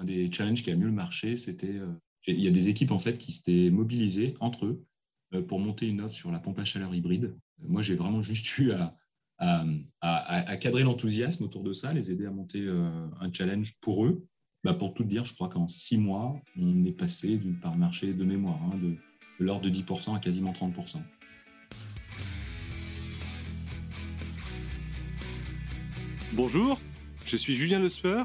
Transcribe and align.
un 0.00 0.04
des 0.04 0.32
challenges 0.32 0.62
qui 0.62 0.70
a 0.70 0.76
mieux 0.76 0.90
marché, 0.90 1.36
c'était 1.36 1.80
il 2.26 2.40
y 2.40 2.48
a 2.48 2.50
des 2.50 2.68
équipes 2.68 2.92
en 2.92 2.98
fait 2.98 3.18
qui 3.18 3.32
s'étaient 3.32 3.70
mobilisées 3.70 4.34
entre 4.40 4.66
eux 4.66 4.84
pour 5.42 5.60
monter 5.60 5.86
une 5.88 6.00
offre 6.00 6.14
sur 6.14 6.30
la 6.30 6.38
pompe 6.38 6.58
à 6.58 6.64
chaleur 6.64 6.94
hybride. 6.94 7.34
Moi, 7.62 7.82
j'ai 7.82 7.94
vraiment 7.94 8.22
juste 8.22 8.58
eu 8.58 8.72
à, 8.72 8.92
à, 10.00 10.56
cadrer 10.56 10.82
l'enthousiasme 10.82 11.44
autour 11.44 11.62
de 11.62 11.72
ça, 11.72 11.92
les 11.92 12.10
aider 12.10 12.26
à 12.26 12.30
monter 12.30 12.66
un 12.68 13.32
challenge 13.32 13.76
pour 13.80 14.04
eux. 14.04 14.26
Bah, 14.62 14.74
pour 14.74 14.92
tout 14.92 15.04
dire, 15.04 15.24
je 15.24 15.32
crois 15.32 15.48
qu'en 15.48 15.68
six 15.68 15.96
mois, 15.96 16.38
on 16.60 16.84
est 16.84 16.92
passé 16.92 17.38
d'une 17.38 17.58
part 17.58 17.78
marché 17.78 18.12
de 18.12 18.24
mémoire 18.24 18.60
hein, 18.64 18.76
de, 18.76 18.96
l'ordre 19.42 19.70
de 19.70 19.70
10% 19.70 20.16
à 20.16 20.18
quasiment 20.18 20.52
30%. 20.52 20.98
Bonjour, 26.34 26.78
je 27.24 27.36
suis 27.36 27.54
Julien 27.54 27.78
Lesper, 27.78 28.24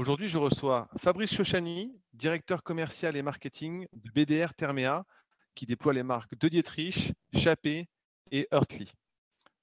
Aujourd'hui, 0.00 0.28
je 0.28 0.38
reçois 0.38 0.88
Fabrice 0.96 1.34
Chochani, 1.34 1.92
directeur 2.14 2.62
commercial 2.62 3.18
et 3.18 3.22
marketing 3.22 3.86
de 3.92 4.10
BDR 4.10 4.54
Thermea, 4.54 5.04
qui 5.54 5.66
déploie 5.66 5.92
les 5.92 6.02
marques 6.02 6.38
de 6.38 6.48
Dietrich, 6.48 7.12
Chappé 7.34 7.86
et 8.30 8.48
Hurtley. 8.50 8.86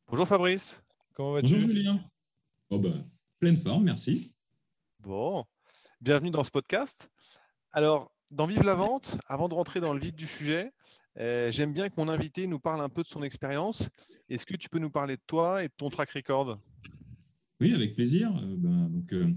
Bonjour 0.07 0.27
Fabrice, 0.27 0.83
comment 1.16 1.31
vas-tu? 1.31 1.53
Bonjour 1.53 1.71
Julien. 1.71 1.99
Oh 2.69 2.77
bah, 2.77 2.94
pleine 3.39 3.57
forme, 3.57 3.85
merci. 3.85 4.31
Bon, 4.99 5.44
bienvenue 6.02 6.29
dans 6.29 6.44
ce 6.44 6.51
podcast. 6.51 7.09
Alors, 7.72 8.11
dans 8.31 8.45
Vive 8.45 8.61
la 8.61 8.75
Vente, 8.75 9.17
avant 9.27 9.49
de 9.49 9.55
rentrer 9.55 9.79
dans 9.79 9.95
le 9.95 9.99
vif 9.99 10.13
du 10.13 10.27
sujet, 10.27 10.72
euh, 11.17 11.49
j'aime 11.49 11.73
bien 11.73 11.89
que 11.89 11.95
mon 11.97 12.09
invité 12.09 12.45
nous 12.45 12.59
parle 12.59 12.81
un 12.81 12.89
peu 12.89 13.01
de 13.01 13.07
son 13.07 13.23
expérience. 13.23 13.89
Est-ce 14.29 14.45
que 14.45 14.55
tu 14.55 14.69
peux 14.69 14.77
nous 14.77 14.91
parler 14.91 15.16
de 15.16 15.23
toi 15.25 15.63
et 15.63 15.67
de 15.67 15.73
ton 15.75 15.89
track 15.89 16.11
record? 16.11 16.59
Oui, 17.59 17.73
avec 17.73 17.95
plaisir. 17.95 18.29
Euh, 18.38 18.55
ben, 18.55 18.88
donc, 18.88 19.11
euh, 19.13 19.33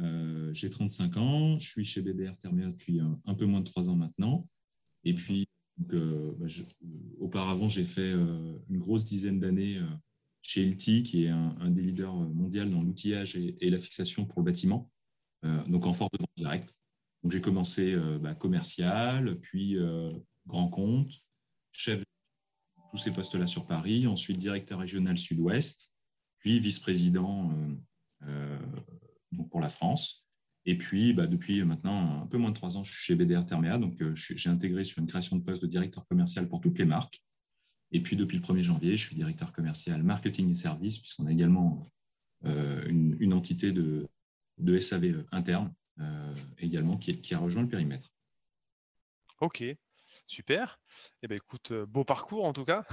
euh, 0.00 0.52
j'ai 0.54 0.70
35 0.70 1.16
ans, 1.16 1.58
je 1.58 1.68
suis 1.68 1.84
chez 1.84 2.02
BDR 2.02 2.36
Thermia 2.38 2.70
depuis 2.70 3.00
un, 3.00 3.34
peu 3.34 3.44
moins 3.44 3.60
de 3.60 3.66
3 3.66 3.88
ans 3.88 3.96
maintenant. 3.96 4.48
Et 5.04 5.14
puis, 5.14 5.46
euh, 5.92 6.32
bah, 6.38 6.46
auparavant, 7.20 7.68
j'ai 7.68 7.84
fait 7.84 8.12
euh, 8.12 8.58
une 8.68 8.78
grosse 8.78 9.04
dizaine 9.04 9.38
d'années 9.38 9.80
chez 10.40 10.64
LT, 10.66 11.02
qui 11.02 11.24
est 11.24 11.28
un, 11.28 11.70
des 11.70 11.82
leaders 11.82 12.14
mondiaux 12.14 12.64
dans 12.64 12.82
l'outillage 12.82 13.36
et, 13.36 13.70
la 13.70 13.78
fixation 13.78 14.26
pour 14.26 14.40
le 14.40 14.44
bâtiment, 14.44 14.90
donc 15.68 15.86
en 15.86 15.92
force 15.92 16.10
de 16.12 16.18
vente 16.18 16.32
directe. 16.36 16.78
Donc, 17.22 17.30
j'ai 17.30 17.40
commencé 17.40 17.96
bah, 18.20 18.34
commercial, 18.34 19.38
puis 19.40 19.76
grand 20.46 20.68
compte, 20.68 21.12
chef 21.70 22.00
de 22.00 22.04
tous 22.90 22.96
ces 22.96 23.12
postes-là 23.12 23.46
sur 23.46 23.66
Paris, 23.66 24.08
ensuite 24.08 24.38
directeur 24.38 24.80
régional 24.80 25.16
sud-ouest, 25.16 25.94
puis 26.38 26.58
vice-président 26.58 27.56
donc 29.32 29.50
pour 29.50 29.60
la 29.60 29.68
France. 29.68 30.22
Et 30.64 30.78
puis, 30.78 31.12
bah, 31.12 31.26
depuis 31.26 31.64
maintenant 31.64 32.22
un 32.22 32.26
peu 32.26 32.38
moins 32.38 32.50
de 32.50 32.54
trois 32.54 32.76
ans, 32.76 32.84
je 32.84 32.92
suis 32.92 33.02
chez 33.02 33.14
BDR 33.16 33.44
Thermea. 33.44 33.78
Donc, 33.78 34.00
euh, 34.00 34.14
j'ai 34.14 34.48
intégré 34.48 34.84
sur 34.84 35.00
une 35.00 35.06
création 35.06 35.36
de 35.36 35.42
poste 35.42 35.62
de 35.62 35.66
directeur 35.66 36.06
commercial 36.06 36.48
pour 36.48 36.60
toutes 36.60 36.78
les 36.78 36.84
marques. 36.84 37.20
Et 37.90 38.00
puis, 38.00 38.16
depuis 38.16 38.38
le 38.38 38.42
1er 38.42 38.62
janvier, 38.62 38.96
je 38.96 39.04
suis 39.04 39.16
directeur 39.16 39.52
commercial 39.52 40.02
marketing 40.02 40.50
et 40.50 40.54
services, 40.54 40.98
puisqu'on 40.98 41.26
a 41.26 41.32
également 41.32 41.90
euh, 42.44 42.84
une, 42.86 43.34
entité 43.34 43.72
de, 43.72 44.08
de 44.58 44.78
SAV 44.78 45.04
euh, 45.04 45.26
interne 45.32 45.72
également 46.58 46.96
qui, 46.96 47.20
qui, 47.20 47.32
a 47.32 47.38
rejoint 47.38 47.62
le 47.62 47.68
périmètre. 47.68 48.08
Ok, 49.40 49.62
super. 50.26 50.80
Eh 51.22 51.28
bien, 51.28 51.36
écoute, 51.36 51.72
beau 51.72 52.02
parcours 52.02 52.44
en 52.44 52.52
tout 52.52 52.64
cas. 52.64 52.84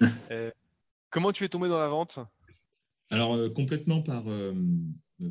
comment 1.10 1.30
tu 1.30 1.44
es 1.44 1.48
tombé 1.48 1.68
dans 1.68 1.78
la 1.78 1.86
vente? 1.86 2.18
Alors, 3.10 3.52
complètement 3.54 4.02
par 4.02 4.24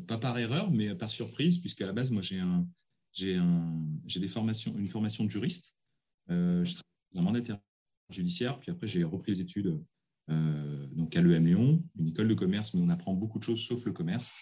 pas 0.06 0.18
par 0.18 0.38
erreur, 0.38 0.70
mais 0.70 0.94
par 0.94 1.10
surprise, 1.10 1.58
puisqu'à 1.58 1.86
la 1.86 1.92
base, 1.92 2.10
moi, 2.10 2.22
j'ai 2.22 2.40
un, 2.40 2.66
j'ai 3.12 3.36
un, 3.36 3.74
des 4.04 4.28
formations, 4.28 4.74
une 4.78 4.88
formation 4.88 5.24
de 5.24 5.30
juriste. 5.30 5.76
Euh, 6.30 6.64
je 6.64 6.74
travaille 6.74 6.84
dans 7.12 7.20
un 7.20 7.24
mandataire 7.24 7.58
judiciaire, 8.10 8.58
puis 8.58 8.70
après, 8.70 8.86
j'ai 8.86 9.04
repris 9.04 9.32
les 9.32 9.40
études 9.40 9.78
euh, 10.30 10.86
donc 10.92 11.16
à 11.16 11.22
l'EM 11.22 11.46
Lyon, 11.46 11.82
une 11.98 12.08
école 12.08 12.28
de 12.28 12.34
commerce, 12.34 12.74
mais 12.74 12.80
on 12.82 12.90
apprend 12.90 13.14
beaucoup 13.14 13.38
de 13.38 13.44
choses 13.44 13.64
sauf 13.64 13.84
le 13.84 13.92
commerce. 13.92 14.34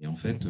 Et 0.00 0.06
en 0.06 0.16
fait, 0.16 0.48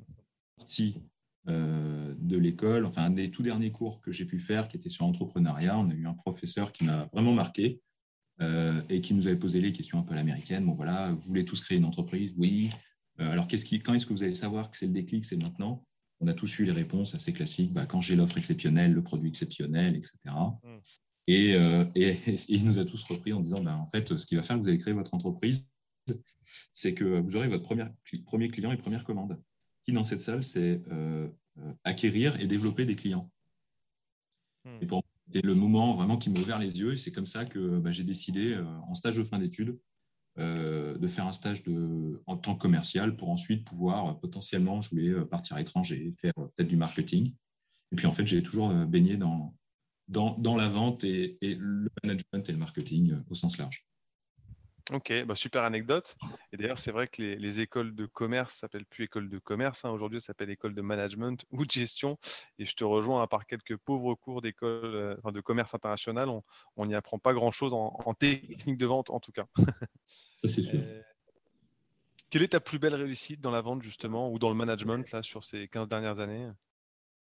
euh, 1.48 2.14
de 2.18 2.36
l'école, 2.36 2.84
enfin, 2.84 3.04
un 3.04 3.10
des 3.10 3.30
tout 3.30 3.42
derniers 3.42 3.72
cours 3.72 4.00
que 4.00 4.12
j'ai 4.12 4.24
pu 4.24 4.40
faire, 4.40 4.68
qui 4.68 4.76
était 4.76 4.88
sur 4.88 5.04
l'entrepreneuriat, 5.04 5.78
on 5.78 5.90
a 5.90 5.94
eu 5.94 6.06
un 6.06 6.14
professeur 6.14 6.72
qui 6.72 6.84
m'a 6.84 7.04
vraiment 7.06 7.32
marqué. 7.32 7.80
et 8.88 9.00
qui 9.00 9.14
nous 9.14 9.26
avait 9.26 9.38
posé 9.38 9.60
les 9.60 9.72
questions 9.72 9.98
un 9.98 10.04
peu 10.04 10.12
à 10.12 10.16
l'américaine. 10.16 10.64
Bon, 10.64 10.74
voilà, 10.74 11.10
vous 11.12 11.20
voulez 11.22 11.44
tous 11.44 11.60
créer 11.60 11.78
une 11.78 11.84
entreprise? 11.84 12.34
Oui. 12.36 12.70
Euh, 13.20 13.30
alors, 13.30 13.46
qui, 13.46 13.80
quand 13.80 13.94
est-ce 13.94 14.06
que 14.06 14.12
vous 14.12 14.22
allez 14.22 14.34
savoir 14.34 14.70
que 14.70 14.76
c'est 14.76 14.86
le 14.86 14.92
déclic 14.92 15.24
C'est 15.24 15.36
maintenant? 15.36 15.84
On 16.20 16.26
a 16.26 16.34
tous 16.34 16.58
eu 16.58 16.64
les 16.64 16.72
réponses 16.72 17.14
assez 17.14 17.32
classiques. 17.32 17.72
Bah, 17.72 17.86
quand 17.86 18.00
j'ai 18.00 18.16
l'offre 18.16 18.38
exceptionnelle, 18.38 18.92
le 18.92 19.02
produit 19.02 19.28
exceptionnel, 19.28 19.96
etc. 19.96 20.18
Et, 21.26 21.52
mm. 21.52 21.56
euh, 21.56 21.84
et, 21.94 22.16
il 22.48 22.64
nous 22.64 22.78
a 22.78 22.84
tous 22.84 23.02
repris 23.04 23.32
en 23.32 23.40
disant, 23.40 23.62
bah, 23.62 23.76
en 23.76 23.86
fait, 23.88 24.16
ce 24.16 24.26
qui 24.26 24.34
va 24.34 24.42
faire 24.42 24.56
que 24.56 24.62
vous 24.62 24.68
allez 24.68 24.78
créer 24.78 24.94
votre 24.94 25.14
entreprise, 25.14 25.70
c'est 26.72 26.94
que 26.94 27.20
vous 27.20 27.36
aurez 27.36 27.48
votre 27.48 27.62
premier 27.62 28.48
client 28.48 28.72
et 28.72 28.76
première 28.76 29.04
commande. 29.04 29.40
Qui 29.84 29.92
dans 29.92 30.04
cette 30.04 30.20
salle, 30.20 30.42
c'est 30.42 30.82
euh, 30.90 31.28
acquérir 31.84 32.40
et 32.40 32.46
développer 32.46 32.84
des 32.84 32.96
clients. 32.96 33.30
Mm. 34.64 34.78
Et 34.82 34.86
pour 34.86 35.02
c'était 35.30 35.46
le 35.46 35.54
moment 35.54 35.92
vraiment 35.92 36.16
qui 36.16 36.30
m'a 36.30 36.40
ouvert 36.40 36.58
les 36.58 36.80
yeux. 36.80 36.94
Et 36.94 36.96
c'est 36.96 37.12
comme 37.12 37.26
ça 37.26 37.44
que 37.44 37.78
bah, 37.78 37.90
j'ai 37.90 38.02
décidé, 38.02 38.58
en 38.86 38.94
stage 38.94 39.18
de 39.18 39.22
fin 39.22 39.38
d'études, 39.38 39.78
de 40.38 41.06
faire 41.06 41.26
un 41.26 41.32
stage 41.32 41.62
en 42.26 42.36
tant 42.36 42.54
que 42.54 42.60
commercial 42.60 43.16
pour 43.16 43.30
ensuite 43.30 43.64
pouvoir 43.64 44.08
euh, 44.08 44.12
potentiellement, 44.14 44.80
je 44.80 44.90
voulais 44.90 45.08
euh, 45.08 45.24
partir 45.24 45.56
à 45.56 45.58
l'étranger, 45.58 46.12
faire 46.20 46.32
peut-être 46.34 46.68
du 46.68 46.76
marketing. 46.76 47.28
Et 47.92 47.96
puis 47.96 48.06
en 48.06 48.12
fait, 48.12 48.26
j'ai 48.26 48.42
toujours 48.42 48.68
baigné 48.84 49.16
dans, 49.16 49.56
dans, 50.08 50.56
la 50.56 50.68
vente 50.68 51.04
et, 51.04 51.38
le 51.40 51.88
management 52.02 52.48
et 52.48 52.52
le 52.52 52.58
marketing 52.58 53.16
au 53.30 53.34
sens 53.34 53.56
large. 53.56 53.86
Ok, 54.92 55.12
bah 55.26 55.34
super 55.34 55.64
anecdote. 55.64 56.16
Et 56.52 56.56
d'ailleurs, 56.56 56.78
c'est 56.78 56.92
vrai 56.92 57.08
que 57.08 57.20
les, 57.20 57.60
écoles 57.60 57.94
de 57.94 58.06
commerce 58.06 58.54
s'appellent 58.54 58.86
plus 58.86 59.04
écoles 59.04 59.28
de 59.28 59.38
commerce. 59.38 59.84
Hein. 59.84 59.90
Aujourd'hui, 59.90 60.20
ça 60.20 60.28
s'appelle 60.28 60.48
école 60.50 60.74
de 60.74 60.80
management 60.80 61.44
ou 61.50 61.66
de 61.66 61.70
gestion. 61.70 62.18
Et 62.58 62.64
je 62.64 62.74
te 62.74 62.84
rejoins, 62.84 63.22
à 63.22 63.26
part 63.26 63.46
quelques 63.46 63.76
pauvres 63.76 64.14
cours 64.14 64.40
d'école 64.40 64.94
euh, 64.94 65.30
de 65.30 65.40
commerce 65.40 65.74
international, 65.74 66.30
on 66.76 66.84
n'y 66.86 66.94
apprend 66.94 67.18
pas 67.18 67.34
grand-chose 67.34 67.74
en, 67.74 68.14
technique 68.14 68.78
de 68.78 68.86
vente, 68.86 69.10
en 69.10 69.20
tout 69.20 69.32
cas. 69.32 69.46
Ça, 70.36 70.48
c'est 70.48 70.62
sûr. 70.62 70.72
Euh, 70.74 71.02
quelle 72.30 72.42
est 72.42 72.48
ta 72.48 72.60
plus 72.60 72.78
belle 72.78 72.94
réussite 72.94 73.40
dans 73.40 73.50
la 73.50 73.60
vente, 73.60 73.82
justement, 73.82 74.30
ou 74.30 74.38
dans 74.38 74.48
le 74.48 74.54
management, 74.54 75.10
là, 75.12 75.22
sur 75.22 75.44
ces 75.44 75.68
15 75.68 75.88
dernières 75.88 76.20
années? 76.20 76.48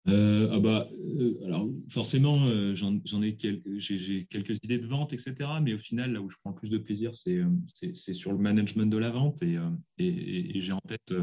Euh, 0.09 0.49
ah 0.51 0.59
bah, 0.59 0.89
euh, 1.17 1.39
alors 1.45 1.69
forcément, 1.89 2.45
euh, 2.47 2.75
j'en 2.75 3.21
ai 3.21 3.37
j'ai 3.77 4.25
quelques 4.25 4.57
idées 4.63 4.77
de 4.77 4.85
vente, 4.85 5.13
etc. 5.13 5.49
Mais 5.61 5.73
au 5.73 5.77
final, 5.77 6.11
là 6.13 6.21
où 6.21 6.29
je 6.29 6.37
prends 6.37 6.49
le 6.49 6.55
plus 6.55 6.69
de 6.69 6.77
plaisir, 6.77 7.11
c'est 7.15 8.13
sur 8.13 8.33
le 8.33 8.37
management 8.37 8.91
de 8.91 8.97
la 8.97 9.11
vente. 9.11 9.41
Et, 9.41 10.59
j'ai 10.59 10.73
en 10.73 10.81
tête 10.81 11.13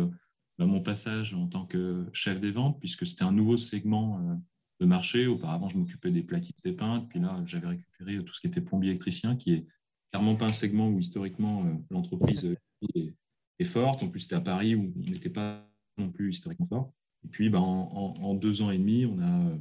bah, 0.59 0.67
mon 0.67 0.81
passage 0.81 1.35
en 1.35 1.47
tant 1.47 1.67
que 1.67 2.07
chef 2.13 2.41
des 2.41 2.53
ventes, 2.53 2.79
puisque 2.81 3.07
c'était 3.07 3.25
un 3.25 3.33
nouveau 3.33 3.57
segment 3.57 4.41
de 4.81 4.87
marché. 4.87 5.27
Auparavant, 5.27 5.69
je 5.69 5.77
m'occupais 5.77 6.11
des 6.11 6.23
plaquettes 6.23 6.63
des 6.65 6.73
peintres. 6.73 7.07
Puis 7.09 7.21
là, 7.21 7.43
j'avais 7.45 7.69
récupéré 7.69 8.25
tout 8.25 8.33
ce 8.33 8.41
qui 8.41 8.47
était 8.47 8.63
plombier 8.63 8.91
électricien, 8.91 9.37
qui 9.37 9.53
est 9.53 9.67
clairement 10.11 10.37
pas 10.37 10.47
un 10.47 10.53
segment 10.53 10.89
où 10.89 10.99
historiquement 10.99 11.67
l'entreprise 11.91 12.57
est, 12.95 13.65
forte. 13.65 14.03
En 14.03 14.09
plus, 14.09 14.21
c'était 14.21 14.37
à 14.37 14.41
Paris 14.41 14.75
où 14.75 14.91
on 14.97 15.11
n'était 15.11 15.29
pas 15.29 15.71
non 15.99 16.11
plus 16.11 16.31
historiquement 16.31 16.65
fort. 16.65 16.95
Et 17.25 17.29
puis, 17.29 17.51
bah, 17.51 17.61
en, 17.61 18.35
deux 18.35 18.63
ans 18.63 18.71
et 18.71 18.79
demi, 18.79 19.05
on 19.05 19.19
a 19.21 19.59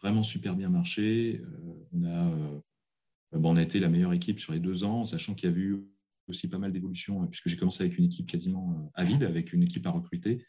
vraiment 0.00 0.22
super 0.22 0.56
bien 0.56 0.68
marché. 0.68 1.42
on, 1.92 2.04
a, 2.04 2.30
bah, 3.32 3.40
on 3.44 3.56
a 3.56 3.62
été 3.62 3.80
la 3.80 3.88
meilleure 3.88 4.12
équipe 4.12 4.38
sur 4.38 4.52
les 4.52 4.60
deux 4.60 4.84
ans, 4.84 5.04
sachant 5.04 5.34
qu'il 5.34 5.50
y 5.50 5.52
a 5.52 5.56
eu 5.56 5.84
aussi 6.28 6.48
pas 6.48 6.58
mal 6.58 6.72
d'évolutions, 6.72 7.26
puisque 7.26 7.48
j'ai 7.48 7.56
commencé 7.56 7.84
avec 7.84 7.98
une 7.98 8.06
équipe 8.06 8.26
quasiment 8.26 8.90
à 8.94 9.04
vide, 9.04 9.24
avec 9.24 9.52
une 9.52 9.62
équipe 9.62 9.86
à 9.86 9.90
recruter. 9.90 10.46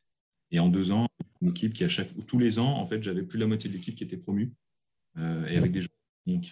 Et 0.51 0.59
en 0.59 0.69
deux 0.69 0.91
ans, 0.91 1.07
une 1.41 1.49
équipe 1.49 1.73
qui, 1.73 1.83
à 1.83 1.89
chaque, 1.89 2.13
tous 2.25 2.39
les 2.39 2.59
ans, 2.59 2.77
en 2.77 2.85
fait, 2.85 3.03
j'avais 3.03 3.23
plus 3.23 3.37
de 3.37 3.43
la 3.43 3.47
moitié 3.47 3.69
de 3.69 3.75
l'équipe 3.75 3.95
qui 3.95 4.03
était 4.03 4.17
promue, 4.17 4.53
euh, 5.17 5.45
et 5.47 5.57
avec 5.57 5.71
des 5.71 5.81
gens 5.81 5.87
qui 6.25 6.51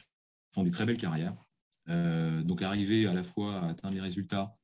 font 0.53 0.63
des 0.63 0.71
très 0.71 0.85
belles 0.85 0.97
carrières. 0.97 1.35
Euh, 1.87 2.43
donc, 2.43 2.61
arriver 2.61 3.07
à 3.07 3.13
la 3.13 3.23
fois 3.23 3.61
à 3.61 3.69
atteindre 3.69 3.95
les 3.95 4.01
résultats 4.01 4.57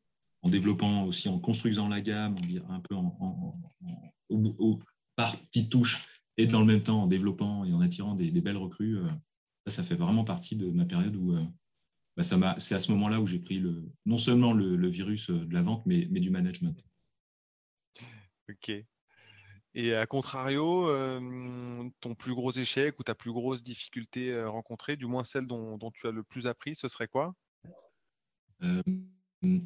en 0.47 0.49
développant 0.49 1.03
aussi, 1.03 1.27
en 1.27 1.39
construisant 1.39 1.89
la 1.89 1.99
gamme, 1.99 2.38
un 2.69 2.79
peu 2.79 2.95
en, 2.95 3.59
par 5.15 5.38
petites 5.38 5.69
touches, 5.69 6.23
et 6.38 6.47
dans 6.47 6.61
le 6.61 6.65
même 6.65 6.83
temps 6.83 7.03
en 7.03 7.07
développant 7.07 7.65
et 7.65 7.73
en 7.73 7.81
attirant 7.81 8.15
des, 8.15 8.31
belles 8.41 8.57
recrues, 8.57 8.97
euh, 8.97 9.09
ça, 9.65 9.73
ça 9.73 9.83
fait 9.83 9.95
vraiment 9.95 10.23
partie 10.23 10.55
de 10.55 10.69
ma 10.69 10.85
période 10.85 11.15
où 11.15 11.35
bah, 12.15 12.23
c'est 12.59 12.75
à 12.75 12.79
ce 12.79 12.91
moment-là 12.91 13.19
où 13.19 13.27
j'ai 13.27 13.39
pris 13.39 13.59
le, 13.59 13.83
non 14.05 14.17
seulement 14.17 14.53
le, 14.53 14.88
virus 14.88 15.29
de 15.29 15.53
la 15.53 15.61
vente, 15.61 15.85
mais, 15.85 16.07
mais 16.09 16.21
du 16.21 16.29
management. 16.29 16.88
Ok. 18.49 18.71
Et 19.73 19.94
à 19.94 20.05
contrario, 20.05 20.88
ton 21.99 22.15
plus 22.15 22.33
gros 22.33 22.51
échec 22.51 22.97
ou 22.99 23.03
ta 23.03 23.15
plus 23.15 23.31
grosse 23.31 23.63
difficulté 23.63 24.44
rencontrée, 24.45 24.95
du 24.95 25.07
moins 25.07 25.25
celle 25.25 25.45
dont, 25.45 25.91
tu 25.94 26.07
as 26.07 26.11
le 26.11 26.23
plus 26.23 26.47
appris, 26.47 26.75
ce 26.75 26.88
serait 26.88 27.09
quoi? 27.09 27.35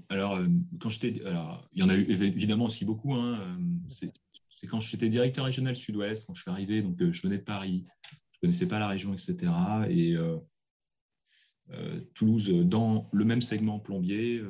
Alors, 0.10 0.40
quand 0.80 0.90
j'étais, 0.90 1.24
alors, 1.26 1.68
il 1.74 1.82
y 1.82 1.84
en 1.84 1.90
a 1.90 1.96
eu 1.96 2.04
évidemment 2.10 2.66
aussi 2.66 2.86
beaucoup. 2.86 3.14
Hein, 3.14 3.58
c'est 3.90 4.12
quand 4.70 4.80
j'étais 4.80 5.10
directeur 5.10 5.46
régional 5.46 5.76
Sud-Ouest, 5.76 6.26
quand 6.28 6.34
je 6.34 6.42
suis 6.42 6.52
arrivé, 6.52 6.82
donc 6.82 6.96
je 7.00 7.22
venais 7.22 7.38
de 7.38 7.44
Paris, 7.44 7.86
je 8.32 8.40
connaissais 8.40 8.68
pas 8.68 8.80
la 8.80 8.88
région, 8.88 9.14
etc. 9.14 9.52
Et 9.90 10.16
Toulouse, 12.14 12.50
dans 12.66 13.10
le 13.12 13.26
même 13.26 13.42
segment 13.42 13.80
plombier, 13.80 14.42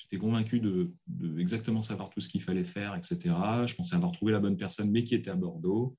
j'étais 0.00 0.18
convaincu 0.18 0.60
de, 0.60 0.92
exactement 1.38 1.82
savoir 1.82 2.10
tout 2.10 2.20
ce 2.20 2.28
qu'il 2.28 2.42
fallait 2.42 2.64
faire, 2.64 2.94
etc. 2.96 3.34
Je 3.66 3.74
pensais 3.74 3.96
avoir 3.96 4.12
trouvé 4.12 4.32
la 4.32 4.40
bonne 4.40 4.56
personne, 4.56 4.90
mais 4.90 5.04
qui 5.04 5.14
était 5.14 5.30
à 5.30 5.36
Bordeaux. 5.36 5.96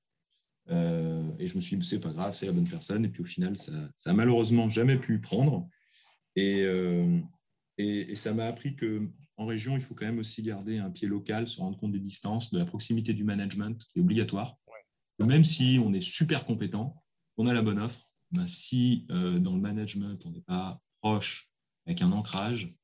Euh, 0.69 1.23
et 1.39 1.47
je 1.47 1.55
me 1.55 1.61
suis 1.61 1.77
dit, 1.77 1.87
c'est 1.87 1.99
pas 1.99 2.11
grave, 2.11 2.35
c'est 2.35 2.45
la 2.45 2.51
bonne 2.51 2.67
personne. 2.67 3.05
Et 3.05 3.09
puis 3.09 3.21
au 3.21 3.25
final, 3.25 3.57
ça, 3.57 3.73
ça 3.95 4.13
malheureusement 4.13 4.69
jamais 4.69 4.97
pu 4.97 5.19
prendre. 5.19 5.67
Euh, 6.37 7.19
et, 7.81 8.11
et, 8.11 8.15
ça 8.15 8.33
m'a 8.33 8.45
appris 8.45 8.75
que 8.75 9.09
en 9.41 9.45
région, 9.47 9.75
il 9.75 9.81
faut 9.81 9.95
quand 9.95 10.05
même 10.05 10.19
aussi 10.19 10.43
garder 10.43 10.77
un 10.77 10.91
pied 10.91 11.07
local, 11.07 11.47
se 11.47 11.59
rendre 11.59 11.77
compte 11.77 11.91
des 11.91 11.99
distances, 11.99 12.51
de 12.51 12.59
la 12.59 12.65
proximité 12.65 13.13
du 13.13 13.23
management, 13.23 13.83
qui 13.91 13.99
est 13.99 14.01
obligatoire. 14.01 14.57
Même 15.19 15.43
si 15.43 15.79
on 15.83 15.93
est 15.93 16.01
super 16.01 16.45
compétent, 16.45 16.95
on 17.37 17.47
a 17.47 17.53
la 17.53 17.61
bonne 17.61 17.79
offre, 17.79 18.11
ben 18.31 18.47
si 18.47 19.05
euh, 19.11 19.39
dans 19.39 19.55
le 19.55 19.61
management, 19.61 20.23
on 20.25 20.31
n'est 20.31 20.41
pas 20.41 20.81
proche, 21.01 21.51
avec 21.85 22.01
un 22.01 22.11
ancrage, 22.11 22.75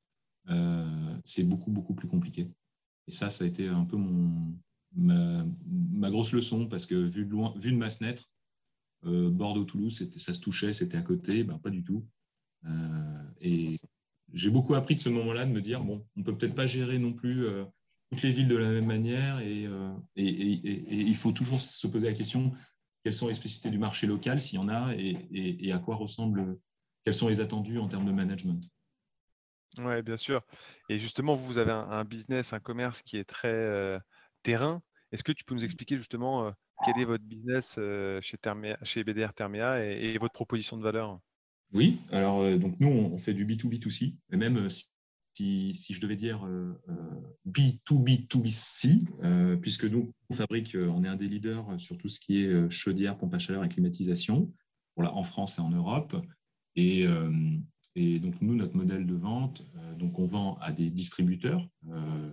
euh, 0.49 1.17
c'est 1.23 1.43
beaucoup, 1.43 1.71
beaucoup 1.71 1.93
plus 1.93 2.07
compliqué. 2.07 2.51
Et 3.07 3.11
ça, 3.11 3.29
ça 3.29 3.43
a 3.43 3.47
été 3.47 3.67
un 3.67 3.85
peu 3.85 3.97
mon, 3.97 4.55
ma, 4.95 6.09
grosse 6.09 6.31
leçon, 6.31 6.67
parce 6.67 6.85
que 6.85 6.95
vu 6.95 7.25
de, 7.25 7.31
loin, 7.31 7.53
vu 7.57 7.71
de 7.71 7.77
ma 7.77 7.89
fenêtre, 7.89 8.31
euh, 9.05 9.29
Bordeaux-Toulouse, 9.29 10.09
ça 10.17 10.33
se 10.33 10.39
touchait, 10.39 10.73
c'était 10.73 10.97
à 10.97 11.01
côté, 11.03 11.43
ben, 11.43 11.59
pas 11.59 11.69
du 11.69 11.83
tout. 11.83 12.05
Et 13.39 13.77
j'ai 14.33 14.49
beaucoup 14.49 14.75
appris 14.75 14.95
de 14.95 14.99
ce 14.99 15.09
moment-là 15.09 15.45
de 15.45 15.51
me 15.51 15.61
dire, 15.61 15.83
bon, 15.83 16.05
on 16.15 16.23
peut 16.23 16.37
peut-être 16.37 16.55
pas 16.55 16.65
gérer 16.65 16.99
non 16.99 17.13
plus 17.13 17.45
toutes 18.11 18.21
les 18.21 18.31
villes 18.31 18.47
de 18.47 18.57
la 18.57 18.69
même 18.69 18.85
manière, 18.85 19.39
et, 19.39 19.63
et, 19.63 19.71
il 20.15 21.15
faut 21.15 21.31
toujours 21.31 21.61
se 21.61 21.87
poser 21.87 22.07
la 22.07 22.13
question, 22.13 22.53
quelles 23.03 23.13
sont 23.13 23.27
les 23.27 23.33
spécificités 23.33 23.69
du 23.69 23.79
marché 23.79 24.07
local, 24.07 24.41
s'il 24.41 24.59
y 24.59 24.61
en 24.61 24.69
a, 24.69 24.93
et, 24.93 25.71
à 25.71 25.79
quoi 25.79 25.95
ressemble, 25.95 26.57
quels 27.03 27.13
sont 27.13 27.29
les 27.29 27.39
attendus 27.39 27.79
en 27.79 27.87
termes 27.87 28.05
de 28.05 28.11
management. 28.11 28.63
Oui, 29.77 30.01
bien 30.01 30.17
sûr. 30.17 30.41
Et 30.89 30.99
justement, 30.99 31.35
vous 31.35 31.57
avez 31.57 31.71
un, 31.71 32.03
business, 32.03 32.53
un 32.53 32.59
commerce 32.59 33.01
qui 33.01 33.17
est 33.17 33.23
très 33.23 33.99
terrain. 34.43 34.81
Est-ce 35.11 35.23
que 35.23 35.31
tu 35.31 35.45
peux 35.45 35.55
nous 35.55 35.63
expliquer 35.63 35.97
justement 35.97 36.53
quel 36.83 36.99
est 36.99 37.05
votre 37.05 37.23
business 37.23 37.75
chez, 38.21 38.37
chez 38.83 39.03
BDR 39.03 39.33
Thermea 39.33 39.83
et, 39.83 40.17
votre 40.17 40.33
proposition 40.33 40.77
de 40.77 40.83
valeur? 40.83 41.19
Oui, 41.73 41.97
alors 42.11 42.57
donc 42.57 42.79
nous, 42.79 42.87
on 42.87 43.17
fait 43.17 43.33
du 43.33 43.45
B2B2C, 43.45 44.15
et 44.31 44.37
même 44.37 44.69
si, 44.69 45.75
si, 45.75 45.93
je 45.93 45.99
devais 45.99 46.15
dire 46.15 46.47
B2B2B2C, 47.45 49.59
puisque 49.59 49.83
nous, 49.83 50.11
on 50.29 50.33
fabrique, 50.33 50.75
on 50.75 51.03
est 51.03 51.09
un 51.09 51.17
des 51.17 51.27
leaders 51.27 51.65
sur 51.77 51.97
tout 51.97 52.07
ce 52.07 52.19
qui 52.19 52.43
est 52.43 52.69
chaudière, 52.69 53.17
pompe 53.17 53.33
à 53.33 53.39
chaleur 53.39 53.65
et 53.65 53.69
climatisation, 53.69 54.51
en 54.95 55.23
France 55.23 55.59
et 55.59 55.61
en 55.61 55.69
Europe. 55.69 56.15
Et, 56.75 57.05
donc, 58.19 58.35
nous, 58.41 58.55
notre 58.55 58.75
modèle 58.75 59.05
de 59.05 59.15
vente, 59.15 59.65
euh, 59.75 59.95
donc 59.95 60.19
on 60.19 60.27
vend 60.27 60.57
à 60.61 60.71
des 60.71 60.89
distributeurs, 60.89 61.67
euh, 61.89 62.31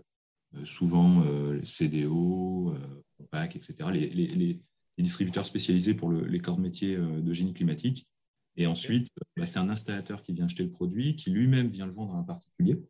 euh, 0.57 0.65
souvent 0.65 1.25
CDO, 1.65 2.75
OPAC, 3.19 3.57
etc., 3.57 3.91
les, 3.93 4.61
distributeurs 4.99 5.45
spécialisés 5.45 5.95
pour 5.95 6.13
les 6.13 6.39
corps 6.39 6.57
de 6.57 6.63
métier 6.63 6.97
de 6.97 7.33
génie 7.33 7.53
climatique. 7.53 8.07
Et 8.57 8.67
ensuite, 8.67 9.09
bah, 9.37 9.47
c'est 9.47 9.59
un 9.59 9.69
installateur 9.69 10.23
qui 10.23 10.33
vient 10.33 10.45
acheter 10.45 10.63
le 10.63 10.71
produit, 10.71 11.17
qui 11.17 11.31
lui-même 11.31 11.69
vient 11.69 11.87
le 11.87 11.93
vendre 11.93 12.15
à 12.15 12.19
un 12.19 12.23
particulier. 12.23 12.81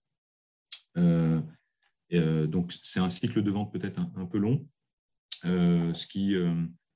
donc, 0.95 2.73
c'est 2.83 3.01
un 3.01 3.11
cycle 3.11 3.43
de 3.43 3.51
vente 3.51 3.73
peut-être 3.73 3.99
un, 3.99 4.27
peu 4.27 4.39
long, 4.39 4.67
ce 5.43 6.07
qui 6.07 6.37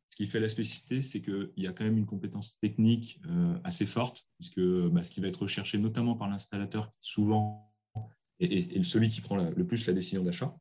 ce 0.08 0.16
qui 0.16 0.26
fait 0.26 0.40
la 0.40 0.48
spécificité, 0.48 1.02
c'est 1.02 1.20
qu'il 1.20 1.52
y 1.58 1.66
a 1.66 1.72
quand 1.72 1.84
même 1.84 1.98
une 1.98 2.06
compétence 2.06 2.58
technique 2.60 3.20
euh, 3.26 3.58
assez 3.62 3.84
forte, 3.84 4.26
puisque 4.38 4.60
bah, 4.60 5.02
ce 5.02 5.10
qui 5.10 5.20
va 5.20 5.28
être 5.28 5.42
recherché 5.42 5.78
notamment 5.78 6.16
par 6.16 6.28
l'installateur, 6.28 6.90
souvent, 6.98 7.74
et, 8.40 8.82
celui 8.82 9.10
qui 9.10 9.20
prend 9.20 9.36
le 9.36 9.66
plus 9.66 9.86
la 9.86 9.92
décision 9.92 10.24
d'achat, 10.24 10.56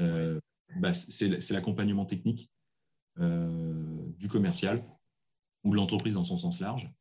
euh, 0.00 0.40
bah, 0.76 0.92
c'est 0.92 1.50
l'accompagnement 1.50 2.04
technique 2.04 2.50
euh, 3.20 4.12
du 4.18 4.28
commercial 4.28 4.84
ou 5.62 5.70
de 5.70 5.76
l'entreprise 5.76 6.14
dans 6.14 6.24
son 6.24 6.36
sens 6.36 6.58
large. 6.58 6.92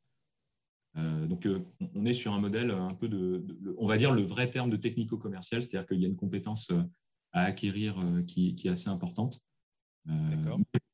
Donc, 0.96 1.48
on 1.96 2.06
est 2.06 2.14
sur 2.14 2.34
un 2.34 2.40
modèle 2.40 2.70
un 2.70 2.94
peu 2.94 3.08
de, 3.08 3.44
on 3.78 3.88
va 3.88 3.98
dire, 3.98 4.14
le 4.14 4.22
vrai 4.22 4.50
terme 4.50 4.70
de 4.70 4.78
technico-commercial, 4.78 5.64
c'est-à-dire 5.64 5.88
qu'il 5.88 6.02
y 6.02 6.06
a 6.06 6.08
une 6.08 6.16
compétence 6.16 6.72
à 7.32 7.42
acquérir 7.42 7.96
qui, 8.28 8.54
qui 8.54 8.68
est 8.68 8.72
assez 8.72 8.90
importante. 8.90 9.42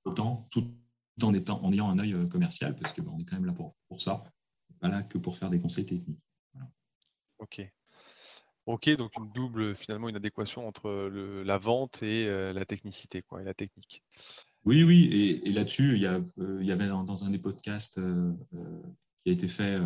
Autant, 0.05 0.47
tout 0.49 0.71
en, 1.23 1.33
étant, 1.33 1.63
en 1.63 1.71
ayant 1.71 1.89
un 1.89 1.99
œil 1.99 2.13
euh, 2.13 2.25
commercial, 2.25 2.75
parce 2.75 2.93
qu'on 2.93 3.19
est 3.19 3.25
quand 3.25 3.35
même 3.35 3.45
là 3.45 3.53
pour, 3.53 3.75
pour 3.87 4.01
ça, 4.01 4.23
pas 4.79 4.89
là 4.89 5.03
que 5.03 5.17
pour 5.17 5.37
faire 5.37 5.49
des 5.49 5.59
conseils 5.59 5.85
techniques. 5.85 6.19
Ok. 7.39 7.61
Ok, 8.65 8.89
donc 8.97 9.11
une 9.17 9.31
double, 9.31 9.75
finalement, 9.75 10.09
une 10.09 10.15
adéquation 10.15 10.67
entre 10.67 10.89
le, 10.89 11.43
la 11.43 11.57
vente 11.57 12.03
et 12.03 12.27
euh, 12.27 12.53
la 12.53 12.65
technicité, 12.65 13.23
quoi, 13.23 13.41
et 13.41 13.43
la 13.43 13.53
technique. 13.53 14.03
Oui, 14.65 14.83
oui, 14.83 15.41
et, 15.43 15.51
là-dessus, 15.51 15.95
il, 15.95 16.03
y 16.03 16.05
euh, 16.05 16.21
il 16.37 16.67
y 16.67 16.71
avait 16.71 16.87
dans, 16.87 17.23
un 17.23 17.29
des 17.29 17.39
podcasts 17.39 17.99
qui 19.29 19.43
a 19.45 19.45
été 19.45 19.47
fait, 19.47 19.79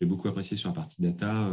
j'ai 0.00 0.06
beaucoup 0.06 0.28
apprécié 0.28 0.56
sur 0.56 0.68
la 0.68 0.74
partie 0.74 1.00
data, 1.00 1.50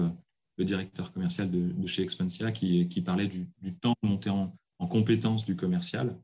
le 0.57 0.65
directeur 0.65 1.11
commercial 1.11 1.49
de, 1.49 1.87
chez 1.87 2.03
Expansia 2.03 2.51
qui, 2.51 2.87
qui 2.87 3.01
parlait 3.01 3.27
du, 3.27 3.47
temps 3.79 3.95
de 4.03 4.07
monter 4.07 4.29
en, 4.29 4.55
en 4.79 4.87
compétence 4.87 5.45
du 5.45 5.55
commercial 5.55 6.17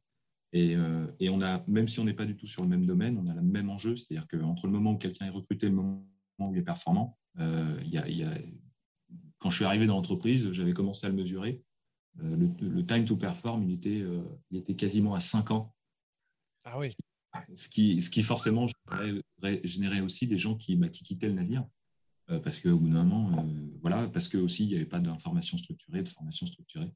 euh, 0.54 1.08
et, 1.20 1.30
on 1.30 1.42
a, 1.42 1.64
même 1.68 1.88
si 1.88 2.00
on 2.00 2.04
n'est 2.04 2.14
pas 2.14 2.26
du 2.26 2.36
tout 2.36 2.46
sur 2.46 2.64
le 2.64 2.68
même 2.68 2.86
domaine, 2.86 3.18
on 3.18 3.28
a 3.28 3.36
le 3.36 3.42
même 3.42 3.70
enjeu, 3.70 3.96
c'est-à-dire 3.96 4.28
qu'entre 4.28 4.68
le 4.68 4.74
moment 4.74 4.92
où 4.92 4.98
quelqu'un 4.98 5.28
est 5.28 5.32
recruté 5.32 5.68
et 5.68 5.70
le 5.70 5.76
moment 5.76 6.04
où 6.40 6.54
il 6.54 6.60
est 6.60 6.64
performant, 6.64 7.18
euh, 7.40 7.80
il 7.84 7.90
y 7.90 8.24
a, 8.24 8.38
quand 9.40 9.50
je 9.50 9.56
suis 9.56 9.66
arrivé 9.66 9.88
dans 9.88 9.96
l'entreprise, 9.96 10.52
j'avais 10.52 10.74
commencé 10.74 11.06
à 11.06 11.10
le 11.10 11.16
mesurer. 11.16 11.64
Euh, 12.22 12.50
le, 12.60 12.86
time 12.86 13.06
to 13.06 13.16
perform, 13.16 13.64
il 13.64 13.74
était, 13.74 14.04
il 14.50 14.58
était 14.58 14.76
quasiment 14.76 15.16
à 15.16 15.22
5 15.22 15.52
ans. 15.52 15.74
Ah 16.66 16.78
oui. 16.78 16.94
Ce 17.56 17.70
qui, 17.70 18.02
ce 18.02 18.10
qui 18.10 18.24
forcément 18.24 18.68
générait 19.64 20.02
aussi 20.02 20.28
des 20.28 20.38
gens 20.38 20.56
qui, 20.56 20.76
bah, 20.76 20.90
qui 20.90 21.04
quittaient 21.04 21.28
le 21.28 21.34
navire. 21.34 21.66
parce 22.44 22.60
qu'au 22.60 22.78
bout 22.78 22.90
d'un 22.90 23.04
moment, 23.04 23.46
voilà, 23.82 24.08
parce 24.08 24.28
que 24.28 24.38
aussi 24.38 24.64
il 24.66 24.70
n'y 24.70 24.76
avait 24.76 24.86
pas 24.86 25.00
d'information 25.00 25.58
structurée, 25.58 26.04
de 26.04 26.10
formation 26.10 26.46
structurée. 26.46 26.92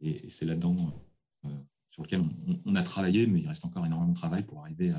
Et, 0.00 0.26
et 0.26 0.30
c'est 0.30 0.46
là-dedans 0.46 0.76
sur 1.88 2.02
lequel 2.02 2.22
on, 2.64 2.74
a 2.74 2.82
travaillé, 2.82 3.26
mais 3.26 3.40
il 3.40 3.48
reste 3.48 3.64
encore 3.64 3.86
énormément 3.86 4.12
de 4.12 4.18
travail 4.18 4.42
pour 4.42 4.60
arriver 4.60 4.92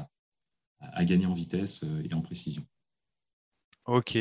à, 0.79 1.05
gagner 1.05 1.25
en 1.25 1.33
vitesse 1.33 1.83
euh, 1.83 2.03
et 2.07 2.13
en 2.13 2.21
précision. 2.21 2.63
Ok. 3.85 4.17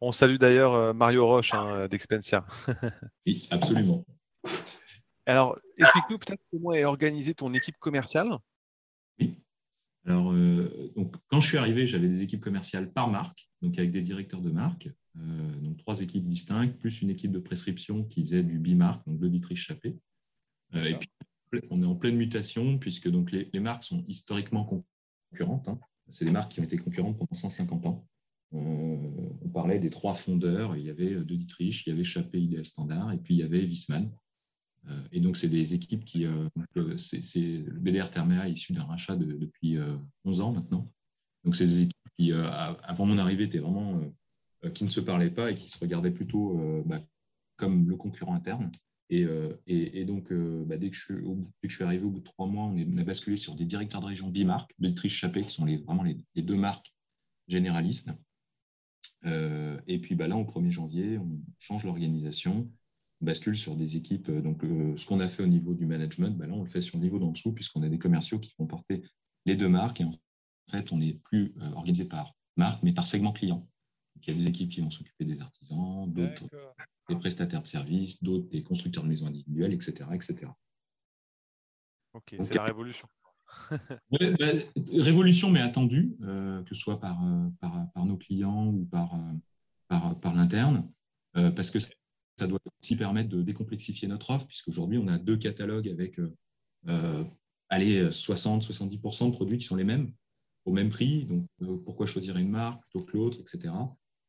On 0.00 0.12
salue 0.12 0.36
d'ailleurs 0.36 0.74
euh, 0.74 0.92
Mario 0.92 1.26
Roche 1.26 1.54
hein, 1.54 1.86
d'Expensia. 1.88 2.44
oui, 3.26 3.46
absolument. 3.50 4.04
Alors, 5.26 5.58
explique-nous 5.76 6.18
peut-être 6.18 6.42
comment 6.50 6.72
est 6.72 6.84
organisée 6.84 7.34
ton 7.34 7.52
équipe 7.54 7.76
commerciale. 7.78 8.38
Alors, 10.06 10.32
donc, 10.96 11.14
quand 11.28 11.40
je 11.40 11.48
suis 11.48 11.58
arrivé, 11.58 11.86
j'avais 11.86 12.08
des 12.08 12.22
équipes 12.22 12.40
commerciales 12.40 12.92
par 12.92 13.10
marque, 13.10 13.48
donc 13.60 13.78
avec 13.78 13.90
des 13.90 14.02
directeurs 14.02 14.40
de 14.40 14.50
marque, 14.50 14.88
donc 15.14 15.76
trois 15.76 16.00
équipes 16.00 16.24
distinctes, 16.24 16.78
plus 16.78 17.02
une 17.02 17.10
équipe 17.10 17.32
de 17.32 17.38
prescription 17.38 18.04
qui 18.04 18.22
faisait 18.22 18.42
du 18.42 18.58
bimarque, 18.58 19.06
donc 19.06 19.20
l'auditrice 19.20 19.58
Chappé. 19.58 19.98
et 20.74 20.94
puis, 20.94 21.10
on 21.70 21.82
est 21.82 21.86
en 21.86 21.96
pleine 21.96 22.16
mutation, 22.16 22.78
puisque 22.78 23.10
donc, 23.10 23.30
les, 23.32 23.60
marques 23.60 23.84
sont 23.84 24.04
historiquement 24.08 24.64
concurrentes. 24.64 25.68
Hein. 25.68 25.78
C'est 26.08 26.24
des 26.24 26.30
marques 26.30 26.52
qui 26.52 26.60
ont 26.60 26.64
été 26.64 26.76
concurrentes 26.76 27.18
pendant 27.18 27.34
150 27.34 27.86
ans. 27.86 28.06
on 28.52 29.48
parlait 29.52 29.78
des 29.78 29.90
trois 29.90 30.14
fondeurs. 30.14 30.76
Il 30.76 30.86
y 30.86 30.90
avait 30.90 31.14
De 31.14 31.34
Dietrich, 31.34 31.86
il 31.86 31.90
y 31.90 31.92
avait 31.92 32.04
Chappé 32.04 32.40
Ideal 32.40 32.64
Standard, 32.64 33.12
et 33.12 33.18
puis 33.18 33.34
il 33.34 33.40
y 33.40 33.42
avait 33.42 33.62
Wiesmann. 33.64 34.10
Euh, 34.88 35.02
et 35.12 35.20
donc, 35.20 35.36
c'est 35.36 35.48
des 35.48 35.74
équipes 35.74 36.04
qui. 36.04 36.26
Euh, 36.26 36.48
c'est 36.96 37.40
le 37.40 37.78
BDR 37.78 38.10
Thermea 38.10 38.48
issu 38.48 38.72
d'un 38.72 38.84
rachat 38.84 39.16
depuis 39.16 39.78
11 40.24 40.40
euh, 40.40 40.44
ans 40.44 40.52
maintenant. 40.52 40.90
Donc, 41.44 41.56
c'est 41.56 41.64
des 41.64 41.82
équipes 41.82 42.08
qui, 42.18 42.32
avant 42.32 43.06
mon 43.06 43.18
arrivée, 43.18 43.44
étaient 43.44 43.58
vraiment. 43.58 44.00
qui 44.74 44.84
ne 44.84 44.90
se 44.90 45.00
parlaient 45.00 45.30
pas 45.30 45.50
et 45.50 45.54
qui 45.54 45.68
se 45.68 45.78
regardaient 45.78 46.10
plutôt 46.10 46.82
bah, 46.84 47.00
comme 47.56 47.88
le 47.88 47.96
concurrent 47.96 48.34
interne. 48.34 48.70
Et, 49.08 50.04
donc, 50.04 50.32
bah, 50.32 50.76
dès, 50.76 50.90
que 50.90 50.96
je, 50.96 51.74
suis 51.74 51.84
arrivé 51.84 52.04
au 52.04 52.10
bout 52.10 52.20
de 52.20 52.24
trois 52.24 52.46
mois, 52.46 52.64
on, 52.64 52.98
a 52.98 53.04
basculé 53.04 53.36
sur 53.36 53.54
des 53.54 53.64
directeurs 53.64 54.02
de 54.02 54.06
région 54.06 54.28
bimarques, 54.28 54.74
Béatrice 54.78 55.12
Chappé, 55.12 55.42
qui 55.42 55.50
sont 55.50 55.64
vraiment 55.64 56.02
les, 56.02 56.42
deux 56.42 56.56
marques 56.56 56.94
généralistes. 57.48 58.10
et 59.24 59.98
puis 60.02 60.14
bah, 60.14 60.28
là, 60.28 60.36
au 60.36 60.44
1er 60.44 60.70
janvier, 60.70 61.16
on 61.16 61.40
change 61.58 61.84
l'organisation 61.84 62.70
bascule 63.20 63.56
sur 63.56 63.76
des 63.76 63.96
équipes. 63.96 64.28
Euh, 64.28 64.40
donc, 64.40 64.64
euh, 64.64 64.96
ce 64.96 65.06
qu'on 65.06 65.20
a 65.20 65.28
fait 65.28 65.42
au 65.42 65.46
niveau 65.46 65.74
du 65.74 65.86
management, 65.86 66.36
bah 66.36 66.46
là, 66.46 66.54
on 66.54 66.62
le 66.62 66.68
fait 66.68 66.80
sur 66.80 66.98
le 66.98 67.04
niveau 67.04 67.18
d'en 67.18 67.30
dessous, 67.30 67.52
puisqu'on 67.52 67.82
a 67.82 67.88
des 67.88 67.98
commerciaux 67.98 68.38
qui 68.38 68.50
font 68.50 68.66
porter 68.66 69.02
les 69.46 69.56
deux 69.56 69.68
marques. 69.68 70.00
Et 70.00 70.04
en 70.04 70.12
fait, 70.70 70.92
on 70.92 70.98
n'est 70.98 71.14
plus 71.14 71.54
euh, 71.60 71.70
organisé 71.72 72.04
par 72.04 72.34
marque, 72.56 72.82
mais 72.82 72.92
par 72.92 73.06
segment 73.06 73.32
client. 73.32 73.66
il 74.22 74.28
y 74.28 74.30
a 74.30 74.34
des 74.34 74.46
équipes 74.46 74.70
qui 74.70 74.80
vont 74.80 74.90
s'occuper 74.90 75.24
des 75.24 75.40
artisans, 75.40 76.10
d'autres 76.12 76.46
des 77.08 77.16
prestataires 77.16 77.62
de 77.62 77.66
services, 77.66 78.22
d'autres 78.22 78.48
des 78.48 78.62
constructeurs 78.62 79.02
de 79.02 79.08
maisons 79.08 79.26
individuelles, 79.26 79.72
etc. 79.72 80.10
etc. 80.12 80.46
Ok, 82.12 82.36
c'est 82.40 82.54
la 82.54 82.64
révolution. 82.64 83.08
Bah, 84.12 84.18
révolution, 84.92 85.50
mais 85.50 85.60
attendue, 85.60 86.16
que 86.20 86.68
ce 86.68 86.74
soit 86.74 87.00
par, 87.00 87.20
par, 87.60 88.06
nos 88.06 88.16
clients 88.16 88.68
ou 88.68 88.84
par, 88.84 89.18
par, 89.88 90.20
par 90.20 90.34
l'interne, 90.34 90.88
parce 91.32 91.72
que 91.72 91.80
ça 91.80 91.90
doit 92.46 92.60
aussi 92.80 92.96
permettre 92.96 93.28
de 93.28 93.42
décomplexifier 93.42 94.08
notre 94.08 94.30
offre, 94.30 94.46
puisqu'aujourd'hui, 94.46 94.98
on 94.98 95.08
a 95.08 95.18
deux 95.18 95.36
catalogues 95.36 95.88
avec 95.88 96.18
euh, 96.18 96.34
euh, 96.88 97.24
60-70% 97.72 99.26
de 99.26 99.30
produits 99.30 99.58
qui 99.58 99.64
sont 99.64 99.76
les 99.76 99.84
mêmes, 99.84 100.12
au 100.64 100.72
même 100.72 100.88
prix. 100.88 101.24
Donc, 101.24 101.46
euh, 101.62 101.76
pourquoi 101.84 102.06
choisir 102.06 102.36
une 102.36 102.50
marque 102.50 102.82
plutôt 102.82 103.04
que 103.06 103.16
l'autre, 103.16 103.38
etc. 103.40 103.72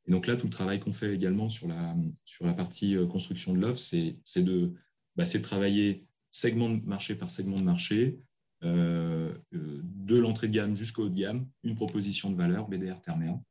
Et 0.07 0.11
donc 0.11 0.27
là, 0.27 0.35
tout 0.35 0.47
le 0.47 0.51
travail 0.51 0.79
qu'on 0.79 0.93
fait 0.93 1.13
également 1.13 1.49
sur 1.49 1.67
la, 1.67 1.95
sur 2.25 2.45
la 2.45 2.53
partie 2.53 2.95
euh, 2.95 3.07
construction 3.07 3.53
de 3.53 3.59
l'offre, 3.59 3.79
c'est 3.79 4.43
de, 4.43 4.73
bah, 5.15 5.23
de 5.23 5.37
travailler 5.39 6.05
segment 6.29 6.69
de 6.69 6.85
marché 6.85 7.15
par 7.15 7.31
segment 7.31 7.59
de 7.59 7.65
marché, 7.65 8.19
de 8.61 10.15
l'entrée 10.17 10.47
de 10.47 10.53
gamme 10.53 10.75
jusqu'au 10.77 11.05
haut 11.05 11.09
de 11.09 11.19
gamme, 11.19 11.47
une 11.63 11.73
proposition 11.73 12.29
de 12.29 12.35
valeur 12.35 12.67
BDR 12.69 13.01
Therméa 13.01 13.41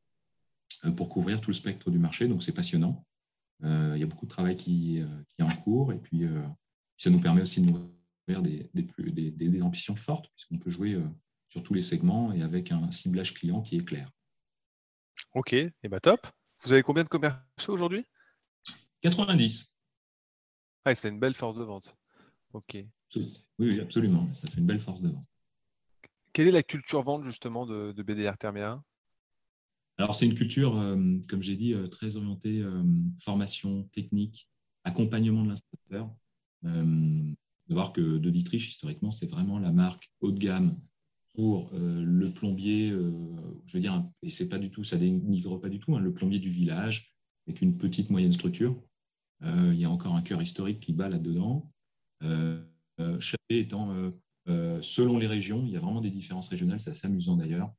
pour 0.96 1.08
couvrir 1.08 1.40
tout 1.40 1.50
le 1.50 1.54
spectre 1.54 1.90
du 1.90 1.98
marché. 1.98 2.28
Donc, 2.28 2.44
c'est 2.44 2.54
passionnant. 2.54 3.04
Euh, 3.64 3.92
il 3.94 4.00
y 4.00 4.02
a 4.02 4.06
beaucoup 4.06 4.26
de 4.26 4.30
travail 4.30 4.54
qui, 4.54 5.02
euh, 5.02 5.22
qui 5.28 5.42
est 5.42 5.44
en 5.44 5.54
cours 5.54 5.92
et 5.92 5.98
puis 5.98 6.24
euh, 6.24 6.42
ça 6.96 7.10
nous 7.10 7.20
permet 7.20 7.42
aussi 7.42 7.60
de 7.60 7.70
nous 7.70 7.92
ouvrir 8.28 8.42
des, 8.42 8.70
des, 8.72 9.30
des, 9.30 9.62
ambitions 9.62 9.96
fortes 9.96 10.30
puisqu'on 10.34 10.58
peut 10.58 10.70
jouer 10.70 10.98
sur 11.48 11.62
tous 11.62 11.74
les 11.74 11.82
segments 11.82 12.32
et 12.32 12.42
avec 12.42 12.72
un 12.72 12.90
ciblage 12.90 13.34
client 13.34 13.60
qui 13.60 13.76
est 13.76 13.84
clair. 13.84 14.10
Ok, 15.34 15.52
et 15.52 15.72
eh 15.82 15.88
ben 15.88 16.00
top. 16.00 16.26
Vous 16.64 16.72
avez 16.72 16.82
combien 16.82 17.04
de 17.04 17.08
commerciaux 17.08 17.74
aujourd'hui? 17.74 18.04
90. 19.02 19.74
Ah, 20.84 20.94
c'est 20.94 21.08
une 21.08 21.18
belle 21.18 21.34
force 21.34 21.56
de 21.56 21.64
vente. 21.64 21.96
Ok. 22.52 22.78
Oui, 23.58 23.80
absolument. 23.80 24.32
Ça 24.34 24.48
fait 24.48 24.58
une 24.58 24.66
belle 24.66 24.80
force 24.80 25.00
de 25.00 25.08
vente. 25.08 25.26
Quelle 26.32 26.48
est 26.48 26.52
la 26.52 26.62
culture 26.62 27.02
vente 27.02 27.24
justement 27.24 27.66
de, 27.66 27.92
de 27.92 28.02
BDR 28.02 28.36
Thermia 28.38 28.82
alors, 30.00 30.14
c'est 30.14 30.24
une 30.24 30.34
culture, 30.34 30.78
euh, 30.78 31.18
comme 31.28 31.42
j'ai 31.42 31.56
dit, 31.56 31.74
euh, 31.74 31.86
très 31.86 32.16
orientée 32.16 32.60
euh, 32.60 32.82
formation 33.18 33.82
technique, 33.92 34.48
accompagnement 34.82 35.44
de 35.44 35.50
l'installateur. 35.50 36.10
de 36.62 37.74
voir 37.74 37.92
que 37.92 38.00
De 38.00 38.30
Dietrich, 38.30 38.66
historiquement, 38.66 39.10
c'est 39.10 39.30
vraiment 39.30 39.58
la 39.58 39.72
marque 39.72 40.10
haut 40.20 40.32
de 40.32 40.38
gamme 40.38 40.78
pour 41.34 41.70
le 41.72 42.28
plombier, 42.30 42.90
je 42.90 43.72
veux 43.72 43.80
dire, 43.80 44.04
et 44.22 44.30
c'est 44.30 44.48
pas 44.48 44.58
du 44.58 44.70
tout, 44.70 44.82
ça 44.82 44.96
dénigre 44.96 45.60
pas 45.60 45.68
du 45.68 45.78
tout, 45.78 45.94
hein, 45.94 46.00
le 46.00 46.12
plombier 46.12 46.40
du 46.40 46.50
village, 46.50 47.14
avec 47.46 47.62
une 47.62 47.78
petite 47.78 48.10
moyenne 48.10 48.32
structure. 48.32 48.82
il 49.42 49.76
y 49.76 49.84
a 49.84 49.90
encore 49.90 50.16
un 50.16 50.22
cœur 50.22 50.42
historique 50.42 50.80
qui 50.80 50.92
bat 50.92 51.08
là-dedans. 51.08 51.70
Chappé 53.20 53.58
étant, 53.58 53.94
selon 54.80 55.18
les 55.18 55.28
régions, 55.28 55.64
il 55.64 55.72
y 55.72 55.76
a 55.76 55.80
vraiment 55.80 56.00
des 56.00 56.10
différences 56.10 56.48
régionales, 56.48 56.80
c'est 56.80 56.90
assez 56.90 57.06
amusant 57.06 57.36
d'ailleurs. 57.36 57.72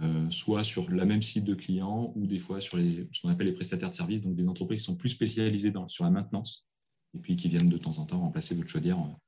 Euh, 0.00 0.30
soit 0.30 0.62
sur 0.62 0.88
la 0.92 1.04
même 1.04 1.22
cible 1.22 1.44
de 1.44 1.54
clients 1.54 2.12
ou 2.14 2.28
des 2.28 2.38
fois 2.38 2.60
sur 2.60 2.76
les, 2.76 3.08
ce 3.10 3.20
qu'on 3.20 3.30
appelle 3.30 3.48
les 3.48 3.52
prestataires 3.52 3.90
de 3.90 3.94
services, 3.94 4.22
donc 4.22 4.36
des 4.36 4.46
entreprises 4.46 4.80
qui 4.80 4.86
sont 4.86 4.96
plus 4.96 5.08
spécialisées 5.08 5.72
dans, 5.72 5.88
sur 5.88 6.04
la 6.04 6.10
maintenance 6.10 6.68
et 7.14 7.18
puis 7.18 7.34
qui 7.34 7.48
viennent 7.48 7.68
de 7.68 7.78
temps 7.78 7.98
en 7.98 8.06
temps 8.06 8.20
remplacer 8.20 8.54
votre 8.54 8.68
chaudière 8.68 8.96
en, 8.96 9.18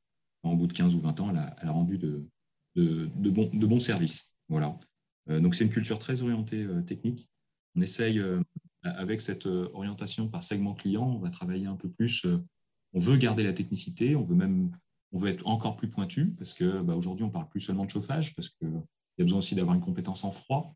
en 0.45 0.55
bout 0.55 0.69
de 0.69 0.73
15 0.73 0.95
ou 0.95 1.01
20 1.01 1.21
ans, 1.21 1.31
elle 1.31 1.69
a, 1.69 1.73
rendu 1.73 1.99
de, 1.99 2.25
de, 2.77 3.11
de, 3.17 3.31
bons, 3.31 3.51
de 3.53 3.67
bons 3.67 3.81
services. 3.81 4.37
Voilà. 4.49 4.79
Euh, 5.29 5.41
donc 5.41 5.57
c'est 5.57 5.65
une 5.65 5.71
culture 5.71 5.99
très 5.99 6.23
orientée 6.23 6.63
euh, 6.63 6.83
technique. 6.83 7.29
On 7.75 7.81
essaye, 7.81 8.21
avec 8.83 9.21
cette 9.21 9.47
orientation 9.47 10.29
par 10.29 10.43
segment 10.43 10.75
client, 10.75 11.05
on 11.05 11.19
va 11.19 11.31
travailler 11.31 11.67
un 11.67 11.77
peu 11.77 11.89
plus. 11.89 12.27
on 12.93 12.99
veut 12.99 13.17
garder 13.17 13.45
la 13.45 13.53
technicité, 13.53 14.17
on 14.17 14.25
veut 14.25 14.35
même 14.35 14.71
on 15.13 15.19
veut 15.19 15.31
être 15.31 15.47
encore 15.47 15.77
plus 15.77 15.89
pointu 15.89 16.33
parce 16.33 16.53
que 16.53 16.83
bah, 16.83 16.95
aujourd'hui 16.95 17.25
on 17.25 17.31
parle 17.31 17.49
plus 17.49 17.61
seulement 17.61 17.85
de 17.85 17.91
chauffage 17.91 18.35
parce 18.35 18.49
que 18.49 18.67
il 19.17 19.21
y 19.21 19.23
a 19.23 19.25
besoin 19.25 19.39
aussi 19.39 19.55
d'avoir 19.55 19.75
une 19.75 19.83
compétence 19.83 20.25
en 20.25 20.33
froid. 20.33 20.75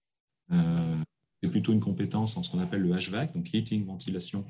Euh, 0.52 1.02
c'est 1.42 1.50
plutôt 1.50 1.72
une 1.72 1.80
compétence 1.80 2.36
en 2.36 2.42
ce 2.42 2.50
qu'on 2.50 2.58
appelle 2.58 2.82
le 2.82 2.90
HVAC, 2.90 3.34
donc 3.34 3.52
heating, 3.52 3.84
ventilation 3.84 4.44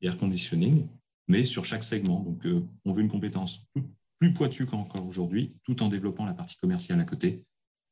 et 0.00 0.06
air 0.06 0.16
conditioning, 0.16 0.86
mais 1.28 1.44
sur 1.44 1.64
chaque 1.64 1.82
segment. 1.82 2.20
Donc, 2.20 2.44
euh, 2.46 2.64
on 2.84 2.92
veut 2.92 3.02
une 3.02 3.08
compétence 3.08 3.66
plus 4.18 4.32
pointue 4.32 4.66
qu'encore 4.66 5.06
aujourd'hui, 5.06 5.56
tout 5.64 5.82
en 5.82 5.88
développant 5.88 6.24
la 6.24 6.34
partie 6.34 6.56
commerciale 6.56 7.00
à 7.00 7.04
côté. 7.04 7.44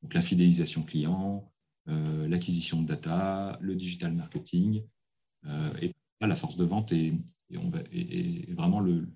Donc, 0.03 0.15
la 0.15 0.21
fidélisation 0.21 0.83
client, 0.83 1.50
euh, 1.88 2.29
l'acquisition 2.29 2.83
de 2.83 2.87
data, 2.87 3.59
le 3.61 3.75
digital 3.75 4.12
marketing. 4.12 4.83
et 5.81 5.95
la 6.21 6.35
force 6.35 6.57
de 6.57 6.65
vente 6.65 6.93
est, 6.93 7.15
vraiment 8.50 8.81
le, 8.81 9.09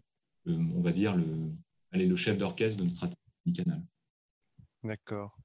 on 0.46 0.80
va 0.80 0.92
dire, 0.92 1.16
le, 1.16 1.52
le 1.92 2.16
chef 2.16 2.38
d'orchestre 2.38 2.78
de 2.78 2.84
notre 2.84 2.96
stratégie 2.96 3.18
canal. 3.52 3.82
D'accord. 4.84 5.36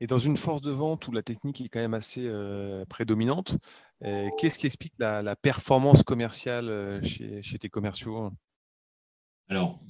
Et 0.00 0.06
dans 0.06 0.18
une 0.18 0.36
force 0.36 0.60
de 0.60 0.70
vente 0.70 1.08
où 1.08 1.12
la 1.12 1.22
technique 1.22 1.60
est 1.60 1.68
quand 1.68 1.80
même 1.80 1.94
assez 1.94 2.26
euh, 2.26 2.84
prédominante, 2.84 3.56
euh, 4.02 4.28
qu'est-ce 4.38 4.58
qui 4.58 4.66
explique 4.66 4.92
la, 4.98 5.36
performance 5.36 6.02
commerciale 6.02 6.68
euh, 6.68 7.00
chez, 7.02 7.58
tes 7.58 7.70
commerciaux? 7.70 8.30
Alors, 9.48 9.82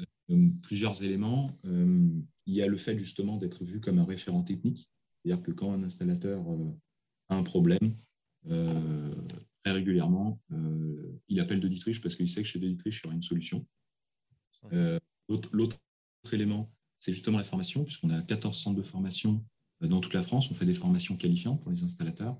plusieurs 0.63 1.03
éléments. 1.03 1.51
il 1.65 2.55
y 2.55 2.63
a 2.63 2.67
le 2.67 2.77
fait 2.77 2.97
justement 2.99 3.37
d'être 3.37 3.65
vu 3.65 3.81
comme 3.81 3.99
un 3.99 4.05
référent 4.05 4.43
technique. 4.43 4.89
C'est-à-dire 5.25 5.43
que 5.43 5.51
quand 5.51 5.73
un 5.73 5.83
installateur 5.83 6.45
a 7.29 7.37
un 7.37 7.43
problème, 7.43 7.95
très 8.45 9.73
régulièrement, 9.73 10.39
il 11.29 11.41
appelle 11.41 11.61
de 11.61 11.69
Dietrich 11.69 12.03
parce 12.03 12.17
qu'il 12.17 12.29
sait 12.29 12.43
que 12.43 12.49
chez 12.49 12.59
de 12.59 12.69
Dietrich, 12.69 13.01
il 13.01 13.05
y 13.05 13.07
aura 13.07 13.15
une 13.15 13.23
solution. 13.23 13.67
L'autre 15.29 15.81
élément, 16.31 16.71
c'est 16.99 17.13
justement 17.13 17.39
la 17.39 17.45
formation, 17.45 17.83
puisqu'on 17.83 18.11
a 18.11 18.21
14 18.21 18.57
centres 18.57 18.77
de 18.77 18.83
formation 18.83 19.43
euh, 19.43 19.56
dans 19.81 20.01
toute 20.01 20.15
la 20.15 20.23
France, 20.23 20.51
on 20.51 20.55
fait 20.55 20.67
des 20.67 20.75
formations 20.75 21.17
qualifiantes 21.17 21.61
pour 21.61 21.71
les 21.71 21.83
installateurs, 21.83 22.39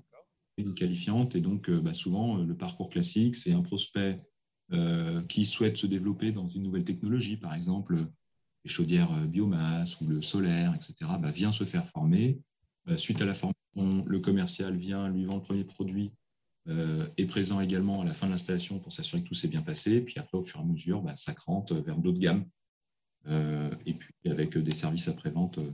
qualifiantes, 0.75 1.35
et 1.35 1.41
donc 1.41 1.69
euh, 1.69 1.79
bah, 1.79 1.93
souvent 1.93 2.39
euh, 2.39 2.45
le 2.45 2.55
parcours 2.55 2.89
classique, 2.89 3.35
c'est 3.35 3.53
un 3.53 3.61
prospect 3.61 4.21
qui 5.29 5.45
souhaite 5.45 5.77
se 5.77 5.87
développer 5.87 6.33
dans 6.33 6.49
une 6.49 6.63
nouvelle 6.63 6.83
technologie, 6.83 7.37
par 7.37 7.53
exemple 7.53 8.05
les 8.65 8.69
chaudières 8.69 9.25
biomasse 9.25 10.01
ou 10.01 10.07
le 10.07 10.21
solaire, 10.21 10.75
etc., 10.75 11.09
bah, 11.21 11.31
vient 11.31 11.53
se 11.53 11.63
faire 11.63 11.87
former. 11.87 12.41
suite 12.97 13.21
à 13.21 13.25
la 13.25 13.33
formation, 13.33 14.03
le 14.05 14.19
commercial 14.19 14.75
vient 14.75 15.07
lui 15.07 15.23
vendre 15.23 15.39
le 15.39 15.43
premier 15.43 15.63
produit, 15.63 16.11
est 16.67 17.25
présent 17.27 17.61
également 17.61 18.01
à 18.01 18.03
la 18.03 18.11
fin 18.11 18.27
de 18.27 18.33
l'installation 18.33 18.77
pour 18.79 18.91
s'assurer 18.91 19.23
que 19.23 19.29
tout 19.29 19.35
s'est 19.35 19.47
bien 19.47 19.61
passé. 19.61 20.01
Puis 20.01 20.15
après, 20.19 20.37
au 20.37 20.43
fur 20.43 20.59
et 20.59 20.63
à 20.63 20.65
mesure, 20.65 21.01
bah, 21.01 21.15
ça 21.15 21.33
crante 21.33 21.71
vers 21.71 21.95
d'autres 21.95 22.19
gammes. 22.19 22.43
et 23.25 23.93
puis 23.93 24.13
avec 24.25 24.57
des 24.57 24.73
services 24.73 25.07
après-vente 25.07 25.59
euh, 25.59 25.71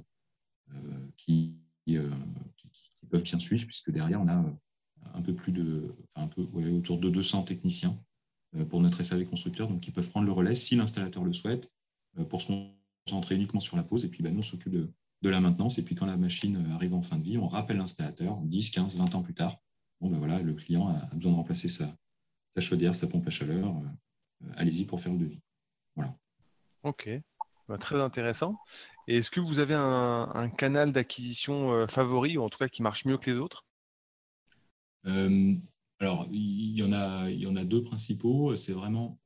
qui, 1.18 1.56
euh, 1.90 2.10
qui, 2.58 2.70
qui, 2.70 3.06
peuvent 3.08 3.24
bien 3.24 3.40
suivre, 3.40 3.66
puisque 3.66 3.92
derrière, 3.92 4.22
on 4.22 4.28
a 4.28 4.38
euh, 4.38 4.52
un 5.14 5.22
peu 5.22 5.34
plus 5.34 5.52
de, 5.52 5.96
enfin 6.16 6.26
un 6.26 6.28
peu, 6.28 6.42
autour 6.70 7.00
de 7.00 7.10
200 7.10 7.44
techniciens 7.44 7.98
pour 8.70 8.82
notre 8.82 9.02
SAV 9.02 9.26
constructeur, 9.26 9.68
donc 9.68 9.82
qui 9.82 9.90
peuvent 9.90 10.10
prendre 10.10 10.28
le 10.28 10.32
relais 10.32 10.54
si 10.54 10.76
l'installateur 10.76 11.24
le 11.24 11.34
souhaite, 11.34 11.72
pour 12.30 12.40
se 12.40 12.54
concentrer 13.08 13.34
uniquement 13.34 13.60
sur 13.60 13.76
la 13.76 13.84
pose. 13.84 14.06
Et 14.06 14.10
puis, 14.10 14.22
ben, 14.22 14.32
nous, 14.32 14.40
on 14.40 14.44
s'occupe 14.44 14.72
de, 14.72 14.94
de 15.24 15.30
la 15.30 15.42
maintenance. 15.42 15.80
Et 15.80 15.84
puis 15.84 15.96
quand 15.96 16.06
la 16.06 16.18
machine 16.18 16.70
arrive 16.74 16.94
en 16.94 17.02
fin 17.02 17.18
de 17.18 17.24
vie, 17.24 17.38
on 17.38 17.48
rappelle 17.48 17.78
l'installateur 17.78 18.38
10, 18.42 18.70
15, 18.70 18.98
20 18.98 19.16
ans 19.16 19.24
plus 19.24 19.34
tard. 19.34 19.58
Bon, 20.00 20.10
ben 20.10 20.18
voilà, 20.18 20.40
le 20.40 20.54
client 20.54 20.90
a 20.90 21.16
besoin 21.16 21.32
de 21.32 21.38
remplacer 21.38 21.70
sa, 21.70 21.96
sa 22.52 22.62
chaudière, 22.62 22.94
sa 22.94 23.08
pompe 23.08 23.26
à 23.26 23.32
chaleur. 23.32 23.74
Allez-y 24.56 24.84
pour 24.84 25.00
faire 25.00 25.14
le 25.14 25.20
devis. 25.20 25.40
Voilà. 25.96 26.16
Ok, 26.84 27.10
bah, 27.68 27.78
très 27.78 28.00
intéressant. 28.00 28.58
Et 29.08 29.18
est-ce 29.18 29.32
que 29.32 29.40
vous 29.40 29.60
avez 29.60 29.74
un, 29.74 30.50
canal 30.58 30.92
d'acquisition 30.92 31.88
favori, 31.88 32.38
ou 32.38 32.44
en 32.44 32.50
tout 32.50 32.58
cas 32.58 32.70
qui 32.70 32.82
marche 32.82 33.06
mieux 33.06 33.18
que 33.18 33.30
les 33.30 33.38
autres? 33.38 33.66
Alors, 36.00 36.28
il 36.32 36.78
y, 36.78 36.84
en 36.84 36.92
a, 36.92 37.30
y 37.30 37.46
en 37.46 37.56
a 37.56 37.64
deux 37.64 37.84
principaux. 37.84 38.56
C'est 38.56 38.74
vraiment. 38.74 39.20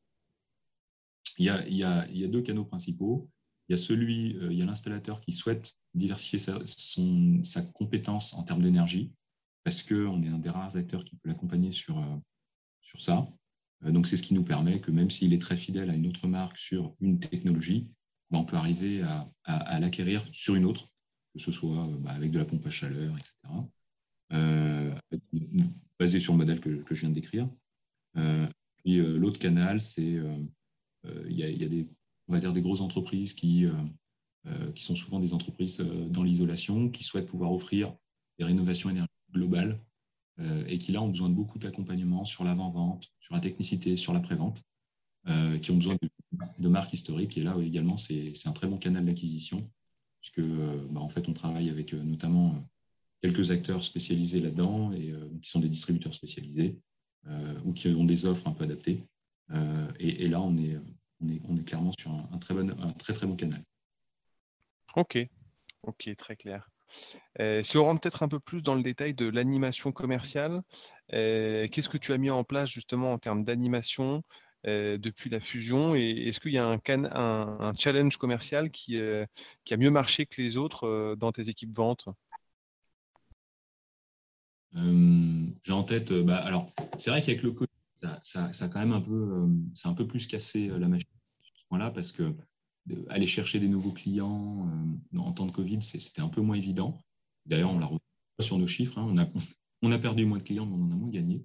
Il 1.38 1.46
y, 1.46 1.84
a, 1.84 2.28
deux 2.28 2.42
canaux 2.42 2.66
principaux. 2.66 3.30
Il 3.68 3.74
y 3.74 3.76
a 3.76 3.78
celui, 3.78 4.38
il 4.50 4.54
y 4.54 4.62
a 4.62 4.66
l'installateur 4.66 5.20
qui 5.20 5.32
souhaite 5.32 5.76
diversifier 5.94 6.40
sa 6.40 7.62
compétence 7.62 8.34
en 8.34 8.44
termes 8.44 8.62
d'énergie, 8.62 9.12
parce 9.64 9.84
qu'on 9.84 10.24
est 10.24 10.30
un 10.30 10.40
des 10.40 10.50
rares 10.50 10.78
acteurs 10.78 11.04
qui 11.04 11.16
peut 11.16 11.30
l'accompagner 11.30 11.72
sur, 11.72 12.04
sur 12.82 13.02
ça. 13.02 13.28
Donc, 13.82 14.08
c'est 14.08 14.18
ce 14.18 14.24
qui 14.24 14.34
nous 14.34 14.44
permet 14.44 14.82
que 14.82 14.90
même 14.90 15.12
s'il 15.12 15.34
est 15.34 15.42
très 15.42 15.58
fidèle 15.58 15.90
à 15.90 15.94
une 15.94 16.08
autre 16.08 16.28
marque 16.28 16.58
sur 16.58 16.96
une 17.00 17.20
technologie, 17.20 17.92
bah, 18.30 18.40
on 18.40 18.46
peut 18.46 18.58
arriver 18.58 19.02
à, 19.46 19.80
l'acquérir 19.80 20.24
sur 20.32 20.56
une 20.56 20.66
autre, 20.66 20.90
que 21.34 21.40
ce 21.40 21.52
soit 21.52 21.88
bah, 22.00 22.12
avec 22.12 22.32
de 22.32 22.40
la 22.40 22.46
pompe 22.46 22.66
à 22.66 22.70
chaleur, 22.70 23.18
etc. 23.18 23.34
Euh, 24.34 24.94
basé 26.00 26.20
sur 26.20 26.34
le 26.34 26.38
modèle 26.38 26.60
que, 26.60 26.84
je 26.90 27.00
viens 27.00 27.10
de 27.10 27.16
décrire. 27.16 27.50
Euh, 28.18 28.48
puis 28.78 29.00
euh, 29.00 29.18
l'autre 29.18 29.40
canal, 29.40 29.80
c'est 29.80 30.20
il 31.30 31.38
y, 31.38 31.44
a, 31.44 31.68
des, 31.70 31.88
on 32.28 32.34
va 32.34 32.40
dire 32.40 32.52
des 32.52 32.62
grosses 32.62 32.82
entreprises 32.82 33.34
qui, 33.34 33.66
qui 34.76 34.84
sont 34.84 34.96
souvent 34.96 35.22
des 35.22 35.34
entreprises 35.34 35.78
dans 35.78 36.22
l'isolation, 36.22 36.90
qui 36.90 37.04
souhaitent 37.04 37.28
pouvoir 37.28 37.54
offrir 37.54 37.96
des 38.38 38.44
rénovations 38.44 38.90
énergétiques 38.90 39.32
globales 39.32 39.80
et 40.68 40.78
qui 40.80 40.92
là 40.92 41.02
ont 41.02 41.08
besoin 41.08 41.30
de 41.30 41.34
beaucoup 41.34 41.60
d'accompagnement 41.60 42.26
sur 42.26 42.44
l'avant-vente, 42.44 43.10
sur 43.20 43.36
la 43.36 43.40
technicité, 43.40 43.96
sur 43.96 44.12
la 44.12 44.20
pré-vente, 45.28 45.62
qui 45.62 45.72
ont 45.72 45.76
besoin 45.76 45.98
de 46.58 46.68
marques 46.68 46.94
historiques. 46.94 47.38
Et 47.38 47.44
là 47.44 47.56
également, 47.62 47.98
c'est 47.98 48.34
un 48.46 48.52
très 48.52 48.68
bon 48.68 48.78
canal 48.78 49.06
d'acquisition, 49.06 49.70
puisque 50.22 50.40
euh, 50.40 50.86
bah, 50.90 51.02
en 51.02 51.10
fait, 51.10 51.28
on 51.30 51.34
travaille 51.34 51.70
avec 51.70 51.94
euh, 51.94 52.02
notamment 52.02 52.50
euh, 52.50 52.60
quelques 53.22 53.52
acteurs 53.52 53.84
spécialisés 53.84 54.40
là-dedans 54.40 54.92
et 54.94 55.14
qui 55.42 55.50
sont 55.50 55.60
des 55.60 55.70
distributeurs 55.70 56.14
spécialisés 56.14 56.78
ou 57.66 57.74
qui 57.74 57.88
ont 57.90 58.06
des 58.06 58.26
offres 58.26 58.48
un 58.48 58.52
peu 58.52 58.64
adaptées. 58.64 59.04
Et, 60.00 60.28
là, 60.28 60.40
on 60.40 60.56
est, 60.56 60.78
on 61.20 61.28
est, 61.28 61.42
on 61.50 61.58
est 61.58 61.64
clairement 61.64 61.92
sur 62.00 62.12
un, 62.12 62.38
très 62.38 62.54
bon, 62.54 62.70
un 62.80 62.92
très 62.94 63.14
très 63.14 63.26
bon 63.26 63.36
canal. 63.36 63.62
Ok, 64.96 65.18
ok, 65.82 66.16
très 66.16 66.36
clair. 66.36 66.70
si 67.64 67.78
on 67.78 67.86
rentre 67.86 68.02
peut-être 68.02 68.22
un 68.22 68.28
peu 68.28 68.40
plus 68.40 68.62
dans 68.62 68.76
le 68.76 68.84
détail 68.84 69.16
de 69.16 69.26
l'animation 69.26 69.92
commerciale, 69.92 70.62
qu'est-ce 71.10 71.90
que 71.90 71.98
tu 71.98 72.14
as 72.14 72.20
mis 72.20 72.30
en 72.30 72.44
place 72.44 72.70
justement 72.70 73.12
en 73.14 73.18
termes 73.18 73.44
d'animation 73.44 74.18
euh, 74.18 74.22
depuis 74.66 75.30
la 75.30 75.40
fusion 75.40 75.96
Et 75.96 76.28
est-ce 76.28 76.40
qu'il 76.40 76.52
y 76.52 76.58
a 76.58 76.68
un, 76.68 77.74
challenge 77.76 78.18
commercial 78.18 78.70
qui, 78.70 79.00
euh, 79.00 79.26
qui, 79.64 79.74
a 79.74 79.78
mieux 79.78 79.92
marché 79.92 80.26
que 80.26 80.42
les 80.42 80.58
autres 80.58 80.86
euh, 80.86 81.16
dans 81.16 81.32
tes 81.32 81.50
équipes 81.50 81.76
ventes? 81.76 82.10
J'ai 84.74 85.74
en 85.74 85.84
tête, 85.84 86.14
bah, 86.14 86.38
alors 86.38 86.72
c'est 86.98 87.10
vrai 87.10 87.22
qu'avec 87.22 87.42
le 87.42 87.52
Covid, 87.52 87.68
ça, 87.96 88.20
ça, 88.22 88.68
quand 88.68 88.80
même 88.80 88.92
un 88.92 89.02
peu, 89.02 89.48
c'est 89.74 89.88
un 89.88 89.94
peu 89.94 90.06
plus 90.06 90.28
cassé 90.28 90.68
la 90.68 90.88
machine 90.88 91.10
à 91.40 91.60
ce 91.60 91.66
point-là 91.70 91.90
parce 91.90 92.12
que 92.12 92.36
aller 93.10 93.26
chercher 93.26 93.60
des 93.60 93.70
nouveaux 93.70 93.92
clients 93.92 94.70
en 95.18 95.32
temps 95.32 95.48
de 95.48 95.52
Covid, 95.52 95.82
c'était 95.82 96.22
un 96.22 96.30
peu 96.30 96.42
moins 96.42 96.58
évident. 96.58 97.02
D'ailleurs, 97.48 97.72
on 97.72 97.80
l'a 97.80 97.86
retrouvé 97.86 98.02
sur 98.42 98.60
nos 98.60 98.68
chiffres. 98.68 99.00
Hein. 99.00 99.08
on, 99.10 99.18
a, 99.18 99.28
on 99.82 99.92
a 99.92 99.98
perdu 99.98 100.26
moins 100.26 100.38
de 100.38 100.44
clients, 100.44 100.68
mais 100.68 100.76
on 100.76 100.86
en 100.86 100.92
a 100.92 100.96
moins 100.96 101.10
gagné. 101.10 101.44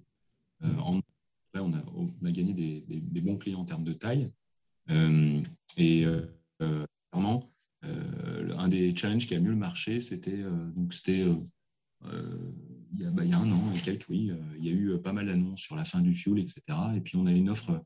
On 1.61 1.73
a, 1.73 2.31
gagné 2.31 2.55
des, 2.55 3.21
bons 3.21 3.37
clients 3.37 3.61
en 3.61 3.65
termes 3.65 3.85
de 3.85 3.93
taille. 3.93 4.31
Euh, 4.91 5.41
et 5.77 6.05
euh, 6.05 6.27
euh, 6.63 6.87
clairement, 7.11 7.49
un 7.83 8.69
des 8.69 8.95
challenges 8.97 9.27
qui 9.27 9.35
a 9.35 9.41
mieux 9.41 9.55
marché, 9.55 9.99
c'était 9.99 10.43
donc 10.77 10.95
il, 11.09 11.37
y 12.99 13.05
a, 13.05 13.11
bah, 13.11 13.25
y 13.25 13.33
a 13.33 13.39
un 13.39 13.51
an 13.51 13.73
et 13.75 13.81
quelques, 13.81 14.09
oui, 14.09 14.31
il 14.59 14.65
y 14.65 14.69
a 14.69 14.73
eu 14.73 14.97
pas 14.99 15.13
mal 15.13 15.27
d'annonces 15.27 15.61
sur 15.61 15.75
la 15.75 15.85
fin 15.85 16.01
du 16.01 16.15
fuel, 16.15 16.39
etc. 16.39 16.63
Et 16.97 17.01
puis 17.01 17.17
on 17.17 17.27
a 17.27 17.33
une 17.33 17.51
offre. 17.51 17.83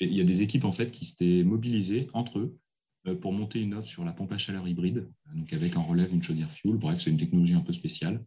Il 0.00 0.14
y 0.14 0.20
a 0.20 0.24
des 0.24 0.42
équipes 0.42 0.64
en 0.64 0.72
fait 0.72 0.90
qui 0.90 1.04
s'étaient 1.04 1.42
mobilisées 1.42 2.06
entre 2.14 2.38
eux 2.38 3.16
pour 3.16 3.32
monter 3.32 3.60
une 3.60 3.74
offre 3.74 3.88
sur 3.88 4.04
la 4.04 4.12
pompe 4.12 4.32
à 4.32 4.38
chaleur 4.38 4.68
hybride, 4.68 5.08
donc 5.34 5.52
avec 5.52 5.76
en 5.76 5.84
relève 5.84 6.12
une 6.12 6.22
chaudière 6.22 6.50
fuel. 6.50 6.76
Bref, 6.76 7.00
c'est 7.00 7.10
une 7.10 7.18
technologie 7.18 7.54
un 7.54 7.60
peu 7.60 7.72
spéciale. 7.72 8.20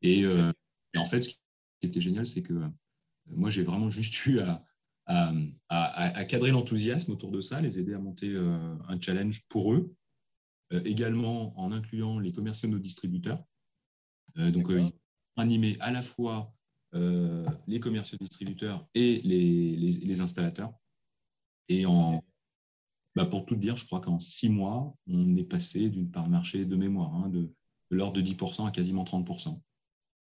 Et, 0.00 0.20
et, 0.20 0.98
en 0.98 1.04
fait, 1.04 1.22
ce 1.22 1.28
qui 1.28 1.36
était 1.82 2.00
génial, 2.00 2.24
c'est 2.24 2.42
que 2.42 2.54
moi, 3.26 3.50
j'ai 3.50 3.62
vraiment 3.62 3.90
juste 3.90 4.26
eu 4.26 4.40
à, 4.40 4.62
à, 5.06 6.24
cadrer 6.24 6.50
l'enthousiasme 6.50 7.12
autour 7.12 7.30
de 7.30 7.40
ça, 7.40 7.60
les 7.60 7.78
aider 7.78 7.94
à 7.94 7.98
monter 7.98 8.30
euh, 8.30 8.76
un 8.88 9.00
challenge 9.00 9.46
pour 9.48 9.72
eux, 9.72 9.94
euh, 10.72 10.80
également 10.84 11.58
en 11.58 11.72
incluant 11.72 12.18
les 12.18 12.32
commerciaux 12.32 12.68
de 12.68 12.74
nos 12.74 12.78
distributeurs. 12.78 13.42
Euh, 14.38 14.50
donc, 14.50 14.68
ils 14.70 14.86
ont 14.86 15.40
animé 15.40 15.76
à 15.80 15.90
la 15.90 16.02
fois 16.02 16.52
les 17.66 17.80
commerciaux 17.80 18.16
distributeurs 18.20 18.86
et 18.94 19.20
les, 19.24 19.74
les, 19.74 20.20
installateurs. 20.20 20.72
Et 21.68 21.86
en, 21.86 22.22
bah 23.16 23.26
pour 23.26 23.46
tout 23.46 23.56
dire, 23.56 23.74
je 23.74 23.84
crois 23.84 24.00
qu'en 24.00 24.20
six 24.20 24.48
mois, 24.48 24.96
on 25.08 25.36
est 25.36 25.42
passé 25.42 25.88
d'une 25.88 26.08
part 26.08 26.28
marché 26.28 26.64
de 26.64 26.76
mémoire 26.76 27.12
hein, 27.16 27.30
de, 27.30 27.52
l'ordre 27.90 28.22
de 28.22 28.24
10% 28.24 28.68
à 28.68 28.70
quasiment 28.70 29.02
30%. 29.02 29.60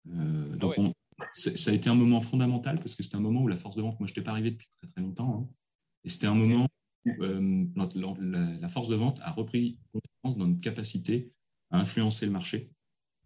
donc, 0.06 0.76
ah 0.78 0.82
on, 0.82 0.94
ça 1.32 1.72
a 1.72 1.74
été 1.74 1.90
un 1.90 1.96
moment 1.96 2.22
fondamental 2.22 2.78
parce 2.78 2.96
que 2.96 3.04
c'était 3.04 3.16
un 3.16 3.22
moment 3.22 3.42
où 3.42 3.48
la 3.48 3.56
force 3.56 3.76
de 3.76 3.82
vente, 3.82 4.00
moi 4.00 4.08
je 4.08 4.12
n'étais 4.12 4.22
pas 4.22 4.32
arrivé 4.32 4.52
depuis 4.52 4.68
très 4.68 4.88
très 4.88 5.02
longtemps, 5.02 5.42
hein. 5.42 5.56
et 6.04 6.10
c'était 6.10 6.28
un 6.28 6.36
moment 6.36 6.68
où 7.06 7.24
euh, 7.24 8.60
la, 8.60 8.68
force 8.68 8.88
de 8.88 8.96
vente 8.96 9.20
a 9.22 9.32
repris 9.32 9.78
confiance 9.92 10.38
dans 10.38 10.48
notre 10.48 10.62
capacité 10.62 11.32
à 11.72 11.80
influencer 11.80 12.26
le 12.26 12.32
marché 12.32 12.72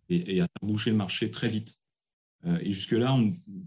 et, 0.09 0.41
à 0.41 0.45
faire 0.45 0.67
bouger 0.67 0.91
le 0.91 0.97
marché 0.97 1.31
très 1.31 1.47
vite. 1.47 1.75
Euh, 2.45 2.57
et 2.61 2.71
jusque-là, 2.71 3.17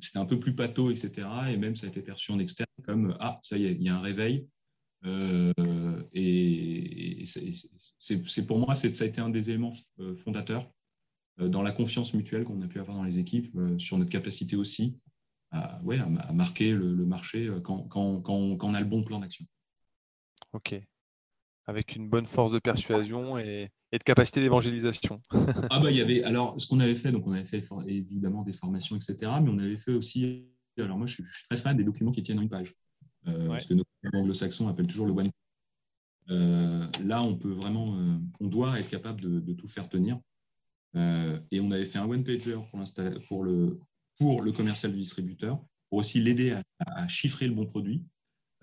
c'était 0.01 0.19
un 0.19 0.25
peu 0.25 0.39
plus 0.41 0.55
pâteau, 0.55 0.91
etc. 0.91 1.29
Et 1.49 1.57
même 1.57 1.77
ça 1.77 1.87
a 1.87 1.91
été 1.91 2.03
perçu 2.03 2.33
en 2.33 2.39
externe 2.39 2.69
comme 2.85 3.15
Ah, 3.21 3.39
ça 3.43 3.59
y 3.59 3.67
est, 3.67 3.73
il 3.73 3.83
y 3.83 3.89
a 3.89 3.97
un 3.97 4.01
réveil. 4.01 4.49
Euh, 5.05 5.53
et, 6.13 7.25
c'est 7.99 8.47
pour 8.47 8.59
moi, 8.59 8.75
ça 8.75 8.87
a 8.87 9.07
été 9.07 9.21
un 9.21 9.31
des 9.31 9.51
éléments 9.51 9.73
fondateurs 10.17 10.71
dans 11.39 11.63
la 11.63 11.73
confiance 11.73 12.15
mutuelle 12.15 12.45
qu'on 12.45 12.61
a 12.63 12.67
pu 12.67 12.81
avoir 12.81 12.97
dans 12.97 13.05
les 13.05 13.19
équipes, 13.19 13.55
euh, 13.57 13.79
sur 13.79 13.99
notre 13.99 14.11
capacité 14.11 14.57
aussi 14.57 14.99
à, 15.51 15.81
ouais, 15.83 15.99
à, 15.99 16.33
marquer 16.33 16.73
le, 16.73 16.95
marché 17.05 17.47
euh, 17.47 17.61
quand, 17.61 17.83
quand, 17.89 18.21
quand, 18.21 18.57
quand, 18.57 18.69
on 18.69 18.75
a 18.75 18.81
le 18.81 18.87
bon 18.87 19.03
plan 19.03 19.21
d'action. 19.21 19.45
Ok. 20.53 20.81
Avec 21.67 21.97
une 21.97 22.09
bonne 22.09 22.27
force 22.27 22.53
de 22.53 22.59
persuasion 22.59 23.39
et, 23.39 23.71
et 23.93 23.99
de 23.99 24.03
capacité 24.03 24.41
d'évangélisation. 24.41 25.21
ah 25.71 25.79
bah 25.79 25.91
il 25.91 25.97
y 25.97 26.01
avait 26.01 26.23
alors 26.25 26.61
ce 26.61 26.67
qu'on 26.67 26.81
avait 26.81 26.97
fait, 26.97 27.13
donc 27.13 27.27
on 27.27 27.33
avait 27.33 27.45
fait 27.45 27.63
évidemment 27.87 28.43
des 28.43 28.53
formations, 28.53 28.97
etc. 28.97 29.31
Mais 29.43 29.49
on 29.49 29.59
avait 29.59 29.77
fait 29.77 29.93
aussi. 29.93 30.49
Alors 30.81 30.99
moi 30.99 31.07
je 31.07 31.15
suis, 31.15 31.25
très 31.45 31.57
fan 31.57 31.77
des 31.77 31.85
documents 31.85 32.11
qui 32.11 32.23
tiennent 32.23 32.41
en 32.41 32.43
une 32.43 32.49
page. 32.49 32.75
Parce 33.25 33.67
que 33.67 33.75
nos 33.75 33.85
anglo-saxons 34.13 34.67
appellent 34.67 34.89
toujours 34.89 35.07
le 35.07 35.13
one. 35.13 35.31
là, 37.07 37.23
on 37.23 37.37
peut 37.37 37.53
vraiment, 37.53 37.97
on 38.41 38.49
doit 38.49 38.81
être 38.81 38.89
capable 38.89 39.21
de, 39.21 39.39
de 39.39 39.53
tout 39.53 39.69
faire 39.69 39.89
tenir. 39.89 40.19
Euh, 40.97 41.39
et 41.51 41.61
on 41.61 41.71
avait 41.71 41.85
fait 41.85 41.99
un 41.99 42.07
one-pager 42.07 42.59
pour, 43.29 43.45
le, 43.45 43.81
pour 44.19 44.43
le 44.43 44.53
commercial 44.53 44.93
du 44.93 44.99
distributeur, 44.99 45.63
pour 45.89 45.99
aussi 45.99 46.21
l'aider 46.21 46.59
à, 46.81 47.09
chiffrer 47.09 47.47
le 47.47 47.55
bon 47.55 47.67
produit. 47.67 48.05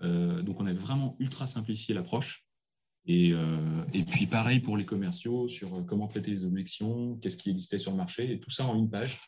Euh, 0.02 0.42
donc, 0.42 0.60
on 0.60 0.66
avait 0.66 0.78
vraiment 0.78 1.16
ultra 1.18 1.46
simplifié 1.46 1.94
l'approche. 1.94 2.46
Et, 3.06 3.30
euh, 3.32 3.84
puis, 4.10 4.26
pareil 4.26 4.60
pour 4.60 4.76
les 4.76 4.84
commerciaux 4.84 5.48
sur 5.48 5.84
comment 5.86 6.06
traiter 6.06 6.30
les 6.30 6.44
objections, 6.44 7.16
qu'est-ce 7.16 7.36
qui 7.36 7.50
existait 7.50 7.78
sur 7.78 7.90
le 7.90 7.96
marché, 7.96 8.32
et 8.32 8.40
tout 8.40 8.50
ça 8.50 8.66
en 8.66 8.76
une 8.76 8.90
page. 8.90 9.20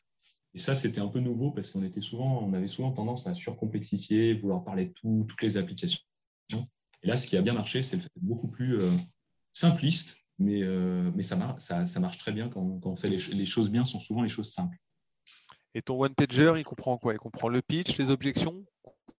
Et 0.55 0.59
ça, 0.59 0.75
c'était 0.75 1.01
un 1.01 1.09
peu 1.09 1.19
nouveau 1.19 1.51
parce 1.51 1.71
qu'on 1.71 1.83
était 1.83 2.03
souvent, 2.03 2.45
on 2.45 2.53
avait 2.53 2.69
souvent 2.69 2.93
tendance 2.93 3.27
à 3.27 3.35
surcomplexifier, 3.35 4.35
vouloir 4.35 4.63
parler 4.63 4.87
de 4.87 4.93
tout, 4.93 5.25
toutes 5.27 5.41
les 5.41 5.57
applications. 5.57 6.01
Et 7.03 7.09
là, 7.09 7.17
ce 7.17 7.27
qui 7.27 7.39
a 7.39 7.43
bien 7.43 7.55
marché, 7.55 7.83
c'est 7.83 7.97
le 7.97 8.03
fait 8.03 8.11
beaucoup 8.21 8.49
plus 8.49 8.79
simpliste 9.51 10.22
mais, 10.39 10.63
euh, 10.63 11.11
mais 11.15 11.23
ça, 11.23 11.37
marche, 11.37 11.63
ça, 11.63 11.87
ça, 11.87 12.01
marche 12.01 12.19
très 12.19 12.33
bien 12.33 12.49
quand, 12.49 12.81
quand 12.81 12.91
on 12.91 12.97
fait 12.97 13.09
les, 13.09 13.45
choses 13.45 13.71
bien, 13.71 13.85
sont 13.85 14.01
souvent 14.01 14.23
les 14.23 14.29
choses 14.29 14.53
simples. 14.53 14.77
Et 15.75 15.83
ton 15.83 16.03
one-pager, 16.03 16.55
il 16.59 16.65
comprend 16.65 16.99
quoi? 16.99 17.15
Il 17.15 17.19
comprend 17.19 17.49
le 17.49 17.63
pitch, 17.63 17.97
les 17.97 18.11
objections, 18.11 18.65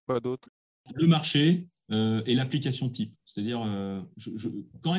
quoi 0.05 0.19
d'autre? 0.19 0.49
Le 0.95 1.07
marché 1.07 1.67
euh, 1.91 2.21
et 2.25 2.35
l'application 2.35 2.89
type. 2.89 3.15
C'est-à-dire, 3.25 3.61
euh, 3.65 4.01
je, 4.17 4.49
quand 4.81 4.95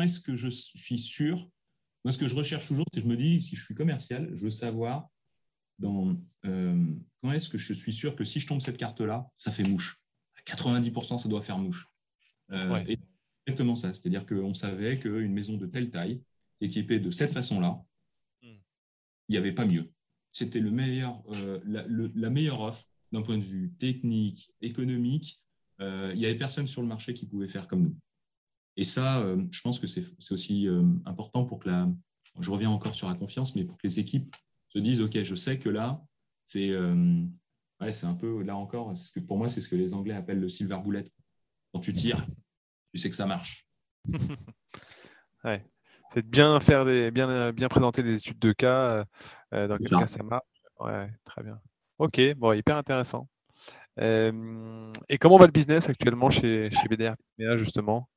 est-ce 0.00 0.20
que, 0.20 0.34
je 0.34 0.48
suis 0.48 0.98
sûr? 0.98 1.48
Moi, 2.04 2.12
ce 2.12 2.18
que 2.18 2.28
je 2.28 2.34
recherche 2.34 2.66
toujours, 2.66 2.86
c'est 2.92 3.00
je 3.00 3.06
me 3.06 3.16
dis, 3.16 3.40
si 3.40 3.56
je 3.56 3.64
suis 3.64 3.74
commercial, 3.74 4.30
je 4.34 4.44
veux 4.44 4.50
savoir 4.50 5.08
dans, 5.78 6.16
quand 6.42 7.32
est-ce 7.32 7.48
que 7.48 7.58
je 7.58 7.74
suis 7.74 7.92
sûr 7.92 8.16
que 8.16 8.24
si 8.24 8.40
je 8.40 8.46
tombe 8.46 8.60
cette 8.60 8.78
carte-là, 8.78 9.28
ça 9.36 9.50
fait 9.50 9.64
mouche. 9.64 10.02
À 10.36 10.40
90%, 10.52 11.18
ça 11.18 11.28
doit 11.28 11.42
faire 11.42 11.58
mouche. 11.58 11.86
Et 12.88 12.98
exactement 13.46 13.74
ça. 13.74 13.92
C'est-à-dire 13.92 14.26
qu'on 14.26 14.54
savait 14.54 14.98
qu'une 14.98 15.32
maison 15.32 15.56
de 15.56 15.66
telle 15.66 15.90
taille 15.90 16.22
équipé 16.60 17.00
de 17.00 17.10
cette 17.10 17.32
façon-là, 17.32 17.82
il 18.42 19.32
n'y 19.32 19.36
avait 19.36 19.52
pas 19.52 19.66
mieux. 19.66 19.90
C'était 20.32 20.60
le 20.60 20.70
meilleur, 20.70 21.22
la, 21.64 22.30
meilleure 22.30 22.60
offre 22.60 22.84
d'un 23.12 23.22
point 23.22 23.38
de 23.38 23.42
vue 23.42 23.72
technique, 23.78 24.52
économique. 24.60 25.40
il 25.80 26.14
n'y 26.16 26.26
avait 26.26 26.36
personne 26.36 26.66
sur 26.66 26.82
le 26.82 26.88
marché 26.88 27.14
qui 27.14 27.26
pouvait 27.26 27.48
faire 27.48 27.68
comme 27.68 27.82
nous. 27.82 27.96
Et 28.76 28.84
ça, 28.84 29.24
je 29.50 29.60
pense 29.62 29.80
que 29.80 29.86
c'est 29.86 30.04
aussi 30.30 30.68
important 31.04 31.44
pour 31.44 31.58
que 31.58 31.68
la, 31.68 31.90
je 32.40 32.50
reviens 32.50 32.70
encore 32.70 32.94
sur 32.94 33.08
la 33.08 33.14
confiance, 33.14 33.54
mais 33.54 33.64
pour 33.64 33.76
que 33.78 33.86
les 33.86 33.98
équipes 33.98 34.34
se 34.68 34.78
disent, 34.78 35.00
OK, 35.00 35.22
je 35.22 35.34
sais 35.34 35.58
que 35.58 35.68
là, 35.68 36.02
c'est 36.44 36.70
euh, 36.70 37.24
c'est 37.90 38.06
un 38.06 38.14
peu, 38.14 38.42
là 38.42 38.56
encore, 38.56 38.94
que, 39.14 39.20
pour 39.20 39.38
moi, 39.38 39.48
c'est 39.48 39.60
ce 39.60 39.68
que 39.68 39.76
les 39.76 39.94
Anglais 39.94 40.14
appellent 40.14 40.40
le 40.40 40.48
silver 40.48 40.78
bullet. 40.84 41.04
Quand 41.72 41.80
tu 41.80 41.92
tires, 41.92 42.24
tu 42.96 43.02
sais 43.02 43.10
que 43.10 43.16
ça 43.16 43.26
marche. 43.26 43.66
ouais. 45.44 45.64
C'est 46.12 46.22
de 46.22 46.28
bien 46.28 46.60
faire 46.60 46.84
des, 46.84 47.10
bien, 47.10 47.52
bien 47.52 47.68
présenter 47.68 48.02
les 48.02 48.14
études 48.16 48.38
de 48.38 48.52
cas, 48.52 49.04
euh, 49.52 49.68
dans 49.68 49.76
quel 49.76 49.98
cas 49.98 50.06
ça 50.06 50.22
marche. 50.22 50.46
Ouais, 50.80 51.10
très 51.24 51.42
bien. 51.42 51.60
Ok, 51.98 52.20
bon, 52.36 52.52
hyper 52.52 52.76
intéressant. 52.76 53.28
Euh, 54.00 54.92
et 55.08 55.18
comment 55.18 55.38
va 55.38 55.46
le 55.46 55.52
business 55.52 55.88
actuellement 55.88 56.30
chez, 56.30 56.70
chez 56.70 56.88
BDR 56.88 57.16
justement? 57.56 58.08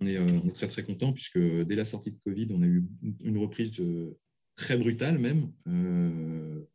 On 0.00 0.06
est, 0.06 0.54
très 0.54 0.66
très 0.66 0.82
content 0.82 1.12
puisque 1.12 1.38
dès 1.38 1.74
la 1.74 1.84
sortie 1.84 2.10
de 2.10 2.18
Covid, 2.24 2.48
on 2.50 2.62
a 2.62 2.66
eu 2.66 2.84
une 3.20 3.38
reprise 3.38 3.80
très 4.56 4.76
brutale 4.76 5.18
même. 5.18 5.52
Euh, 5.68 6.68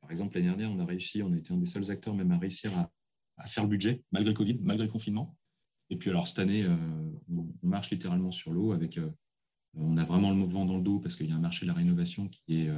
par 0.00 0.10
exemple, 0.10 0.36
l'année 0.36 0.48
dernière, 0.48 0.70
on 0.70 0.78
a 0.78 0.84
réussi, 0.84 1.22
on 1.22 1.32
a 1.32 1.36
été 1.36 1.52
un 1.52 1.56
des 1.56 1.66
seuls 1.66 1.90
acteurs 1.90 2.14
même 2.14 2.30
à 2.30 2.38
réussir 2.38 2.70
à, 3.36 3.46
faire 3.46 3.64
le 3.64 3.68
budget 3.68 4.02
malgré 4.12 4.30
le 4.30 4.36
Covid, 4.36 4.58
malgré 4.62 4.86
le 4.86 4.92
confinement. 4.92 5.36
Et 5.90 5.96
puis 5.96 6.10
alors 6.10 6.26
cette 6.26 6.38
année, 6.38 6.64
euh, 6.64 6.76
on, 7.28 7.46
marche 7.62 7.90
littéralement 7.90 8.30
sur 8.30 8.52
l'eau 8.52 8.72
avec, 8.72 8.98
euh, 8.98 9.10
on 9.74 9.96
a 9.96 10.04
vraiment 10.04 10.30
le 10.30 10.36
mouvement 10.36 10.64
dans 10.64 10.76
le 10.76 10.82
dos 10.82 11.00
parce 11.00 11.16
qu'il 11.16 11.28
y 11.28 11.32
a 11.32 11.36
un 11.36 11.40
marché 11.40 11.66
de 11.66 11.70
la 11.70 11.76
rénovation 11.76 12.28
qui 12.28 12.62
est, 12.62 12.70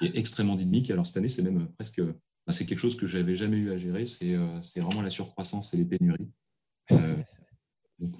extrêmement 0.00 0.54
dynamique. 0.54 0.90
Alors 0.90 1.06
cette 1.06 1.16
année, 1.16 1.28
c'est 1.28 1.42
même 1.42 1.68
presque, 1.72 2.00
bah, 2.00 2.52
c'est 2.52 2.66
quelque 2.66 2.78
chose 2.78 2.96
que 2.96 3.06
j'avais 3.06 3.34
jamais 3.34 3.56
eu 3.56 3.72
à 3.72 3.78
gérer. 3.78 4.06
C'est 4.06 4.36
vraiment 4.80 5.02
la 5.02 5.10
surcroissance 5.10 5.74
et 5.74 5.76
les 5.76 5.84
pénuries. 5.84 6.30
donc 7.98 8.14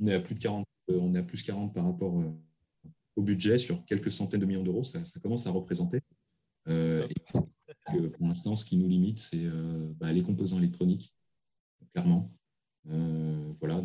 on 0.00 0.06
est 0.06 0.14
à 0.14 0.20
plus 0.20 0.34
de 0.34 0.40
40, 0.40 0.66
euh, 0.90 0.98
on 1.00 1.14
est 1.14 1.18
à 1.18 1.22
plus 1.22 1.42
40 1.42 1.72
par 1.72 1.84
rapport 1.84 2.18
euh, 2.20 2.32
au 3.16 3.22
budget 3.22 3.58
sur 3.58 3.84
quelques 3.84 4.12
centaines 4.12 4.40
de 4.40 4.46
millions 4.46 4.62
d'euros. 4.62 4.82
Ça, 4.82 5.00
commence 5.20 5.46
à 5.46 5.50
représenter. 5.50 6.00
Euh, 6.68 7.06
pour 8.16 8.26
l'instant, 8.26 8.54
ce 8.56 8.64
qui 8.64 8.76
nous 8.76 8.88
limite, 8.88 9.20
c'est 9.20 9.46
bah, 9.98 10.12
les 10.12 10.22
composants 10.22 10.58
électroniques, 10.58 11.14
clairement. 11.92 12.32
Voilà. 12.84 13.82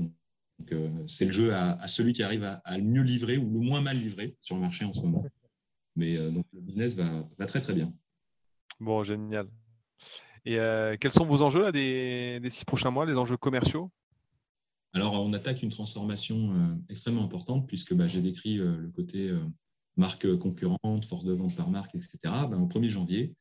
c'est 1.07 1.25
le 1.25 1.31
jeu 1.31 1.53
à, 1.53 1.87
celui 1.87 2.13
qui 2.13 2.23
arrive 2.23 2.43
à, 2.43 2.77
le 2.77 2.83
mieux 2.83 3.03
livrer 3.03 3.37
ou 3.37 3.51
le 3.51 3.59
moins 3.59 3.81
mal 3.81 3.97
livrer 3.97 4.35
sur 4.41 4.55
le 4.55 4.61
marché 4.61 4.85
en 4.85 4.93
ce 4.93 5.01
moment. 5.01 5.25
Mais 5.95 6.17
donc, 6.31 6.45
le 6.53 6.61
business 6.61 6.95
va, 6.95 7.45
très 7.45 7.59
très 7.59 7.73
bien. 7.73 7.93
Bon, 8.79 9.03
génial. 9.03 9.47
Et 10.45 10.57
quels 10.99 11.11
sont 11.11 11.25
vos 11.25 11.41
enjeux 11.41 11.63
là, 11.63 11.71
des, 11.71 12.39
des, 12.39 12.49
six 12.49 12.65
prochains 12.65 12.91
mois, 12.91 13.05
les 13.05 13.17
enjeux 13.17 13.37
commerciaux? 13.37 13.91
Alors, 14.93 15.13
on 15.21 15.33
attaque 15.33 15.61
une 15.61 15.69
transformation 15.69 16.51
euh, 16.53 16.75
extrêmement 16.89 17.23
importante 17.23 17.67
puisque 17.67 17.93
bah, 17.93 18.07
j'ai 18.07 18.21
décrit 18.21 18.57
euh, 18.57 18.75
le 18.77 18.89
côté 18.89 19.29
euh, 19.29 19.39
marque 19.97 20.35
concurrente, 20.37 21.05
force 21.05 21.25
de 21.25 21.33
vente 21.33 21.55
par 21.55 21.69
marque, 21.69 21.93
etc. 21.95 22.17
Bah, 22.23 22.57
au 22.57 22.67
1er 22.67 22.89
janvier, 22.89 23.35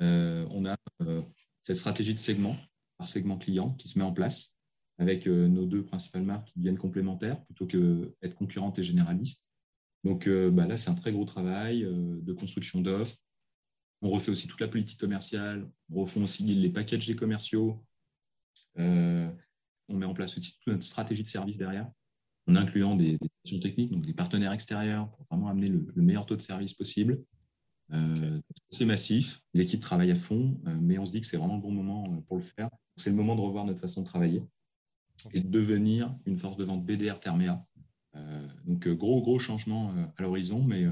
on 0.00 0.66
a 0.66 0.76
cette 1.60 1.76
stratégie 1.76 2.12
de 2.12 2.18
segment 2.18 2.56
par 2.98 3.06
segment 3.06 3.38
client 3.38 3.70
qui 3.74 3.86
se 3.86 3.96
met 4.00 4.04
en 4.04 4.12
place 4.12 4.58
avec 5.02 5.26
nos 5.26 5.66
deux 5.66 5.84
principales 5.84 6.22
marques 6.22 6.48
qui 6.48 6.58
deviennent 6.58 6.78
complémentaires 6.78 7.42
plutôt 7.44 7.66
qu'être 7.66 8.34
concurrentes 8.34 8.78
et 8.78 8.82
généralistes. 8.82 9.52
Donc 10.04 10.28
bah, 10.28 10.66
là, 10.66 10.76
c'est 10.76 10.90
un 10.90 10.94
très 10.94 11.12
gros 11.12 11.24
travail 11.24 11.82
de 11.82 12.32
construction 12.32 12.80
d'offres. 12.80 13.16
On 14.00 14.10
refait 14.10 14.30
aussi 14.30 14.48
toute 14.48 14.60
la 14.60 14.68
politique 14.68 14.98
commerciale, 14.98 15.68
on 15.90 16.02
refait 16.02 16.20
aussi 16.20 16.42
les 16.44 16.70
packages 16.70 17.14
commerciaux 17.14 17.84
on 19.88 19.96
met 19.96 20.06
en 20.06 20.14
place 20.14 20.36
aussi 20.36 20.54
toute 20.54 20.66
notre 20.68 20.82
stratégie 20.82 21.22
de 21.22 21.28
service 21.28 21.58
derrière, 21.58 21.90
en 22.48 22.56
incluant 22.56 22.96
des, 22.96 23.18
des 23.18 23.60
techniques, 23.60 23.92
donc 23.92 24.04
des 24.04 24.14
partenaires 24.14 24.52
extérieurs 24.52 25.10
pour 25.10 25.26
vraiment 25.30 25.48
amener 25.48 25.68
le, 25.68 25.86
meilleur 25.96 26.26
taux 26.26 26.36
de 26.36 26.42
service 26.42 26.74
possible. 26.74 27.22
Euh, 27.92 28.40
c'est 28.70 28.86
massif, 28.86 29.40
les 29.54 29.62
équipes 29.62 29.80
travaillent 29.80 30.12
à 30.12 30.16
fond, 30.16 30.54
euh, 30.66 30.76
mais 30.80 30.98
on 30.98 31.04
se 31.04 31.12
dit 31.12 31.20
que 31.20 31.26
c'est 31.26 31.36
vraiment 31.36 31.56
le 31.56 31.62
bon 31.62 31.72
moment 31.72 32.04
euh, 32.08 32.20
pour 32.22 32.36
le 32.36 32.42
faire. 32.42 32.70
C'est 32.96 33.10
le 33.10 33.16
moment 33.16 33.36
de 33.36 33.40
revoir 33.40 33.64
notre 33.64 33.80
façon 33.80 34.02
de 34.02 34.06
travailler 34.06 34.42
et 35.32 35.40
de 35.40 35.48
devenir 35.48 36.14
une 36.26 36.36
force 36.36 36.56
de 36.56 36.64
vente 36.64 36.84
BDR 36.84 37.18
Termea. 37.20 37.64
donc 38.66 38.88
gros, 38.88 39.20
gros 39.22 39.38
changement 39.38 39.92
à 40.16 40.22
l'horizon, 40.22 40.62
mais 40.62 40.86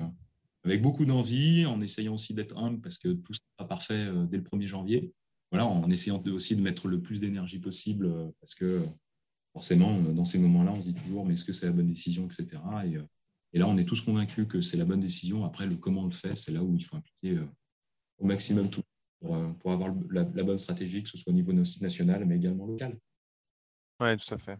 avec 0.64 0.82
beaucoup 0.82 1.04
d'envie, 1.04 1.66
en 1.66 1.80
essayant 1.80 2.14
aussi 2.14 2.34
d'être 2.34 2.56
humble 2.58 2.80
parce 2.80 2.98
que 2.98 3.08
tout 3.08 3.32
sera 3.32 3.68
parfait 3.68 4.08
dès 4.30 4.38
le 4.38 4.42
1er 4.42 4.66
janvier 4.66 5.12
voilà, 5.50 5.66
en 5.66 5.88
essayant 5.90 6.22
aussi 6.26 6.54
de 6.54 6.62
mettre 6.62 6.88
le 6.88 7.00
plus 7.00 7.18
d'énergie 7.18 7.58
possible, 7.58 8.06
euh, 8.06 8.30
parce 8.40 8.54
que 8.54 8.86
forcément, 9.52 9.96
euh, 9.96 10.12
dans 10.12 10.24
ces 10.24 10.38
moments-là, 10.38 10.72
on 10.72 10.80
se 10.80 10.88
dit 10.88 10.94
toujours, 10.94 11.26
mais 11.26 11.34
est-ce 11.34 11.44
que 11.44 11.52
c'est 11.52 11.66
la 11.66 11.72
bonne 11.72 11.88
décision, 11.88 12.24
etc. 12.26 12.62
Euh, 12.84 13.02
et, 13.52 13.58
là, 13.58 13.66
on 13.66 13.76
est 13.76 13.84
tous 13.84 14.00
convaincus 14.00 14.46
que 14.46 14.60
c'est 14.60 14.76
la 14.76 14.84
bonne 14.84 15.00
décision. 15.00 15.44
Après, 15.44 15.66
le 15.66 15.76
comment 15.76 16.02
on 16.02 16.06
le 16.06 16.12
fait, 16.12 16.36
c'est 16.36 16.52
là 16.52 16.62
où 16.62 16.74
il 16.76 16.84
faut 16.84 16.96
impliquer 16.96 17.40
au 18.18 18.26
maximum 18.26 18.70
tout 18.70 18.82
pour, 19.20 19.72
avoir 19.72 19.92
la, 20.10 20.22
bonne 20.22 20.56
stratégie, 20.56 21.02
que 21.02 21.08
ce 21.08 21.18
soit 21.18 21.32
au 21.32 21.34
niveau 21.34 21.52
national, 21.52 22.24
mais 22.26 22.36
également 22.36 22.64
local. 22.64 22.96
Oui, 24.00 24.16
tout 24.16 24.34
à 24.34 24.38
fait. 24.38 24.58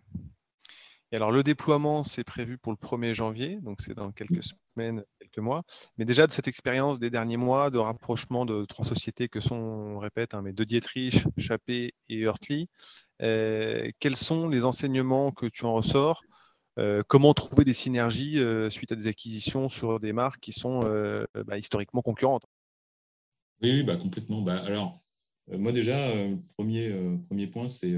Et 1.13 1.17
alors, 1.17 1.33
le 1.33 1.43
déploiement, 1.43 2.05
c'est 2.05 2.23
prévu 2.23 2.57
pour 2.57 2.73
le 2.73 2.77
1er 2.77 3.15
janvier, 3.15 3.59
donc 3.63 3.81
c'est 3.81 3.95
dans 3.95 4.13
quelques 4.13 4.45
semaines, 4.45 5.03
quelques 5.19 5.39
mois. 5.39 5.65
Mais 5.99 6.05
déjà, 6.05 6.27
de 6.27 6.31
cette 6.31 6.47
expérience 6.47 7.01
des 7.01 7.11
derniers 7.11 7.37
mois 7.37 7.71
de 7.71 7.79
rapprochement 7.79 8.47
de 8.47 8.65
trois 8.65 8.85
sociétés 8.85 9.29
que 9.29 9.41
sont, 9.41 9.57
on 9.57 9.99
répète, 9.99 10.35
hein, 10.35 10.43
mais 10.43 10.53
de 10.53 10.63
Dietrich, 10.63 11.25
Chappé 11.37 11.95
et 12.09 12.17
Hurtley, 12.17 12.69
euh, 13.23 13.91
quels 13.99 14.17
sont 14.17 14.49
les 14.49 14.65
enseignements 14.65 15.33
que 15.33 15.47
tu 15.47 15.65
en 15.65 15.75
ressors? 15.75 16.23
Euh, 16.79 17.03
Comment 17.09 17.35
trouver 17.35 17.65
des 17.65 17.75
synergies 17.75 18.39
euh, 18.39 18.71
suite 18.71 18.93
à 18.93 18.95
des 18.95 19.09
acquisitions 19.09 19.69
sur 19.69 19.99
des 19.99 20.13
marques 20.13 20.41
qui 20.41 20.53
sont 20.53 20.81
bah, 21.35 21.59
historiquement 21.59 22.03
concurrentes? 22.03 22.45
Oui, 23.63 23.83
bah, 23.83 23.97
complètement. 23.97 24.43
Bah, 24.43 24.63
alors, 24.65 25.01
moi 25.49 25.73
déjà, 25.73 26.09
premier, 26.57 26.95
premier 27.27 27.49
point, 27.49 27.67
c'est 27.67 27.97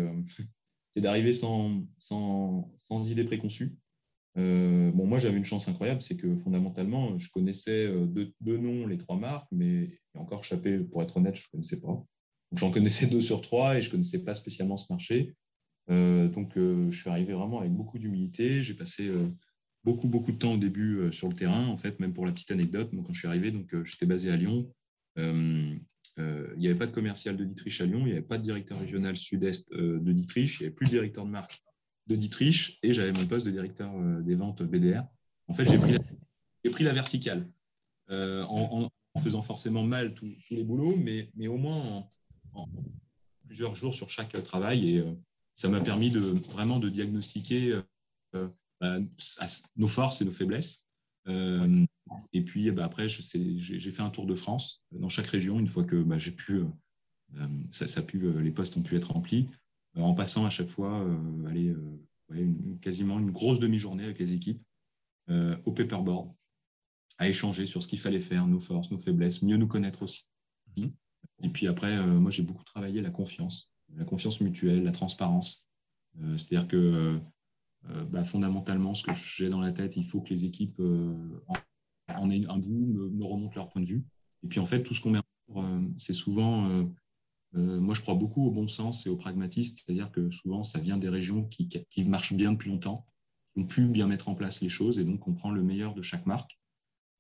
c'est 0.95 1.03
d'arriver 1.03 1.33
sans, 1.33 1.83
sans, 1.99 2.73
sans, 2.77 3.11
idée 3.11 3.25
préconçue. 3.25 3.77
Euh, 4.39 4.91
bon, 4.93 5.07
moi, 5.07 5.19
j'avais 5.19 5.37
une 5.37 5.45
chance 5.45 5.69
incroyable, 5.69 6.03
c'est 6.03 6.17
que 6.17 6.37
fondamentalement, 6.37 7.19
je 7.19 7.31
connaissais 7.31 7.87
euh, 7.87 8.07
deux, 8.41 8.59
noms, 8.59 8.87
les 8.87 8.99
trois 8.99 9.17
marques, 9.17 9.49
mais 9.53 9.99
encore 10.15 10.45
Chappé, 10.45 10.79
pour 10.79 11.03
être 11.03 11.17
honnête, 11.17 11.37
je 11.37 11.47
ne 11.47 11.51
connaissais 11.53 11.81
pas. 11.81 11.89
Donc, 11.89 12.07
j'en 12.55 12.71
connaissais 12.71 13.07
deux 13.07 13.21
sur 13.21 13.41
trois 13.41 13.77
et 13.77 13.83
je 13.83 13.89
ne 13.89 13.93
connaissais 13.93 14.25
pas 14.25 14.35
spécialement 14.35 14.77
ce 14.77 14.93
marché. 14.93 15.35
Euh, 15.91 16.29
donc, 16.29 16.53
je 16.57 16.97
suis 16.97 17.11
arrivé 17.11 17.33
vraiment 17.33 17.61
avec 17.61 17.73
beaucoup 17.73 17.99
d'humilité. 17.99 18.63
J'ai 18.63 18.75
passé 18.75 19.11
beaucoup, 19.85 20.09
beaucoup 20.09 20.33
de 20.33 20.39
temps 20.39 20.55
au 20.55 20.59
début 20.59 21.11
sur 21.13 21.29
le 21.29 21.35
terrain, 21.35 21.67
en 21.67 21.77
fait, 21.77 21.99
même 22.01 22.13
pour 22.13 22.27
la 22.27 22.33
petite 22.33 22.51
anecdote. 22.51 22.91
quand 22.93 23.13
je 23.13 23.19
suis 23.19 23.29
arrivé, 23.29 23.51
donc, 23.51 23.75
j'étais 23.85 24.07
basé 24.07 24.31
à 24.31 24.37
Lyon. 24.37 24.71
Euh, 26.19 26.53
il 26.55 26.61
n'y 26.61 26.67
avait 26.67 26.79
pas 26.79 26.87
de 26.87 26.93
commercial 26.93 27.37
de 27.37 27.45
Dietrich 27.45 27.81
à 27.81 27.87
Lyon, 27.87 28.01
il 28.01 28.07
n'y 28.07 28.13
avait 28.13 28.23
pas 28.23 28.37
de 28.37 28.43
directeur 28.43 28.79
régional 28.79 29.17
sud-est 29.17 29.73
euh, 29.73 29.99
de 29.99 30.13
Dietrich, 30.13 30.61
il 30.61 30.63
n'y 30.63 30.67
avait 30.67 30.75
plus 30.75 30.85
de 30.85 30.91
directeur 30.91 31.25
de 31.25 31.31
marque 31.31 31.63
de 32.07 32.17
Dietrich 32.17 32.79
et 32.83 32.93
j'avais 32.93 33.13
mon 33.13 33.27
poste 33.27 33.47
de 33.47 33.51
directeur 33.51 33.91
euh, 33.97 34.21
des 34.21 34.35
ventes 34.35 34.63
BDR. 34.63 35.05
En 35.49 35.55
fait, 35.55 35.65
j'ai 35.67 35.79
pris, 35.79 35.93
la, 35.93 36.71
pris 36.71 36.85
la 36.85 36.93
verticale 36.93 37.49
en, 38.11 38.89
faisant 39.23 39.43
forcément 39.43 39.85
mal 39.85 40.13
tous 40.15 40.31
les 40.51 40.65
boulots, 40.65 40.97
mais, 40.97 41.31
mais 41.35 41.47
au 41.47 41.57
moins 41.57 42.07
en, 42.53 42.69
plusieurs 43.47 43.75
jours 43.75 43.95
sur 43.95 44.11
chaque 44.11 44.41
travail 44.43 44.97
et 44.97 45.05
ça 45.55 45.69
m'a 45.69 45.81
permis 45.81 46.11
de 46.11 46.21
vraiment 46.21 46.79
de 46.79 46.89
diagnostiquer 46.89 47.81
bah, 48.33 48.99
nos 49.77 49.89
forces 49.89 50.23
et 50.23 50.25
nos 50.25 50.33
faiblesses. 50.33 50.87
Et 51.27 52.43
puis 52.43 52.71
bah, 52.71 52.85
après, 52.85 53.09
j'ai 53.09 53.91
fait 53.91 54.03
un 54.03 54.11
tour 54.11 54.27
de 54.27 54.35
France 54.35 54.83
dans 54.93 55.09
chaque 55.09 55.27
région 55.27 55.59
une 55.59 55.69
fois 55.69 55.85
que 55.85 56.03
bah, 56.03 56.19
j'ai 56.19 56.33
pu, 56.33 56.55
euh, 56.55 56.67
euh, 57.37 57.47
ça, 57.71 58.03
pu, 58.03 58.25
euh, 58.25 58.41
les 58.41 58.51
postes 58.51 58.77
ont 58.77 58.83
pu 58.83 58.97
être 58.97 59.13
remplis, 59.13 59.49
en 59.97 60.15
passant 60.15 60.47
à 60.47 60.51
chaque 60.51 60.69
fois 60.69 61.07
allez, 61.47 61.77
quasiment 62.81 63.19
une 63.19 63.31
grosse 63.31 63.59
demi-journée 63.59 64.05
avec 64.05 64.19
les 64.19 64.33
équipes 64.33 64.63
au 65.67 65.73
paperboard, 65.73 66.33
à 67.19 67.29
échanger 67.29 67.67
sur 67.67 67.83
ce 67.83 67.89
qu'il 67.89 68.01
fallait 68.01 68.19
faire, 68.19 68.47
nos 68.47 68.59
forces, 68.59 68.91
nos 68.91 68.99
faiblesses, 68.99 69.43
mieux 69.43 69.59
nous 69.59 69.67
connaître 69.67 70.03
aussi. 70.03 70.25
Et 71.43 71.49
puis 71.51 71.67
après, 71.67 72.03
moi, 72.07 72.31
j'ai 72.31 72.43
beaucoup 72.43 72.65
travaillé 72.65 73.03
la 73.03 73.11
confiance, 73.11 73.71
la 73.95 74.07
confiance 74.07 74.41
mutuelle, 74.41 74.83
la 74.83 74.93
transparence. 74.93 75.69
C'est-à-dire 76.39 76.69
que 76.69 77.21
bah, 78.11 78.25
fondamentalement, 78.25 78.95
ce 78.95 79.03
que 79.03 79.13
j'ai 79.13 79.49
dans 79.49 79.61
la 79.61 79.73
tête, 79.73 79.97
il 79.97 80.05
faut 80.05 80.21
que 80.21 80.31
les 80.31 80.45
équipes 80.45 80.81
en 82.09 82.31
aient 82.31 82.47
un 82.49 82.59
bout, 82.59 83.11
me, 83.13 83.25
remontent 83.25 83.55
leur 83.57 83.69
point 83.69 83.83
de 83.83 83.87
vue. 83.87 84.05
Et 84.43 84.49
puis 84.49 84.61
en 84.61 84.65
fait, 84.65 84.83
tout 84.83 84.95
ce 84.95 85.01
qu'on 85.01 85.11
met 85.11 85.19
en 85.19 85.23
euh, 85.57 85.81
c'est 85.99 86.13
souvent, 86.13 86.69
euh, 86.69 86.85
euh, 87.57 87.81
moi 87.81 87.95
je 87.95 88.01
crois 88.01 88.15
beaucoup 88.15 88.47
au 88.47 88.51
bon 88.51 88.69
sens 88.69 89.07
et 89.07 89.11
au 89.11 89.17
pragmatisme, 89.17 89.77
c'est-à-dire 89.77 90.11
que 90.11 90.31
souvent 90.31 90.65
ça 90.65 90.79
vient 90.79 90.97
des 90.97 91.09
régions 91.09 91.45
qui, 91.45 91.69
qui, 91.69 92.05
marchent 92.05 92.33
bien 92.33 92.53
depuis 92.53 92.71
longtemps, 92.71 93.07
ont 93.57 93.67
pu 93.67 93.87
bien 93.87 94.07
mettre 94.07 94.29
en 94.29 94.35
place 94.35 94.63
les 94.63 94.69
choses. 94.69 94.99
Et 94.99 95.05
donc, 95.05 95.27
on 95.29 95.35
prend 95.35 95.51
le 95.51 95.63
meilleur 95.63 95.95
de 95.95 96.03
chaque 96.03 96.27
marque 96.27 96.59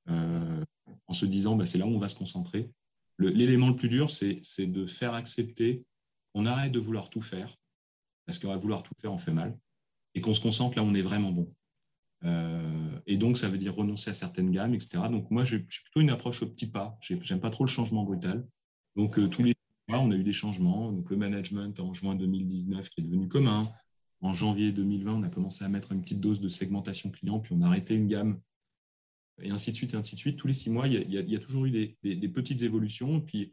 en 0.08 1.12
se 1.12 1.26
disant, 1.26 1.56
bah, 1.56 1.66
c'est 1.66 1.78
là 1.78 1.86
où 1.86 1.90
on 1.90 1.98
va 1.98 2.08
se 2.08 2.16
concentrer. 2.16 2.70
L'élément 3.18 3.68
le, 3.68 3.76
plus 3.76 3.88
dur, 3.88 4.10
c'est 4.10 4.66
de 4.66 4.86
faire 4.86 5.14
accepter 5.14 5.84
qu'on 6.32 6.46
arrête 6.46 6.72
de 6.72 6.80
vouloir 6.80 7.10
tout 7.10 7.20
faire, 7.20 7.56
parce 8.26 8.42
va 8.42 8.56
vouloir 8.56 8.82
tout 8.82 8.94
faire, 8.98 9.12
on 9.12 9.18
fait 9.18 9.32
mal, 9.32 9.56
et 10.14 10.20
qu'on 10.20 10.34
se 10.34 10.40
concentre 10.40 10.76
là 10.76 10.84
où 10.84 10.86
on 10.86 10.94
est 10.94 11.02
vraiment 11.02 11.32
bon. 11.32 11.52
Euh, 12.24 12.98
et 13.06 13.16
donc, 13.16 13.38
ça 13.38 13.48
veut 13.48 13.58
dire 13.58 13.74
renoncer 13.74 14.10
à 14.10 14.14
certaines 14.14 14.50
gammes, 14.50 14.74
etc. 14.74 15.04
Donc, 15.10 15.30
moi, 15.30 15.44
j'ai 15.44 15.60
plutôt 15.60 16.00
une 16.00 16.10
approche 16.10 16.42
au 16.42 16.46
petit 16.46 16.66
pas. 16.66 16.96
J'aime 17.00 17.40
pas 17.40 17.50
trop 17.50 17.64
le 17.64 17.70
changement 17.70 18.04
brutal. 18.04 18.46
Donc, 18.96 19.18
euh, 19.18 19.28
tous 19.28 19.42
les 19.42 19.54
mois, 19.88 20.00
on 20.00 20.10
a 20.10 20.14
eu 20.14 20.22
des 20.22 20.32
changements. 20.32 20.92
Donc, 20.92 21.10
le 21.10 21.16
management 21.16 21.78
en 21.80 21.92
juin 21.94 22.14
2019 22.14 22.88
qui 22.88 23.00
est 23.00 23.04
devenu 23.04 23.28
commun. 23.28 23.70
En 24.20 24.32
janvier 24.32 24.70
2020, 24.70 25.14
on 25.14 25.22
a 25.24 25.28
commencé 25.28 25.64
à 25.64 25.68
mettre 25.68 25.90
une 25.90 26.00
petite 26.00 26.20
dose 26.20 26.40
de 26.40 26.48
segmentation 26.48 27.10
client, 27.10 27.40
puis 27.40 27.54
on 27.54 27.62
a 27.62 27.66
arrêté 27.66 27.96
une 27.96 28.06
gamme, 28.06 28.40
et 29.42 29.50
ainsi 29.50 29.72
de 29.72 29.76
suite, 29.76 29.94
et 29.94 29.96
ainsi 29.96 30.14
de 30.14 30.20
suite. 30.20 30.38
Tous 30.38 30.46
les 30.46 30.52
six 30.52 30.70
mois, 30.70 30.86
il 30.86 31.10
y 31.12 31.36
a, 31.36 31.38
toujours 31.40 31.66
eu 31.66 31.70
des, 31.70 32.28
petites 32.28 32.62
évolutions. 32.62 33.20
Puis, 33.20 33.52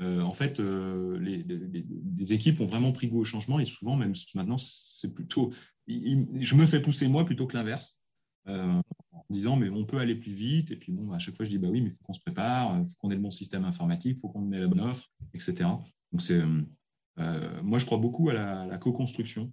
euh, 0.00 0.22
en 0.22 0.32
fait, 0.32 0.60
les, 0.60 1.42
les, 1.42 2.32
équipes 2.32 2.60
ont 2.60 2.66
vraiment 2.66 2.92
pris 2.92 3.08
goût 3.08 3.20
au 3.20 3.24
changement, 3.24 3.58
et 3.58 3.64
souvent, 3.64 3.96
même 3.96 4.12
maintenant, 4.34 4.58
c'est 4.58 5.14
plutôt. 5.14 5.52
Je 5.88 6.54
me 6.54 6.66
fais 6.66 6.80
pousser 6.80 7.08
moi 7.08 7.24
plutôt 7.24 7.46
que 7.46 7.56
l'inverse. 7.56 8.02
Euh, 8.48 8.80
en 9.12 9.24
disant 9.28 9.56
mais 9.56 9.68
on 9.68 9.84
peut 9.84 9.98
aller 9.98 10.14
plus 10.14 10.32
vite. 10.32 10.70
Et 10.70 10.76
puis 10.76 10.92
bon, 10.92 11.12
à 11.12 11.18
chaque 11.18 11.36
fois, 11.36 11.44
je 11.44 11.50
dis 11.50 11.58
bah 11.58 11.68
oui, 11.70 11.82
mais 11.82 11.88
il 11.88 11.92
faut 11.92 12.04
qu'on 12.04 12.12
se 12.12 12.20
prépare, 12.20 12.78
il 12.80 12.88
faut 12.88 12.94
qu'on 13.00 13.10
ait 13.10 13.16
le 13.16 13.20
bon 13.20 13.30
système 13.30 13.64
informatique, 13.64 14.16
il 14.16 14.20
faut 14.20 14.28
qu'on 14.28 14.50
ait 14.52 14.60
la 14.60 14.68
bonne 14.68 14.80
offre, 14.80 15.06
etc. 15.34 15.68
Donc 16.12 16.22
c'est, 16.22 16.40
euh, 17.18 17.62
moi, 17.62 17.78
je 17.78 17.84
crois 17.84 17.98
beaucoup 17.98 18.30
à 18.30 18.34
la, 18.34 18.78
co-construction. 18.78 19.52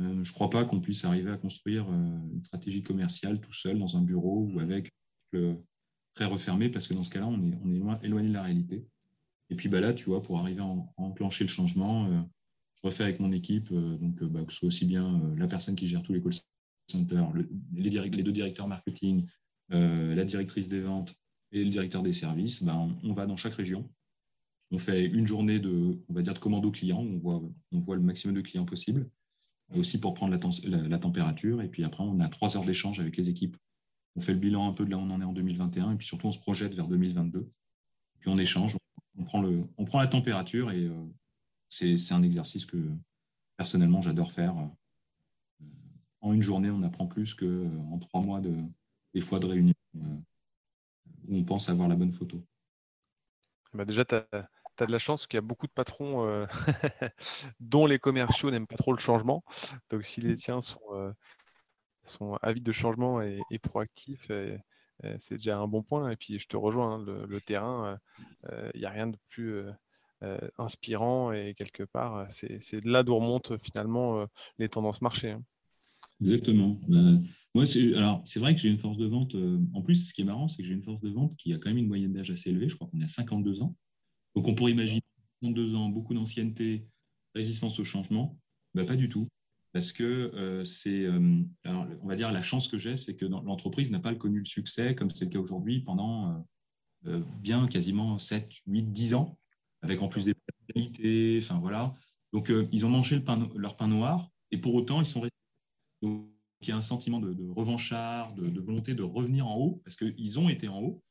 Euh, 0.00 0.22
je 0.22 0.30
ne 0.30 0.34
crois 0.34 0.50
pas 0.50 0.64
qu'on 0.64 0.80
puisse 0.80 1.04
arriver 1.04 1.30
à 1.30 1.36
construire 1.36 1.88
une 1.88 2.44
stratégie 2.44 2.82
commerciale 2.82 3.40
tout 3.40 3.52
seul 3.52 3.78
dans 3.78 3.96
un 3.96 4.02
bureau 4.02 4.48
ou 4.52 4.60
avec 4.60 4.92
le 5.32 5.56
très 6.14 6.26
refermé, 6.26 6.68
parce 6.68 6.86
que 6.86 6.94
dans 6.94 7.04
ce 7.04 7.10
cas-là, 7.10 7.28
on 7.28 7.50
est, 7.50 7.58
on 7.64 7.72
est 7.72 7.78
loin, 7.78 7.98
éloigné 8.02 8.28
de 8.28 8.34
la 8.34 8.42
réalité. 8.42 8.84
Et 9.50 9.56
puis 9.56 9.68
bah 9.68 9.80
là, 9.80 9.94
tu 9.94 10.06
vois, 10.06 10.22
pour 10.22 10.38
arriver 10.38 10.60
à, 10.60 10.66
enclencher 10.96 11.44
le 11.44 11.48
changement, 11.48 12.08
je 12.74 12.80
refais 12.82 13.02
avec 13.02 13.18
mon 13.18 13.32
équipe, 13.32 13.72
donc 13.72 14.22
bah, 14.24 14.44
que 14.44 14.52
ce 14.52 14.58
soit 14.58 14.68
aussi 14.68 14.84
bien 14.84 15.22
la 15.36 15.46
personne 15.46 15.74
qui 15.74 15.88
gère 15.88 16.02
tous 16.02 16.12
les 16.12 16.20
calls 16.20 16.32
les, 17.74 17.90
les, 17.90 18.22
deux 18.22 18.32
directeurs 18.32 18.68
marketing, 18.68 19.26
euh, 19.72 20.14
la 20.14 20.24
directrice 20.24 20.68
des 20.68 20.80
ventes 20.80 21.14
et 21.52 21.64
le 21.64 21.70
directeur 21.70 22.02
des 22.02 22.12
services, 22.12 22.62
ben, 22.62 22.96
on, 23.02 23.12
va 23.12 23.26
dans 23.26 23.36
chaque 23.36 23.54
région. 23.54 23.88
On 24.70 24.78
fait 24.78 25.06
une 25.06 25.26
journée 25.26 25.58
de, 25.58 25.98
on 26.08 26.12
va 26.12 26.22
dire, 26.22 26.34
de 26.34 26.38
commando 26.38 26.70
client, 26.70 27.00
on 27.00 27.18
voit, 27.18 27.42
on 27.72 27.78
voit 27.78 27.96
le 27.96 28.02
maximum 28.02 28.36
de 28.36 28.42
clients 28.42 28.66
possible, 28.66 29.08
aussi 29.74 29.98
pour 29.98 30.14
prendre 30.14 30.38
la, 30.38 30.88
la, 30.88 30.98
température. 30.98 31.62
Et 31.62 31.68
puis 31.68 31.84
après, 31.84 32.04
on 32.04 32.18
a 32.20 32.28
trois 32.28 32.56
heures 32.56 32.64
d'échange 32.64 33.00
avec 33.00 33.16
les 33.16 33.30
équipes. 33.30 33.56
On 34.16 34.20
fait 34.20 34.32
le 34.32 34.38
bilan 34.38 34.68
un 34.68 34.72
peu 34.72 34.84
de 34.84 34.90
là 34.90 34.98
où 34.98 35.00
on 35.00 35.10
en 35.10 35.20
est 35.20 35.24
en 35.24 35.32
2021, 35.32 35.92
et 35.92 35.96
puis 35.96 36.06
surtout, 36.06 36.26
on 36.26 36.32
se 36.32 36.38
projette 36.38 36.74
vers 36.74 36.88
2022. 36.88 37.46
Puis 38.20 38.30
on 38.30 38.38
échange, 38.38 38.76
on 39.34 39.84
prend 39.84 40.00
la 40.00 40.08
température, 40.08 40.70
et 40.70 40.84
euh, 40.84 41.04
c'est 41.68 42.12
un 42.12 42.22
exercice 42.22 42.66
que 42.66 42.78
personnellement, 43.56 44.00
j'adore 44.00 44.32
faire 44.32 44.54
en 46.20 46.32
une 46.32 46.42
journée, 46.42 46.70
on 46.70 46.82
apprend 46.82 47.06
plus 47.06 47.34
qu'en 47.34 47.46
euh, 47.46 47.98
trois 48.00 48.22
mois 48.22 48.40
de, 48.40 48.54
des 49.14 49.20
fois 49.20 49.38
de 49.38 49.46
réunion 49.46 49.74
euh, 49.96 50.00
où 51.28 51.36
on 51.36 51.44
pense 51.44 51.68
avoir 51.68 51.88
la 51.88 51.96
bonne 51.96 52.12
photo. 52.12 52.44
Bah 53.74 53.84
déjà, 53.84 54.04
tu 54.04 54.14
as, 54.14 54.86
de 54.86 54.92
la 54.92 54.98
chance 54.98 55.26
qu'il 55.26 55.36
y 55.36 55.38
a 55.38 55.42
beaucoup 55.42 55.66
de 55.66 55.72
patrons 55.72 56.26
euh, 56.26 56.46
dont 57.60 57.86
les 57.86 57.98
commerciaux 57.98 58.50
n'aiment 58.50 58.66
pas 58.66 58.76
trop 58.76 58.92
le 58.92 58.98
changement. 58.98 59.42
Donc, 59.90 60.04
si 60.04 60.20
les 60.20 60.36
tiens 60.36 60.60
sont, 60.60 61.14
sont 62.02 62.38
avides 62.42 62.64
de 62.64 62.72
changement 62.72 63.20
et, 63.20 63.58
proactifs, 63.60 64.30
c'est 65.18 65.36
déjà 65.36 65.58
un 65.58 65.68
bon 65.68 65.82
point. 65.82 66.10
Et 66.10 66.16
puis, 66.16 66.38
je 66.38 66.48
te 66.48 66.56
rejoins, 66.56 67.00
hein, 67.00 67.26
le, 67.28 67.40
terrain, 67.40 67.98
il 68.74 68.80
n'y 68.80 68.86
a 68.86 68.90
rien 68.90 69.08
de 69.08 69.16
plus 69.28 69.64
inspirant 70.58 71.32
et 71.32 71.54
quelque 71.56 71.84
part, 71.84 72.26
c'est 72.30 72.84
là 72.84 73.02
d'où 73.02 73.14
remontent 73.14 73.56
finalement 73.58 74.26
les 74.58 74.68
tendances 74.68 75.02
marché. 75.02 75.30
Hein. 75.30 75.42
Exactement. 76.20 76.80
Ben, 76.88 77.22
moi, 77.54 77.64
c'est, 77.64 77.94
alors, 77.94 78.22
c'est 78.24 78.40
vrai 78.40 78.54
que 78.54 78.60
j'ai 78.60 78.68
une 78.68 78.78
force 78.78 78.96
de 78.96 79.06
vente. 79.06 79.34
Euh, 79.34 79.58
en 79.72 79.82
plus, 79.82 80.08
ce 80.08 80.12
qui 80.12 80.22
est 80.22 80.24
marrant, 80.24 80.48
c'est 80.48 80.62
que 80.62 80.68
j'ai 80.68 80.74
une 80.74 80.82
force 80.82 81.00
de 81.00 81.10
vente 81.10 81.36
qui 81.36 81.52
a 81.52 81.58
quand 81.58 81.70
même 81.70 81.78
une 81.78 81.86
moyenne 81.86 82.12
d'âge 82.12 82.30
assez 82.30 82.50
élevée. 82.50 82.68
Je 82.68 82.74
crois 82.74 82.88
qu'on 82.88 83.00
est 83.00 83.04
à 83.04 83.08
52 83.08 83.62
ans. 83.62 83.76
Donc, 84.34 84.48
on 84.48 84.54
pourrait 84.54 84.72
imaginer 84.72 85.02
52 85.42 85.74
ans, 85.74 85.88
beaucoup 85.88 86.14
d'ancienneté, 86.14 86.86
résistance 87.34 87.78
au 87.78 87.84
changement. 87.84 88.38
Ben, 88.74 88.84
pas 88.84 88.96
du 88.96 89.08
tout. 89.08 89.28
Parce 89.78 89.92
que 89.92 90.02
euh, 90.02 90.64
c'est, 90.64 91.04
euh, 91.04 91.40
on 91.64 92.08
va 92.08 92.16
dire, 92.16 92.32
la 92.32 92.42
chance 92.42 92.66
que 92.66 92.78
j'ai, 92.78 92.96
c'est 92.96 93.14
que 93.14 93.24
l'entreprise 93.24 93.92
n'a 93.92 94.00
pas 94.00 94.12
connu 94.16 94.40
le 94.40 94.44
succès, 94.44 94.96
comme 94.96 95.08
c'est 95.08 95.26
le 95.26 95.30
cas 95.30 95.38
aujourd'hui, 95.38 95.80
pendant 95.80 96.44
bien 97.04 97.68
quasiment 97.68 98.18
7, 98.18 98.50
8, 98.66 98.82
10 98.90 99.14
ans, 99.14 99.38
avec 99.82 100.02
en 100.02 100.08
plus 100.08 100.24
des 100.24 100.34
qualités. 100.74 101.38
Enfin, 101.40 101.60
voilà. 101.60 101.94
Donc, 102.32 102.52
ils 102.72 102.86
ont 102.86 102.88
mangé 102.88 103.14
le 103.14 103.22
pain, 103.22 103.48
leur 103.54 103.76
pain 103.76 103.86
noir, 103.86 104.28
et 104.50 104.58
pour 104.58 104.74
autant, 104.74 105.00
ils 105.00 105.06
sont 105.06 105.20
restés 105.20 105.38
donc, 106.02 106.28
il 106.60 106.68
y 106.68 106.72
a 106.72 106.76
un 106.76 106.82
sentiment 106.82 107.20
de, 107.20 107.48
revanchard, 107.50 108.34
de, 108.34 108.60
volonté 108.60 108.94
de 108.94 109.04
revenir 109.04 109.46
en 109.46 109.56
haut, 109.56 109.80
parce 109.84 109.96
qu'ils 109.96 110.38
ont 110.40 110.48
été 110.48 110.66
en 110.66 110.80
haut. 110.80 111.02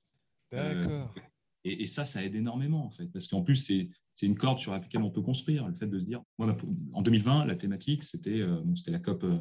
D'accord. 0.51 1.13
Euh, 1.17 1.21
et, 1.63 1.85
ça, 1.85 2.03
ça 2.03 2.21
aide 2.21 2.35
énormément, 2.35 2.85
en 2.85 2.91
fait, 2.91 3.07
parce 3.07 3.27
qu'en 3.27 3.43
plus, 3.43 3.55
c'est, 3.55 3.89
une 4.25 4.35
corde 4.35 4.57
sur 4.57 4.71
laquelle 4.71 5.01
on 5.01 5.11
peut 5.11 5.21
construire. 5.21 5.67
Le 5.67 5.75
fait 5.75 5.87
de 5.87 5.99
se 5.99 6.05
dire, 6.05 6.23
moi, 6.37 6.55
en 6.93 7.01
2020, 7.01 7.45
la 7.45 7.55
thématique, 7.55 8.03
c'était, 8.03 8.41
euh, 8.41 8.61
c'était 8.75 8.91
la 8.91 8.99
COP, 8.99 9.23
euh, 9.23 9.37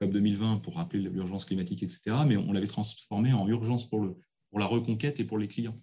COP 0.00 0.10
2020 0.10 0.58
pour 0.58 0.74
rappeler 0.74 1.00
l'urgence 1.00 1.44
climatique, 1.44 1.82
etc. 1.82 2.16
Mais 2.26 2.36
on 2.36 2.52
l'avait 2.52 2.66
transformé 2.66 3.32
en 3.32 3.46
urgence 3.46 3.88
pour, 3.88 4.00
le, 4.00 4.16
pour 4.50 4.58
la 4.58 4.66
reconquête 4.66 5.20
et 5.20 5.24
pour 5.24 5.38
les 5.38 5.48
clients. 5.48 5.78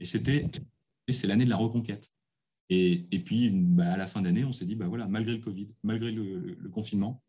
Et 0.00 0.04
c'était, 0.04 0.46
c'est 1.08 1.28
l'année 1.28 1.44
de 1.44 1.50
la 1.50 1.56
reconquête. 1.56 2.10
Et, 2.68 3.06
et 3.12 3.20
puis, 3.20 3.50
bah, 3.50 3.92
à 3.92 3.96
la 3.96 4.06
fin 4.06 4.22
d'année, 4.22 4.44
on 4.44 4.52
s'est 4.52 4.64
dit, 4.64 4.74
bah 4.74 4.88
voilà, 4.88 5.06
malgré 5.06 5.34
le 5.34 5.40
Covid, 5.40 5.68
malgré 5.84 6.10
le 6.10 6.68
confinement, 6.70 7.22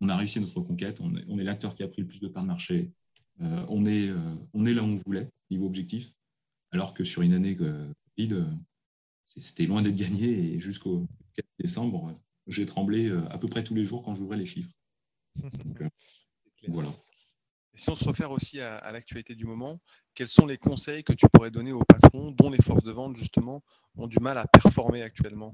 on 0.00 0.08
a 0.08 0.16
réussi 0.16 0.38
notre 0.38 0.58
reconquête, 0.58 1.00
on 1.00 1.38
est, 1.38 1.44
l'acteur 1.44 1.74
qui 1.74 1.82
a 1.82 1.88
pris 1.88 2.02
le 2.02 2.08
plus 2.08 2.20
de 2.20 2.28
parts 2.28 2.42
de 2.42 2.48
marché, 2.48 2.92
euh, 3.40 3.64
on, 3.68 3.86
est, 3.86 4.10
on 4.52 4.66
est 4.66 4.74
là 4.74 4.82
où 4.82 4.86
on 4.86 4.96
voulait, 5.06 5.30
niveau 5.50 5.66
objectif, 5.66 6.12
alors 6.70 6.92
que 6.92 7.04
sur 7.04 7.22
une 7.22 7.32
année 7.32 7.56
Covid, 7.56 8.44
c'était 9.24 9.66
loin 9.66 9.82
d'être 9.82 9.94
gagné 9.94 10.54
et 10.54 10.58
jusqu'au 10.58 11.06
4 11.34 11.46
décembre, 11.58 12.18
j'ai 12.46 12.66
tremblé 12.66 13.10
à 13.30 13.38
peu 13.38 13.48
près 13.48 13.64
tous 13.64 13.74
les 13.74 13.84
jours 13.84 14.02
quand 14.02 14.14
j'ouvrais 14.14 14.36
les 14.36 14.46
chiffres. 14.46 14.70
voilà. 16.68 16.90
si 17.74 17.90
on 17.90 17.94
se 17.94 18.04
réfère 18.04 18.30
aussi 18.30 18.60
à, 18.60 18.92
l'actualité 18.92 19.34
du 19.34 19.46
moment, 19.46 19.80
quels 20.14 20.28
sont 20.28 20.46
les 20.46 20.58
conseils 20.58 21.02
que 21.02 21.12
tu 21.12 21.26
pourrais 21.32 21.50
donner 21.50 21.72
aux 21.72 21.84
patrons 21.84 22.30
dont 22.30 22.50
les 22.50 22.62
forces 22.62 22.84
de 22.84 22.92
vente, 22.92 23.16
justement, 23.16 23.64
ont 23.96 24.06
du 24.06 24.18
mal 24.20 24.38
à 24.38 24.46
performer 24.46 25.02
actuellement? 25.02 25.52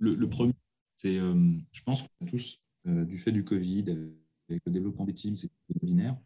Le, 0.00 0.28
premier, 0.28 0.54
c'est, 0.94 1.18
euh, 1.18 1.52
je 1.72 1.82
pense 1.82 2.02
qu'on 2.02 2.26
a 2.26 2.28
tous, 2.28 2.60
euh, 2.86 3.04
du 3.04 3.18
fait 3.18 3.32
du 3.32 3.44
Covid, 3.44 3.84
avec 4.48 4.64
le 4.64 4.72
développement 4.72 5.04
des 5.04 5.14
teams 5.14 5.34
et 5.34 5.46
des 5.46 5.80
webinaires, 5.80 6.16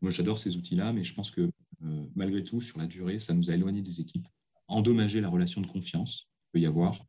moi 0.00 0.10
j'adore 0.10 0.38
ces 0.38 0.56
outils-là, 0.56 0.92
mais 0.92 1.04
je 1.04 1.14
pense 1.14 1.30
que 1.30 1.50
euh, 1.82 2.06
malgré 2.14 2.42
tout, 2.42 2.60
sur 2.60 2.78
la 2.78 2.86
durée, 2.86 3.18
ça 3.18 3.34
nous 3.34 3.50
a 3.50 3.54
éloigné 3.54 3.82
des 3.82 4.00
équipes, 4.00 4.26
endommagé 4.68 5.20
la 5.20 5.28
relation 5.28 5.60
de 5.60 5.66
confiance 5.66 6.28
qu'il 6.38 6.48
peut 6.52 6.60
y 6.60 6.66
avoir. 6.66 7.04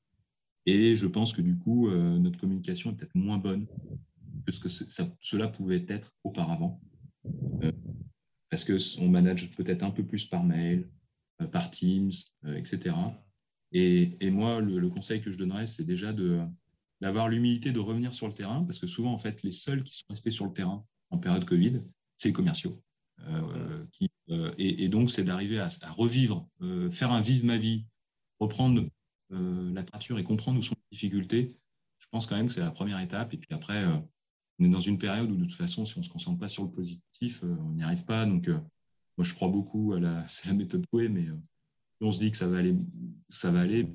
Et 0.65 0.95
je 0.95 1.07
pense 1.07 1.33
que 1.33 1.41
du 1.41 1.57
coup, 1.57 1.89
notre 1.89 2.37
communication 2.39 2.91
est 2.91 2.93
peut-être 2.93 3.15
moins 3.15 3.37
bonne 3.37 3.67
que 4.45 4.51
ce 4.51 4.83
que 4.83 5.03
cela 5.19 5.47
pouvait 5.47 5.85
être 5.87 6.13
auparavant. 6.23 6.81
parce 8.49 8.65
qu'on 8.65 9.07
manage 9.07 9.51
peut-être 9.51 9.83
un 9.83 9.91
peu 9.91 10.03
plus 10.03 10.25
par 10.25 10.43
mail, 10.43 10.89
par 11.51 11.69
Teams, 11.69 12.11
etc. 12.55 12.95
Et, 13.71 14.29
moi, 14.31 14.61
le, 14.61 14.89
conseil 14.89 15.21
que 15.21 15.31
je 15.31 15.37
donnerais, 15.37 15.67
c'est 15.67 15.83
déjà 15.83 16.13
de, 16.13 16.41
d'avoir 17.01 17.29
l'humilité 17.29 17.71
de 17.71 17.79
revenir 17.79 18.13
sur 18.13 18.27
le 18.27 18.33
terrain, 18.33 18.63
parce 18.63 18.79
que 18.79 18.87
souvent, 18.87 19.13
en 19.13 19.17
fait, 19.17 19.43
les 19.43 19.51
seuls 19.51 19.83
qui 19.83 19.95
sont 19.95 20.05
restés 20.09 20.31
sur 20.31 20.45
le 20.45 20.53
terrain 20.53 20.83
en 21.11 21.17
période 21.17 21.45
Covid, 21.45 21.81
c'est 22.15 22.29
les 22.29 22.33
commerciaux. 22.33 22.81
Euh, 23.27 23.85
qui, 23.91 24.09
euh, 24.29 24.51
et, 24.57 24.89
donc, 24.89 25.11
c'est 25.11 25.23
d'arriver 25.23 25.59
à, 25.59 25.69
revivre, 25.91 26.47
euh, 26.61 26.89
faire 26.91 27.11
un 27.11 27.21
vive 27.21 27.45
ma 27.45 27.57
vie, 27.57 27.85
reprendre 28.39 28.85
la 29.31 29.83
température 29.83 30.17
et 30.17 30.23
comprendre 30.23 30.57
où 30.57 30.61
sont 30.63 30.75
les 30.75 30.95
difficultés. 30.95 31.55
Je 31.99 32.07
pense 32.09 32.25
quand 32.25 32.35
même 32.35 32.47
que 32.47 32.53
c'est 32.53 32.61
la 32.61 32.71
première 32.71 32.99
étape. 32.99 33.33
Et 33.33 33.37
puis 33.37 33.53
après, 33.53 33.85
on 34.57 34.65
est 34.65 34.69
dans 34.69 34.79
une 34.79 34.97
période 34.97 35.29
où, 35.29 35.35
de 35.35 35.43
toute 35.43 35.53
façon, 35.53 35.85
si 35.85 35.95
on 35.97 35.99
ne 35.99 36.05
se 36.05 36.09
concentre 36.09 36.39
pas 36.39 36.47
sur 36.47 36.63
le 36.63 36.71
positif, 36.71 37.43
on 37.43 37.73
n'y 37.73 37.83
arrive 37.83 38.05
pas. 38.05 38.25
Donc, 38.25 38.47
moi, 38.47 39.23
je 39.23 39.33
crois 39.35 39.49
beaucoup 39.49 39.93
à 39.93 39.99
la, 39.99 40.25
méthode 40.55 40.85
Coué, 40.87 41.09
mais 41.09 41.27
on 42.01 42.11
se 42.11 42.19
dit 42.19 42.31
que 42.31 42.37
ça 42.37 42.47
va 42.47 42.57
aller, 42.57 42.75
ça 43.29 43.51
va 43.51 43.59
aller 43.59 43.87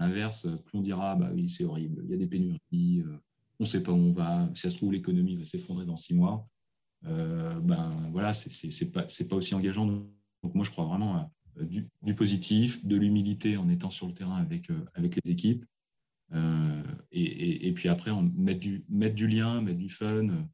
L'inverse, 0.00 0.48
plus 0.64 0.78
on 0.78 0.80
dira, 0.80 1.14
bah 1.14 1.30
oui, 1.34 1.46
c'est 1.50 1.64
horrible, 1.64 2.02
il 2.06 2.10
y 2.10 2.14
a 2.14 2.16
des 2.16 2.26
pénuries, 2.26 3.02
euh, 3.02 3.20
on 3.60 3.64
ne 3.64 3.68
sait 3.68 3.82
pas 3.82 3.92
où 3.92 3.96
on 3.96 4.14
va, 4.14 4.48
si 4.54 4.62
ça 4.62 4.70
se 4.70 4.76
trouve, 4.76 4.92
l'économie 4.92 5.36
va 5.36 5.44
s'effondrer 5.44 5.84
dans 5.84 5.96
six 5.96 6.14
mois, 6.14 6.48
euh, 6.48 6.59
ben 7.02 8.08
voilà, 8.12 8.32
c'est 8.32 8.90
pas, 8.92 9.04
pas 9.04 9.36
aussi 9.36 9.54
engageant. 9.54 9.86
Donc 9.86 10.54
moi, 10.54 10.64
je 10.64 10.70
crois 10.70 10.84
vraiment 10.84 11.16
à 11.16 11.30
euh, 11.58 11.64
du, 11.64 12.14
positif, 12.14 12.84
de 12.84 12.96
l'humilité 12.96 13.56
en 13.56 13.68
étant 13.68 13.90
sur 13.90 14.06
le 14.06 14.14
terrain 14.14 14.36
avec, 14.36 14.68
avec 14.94 15.18
les 15.22 15.30
équipes. 15.30 15.64
et, 17.12 17.72
puis 17.74 17.88
après, 17.88 18.10
mettre, 18.34 18.60
du, 18.60 18.84
mettre 18.88 19.14
du 19.14 19.26
lien, 19.26 19.60
mettre 19.60 19.78
du 19.78 19.88
fun. 19.88 20.46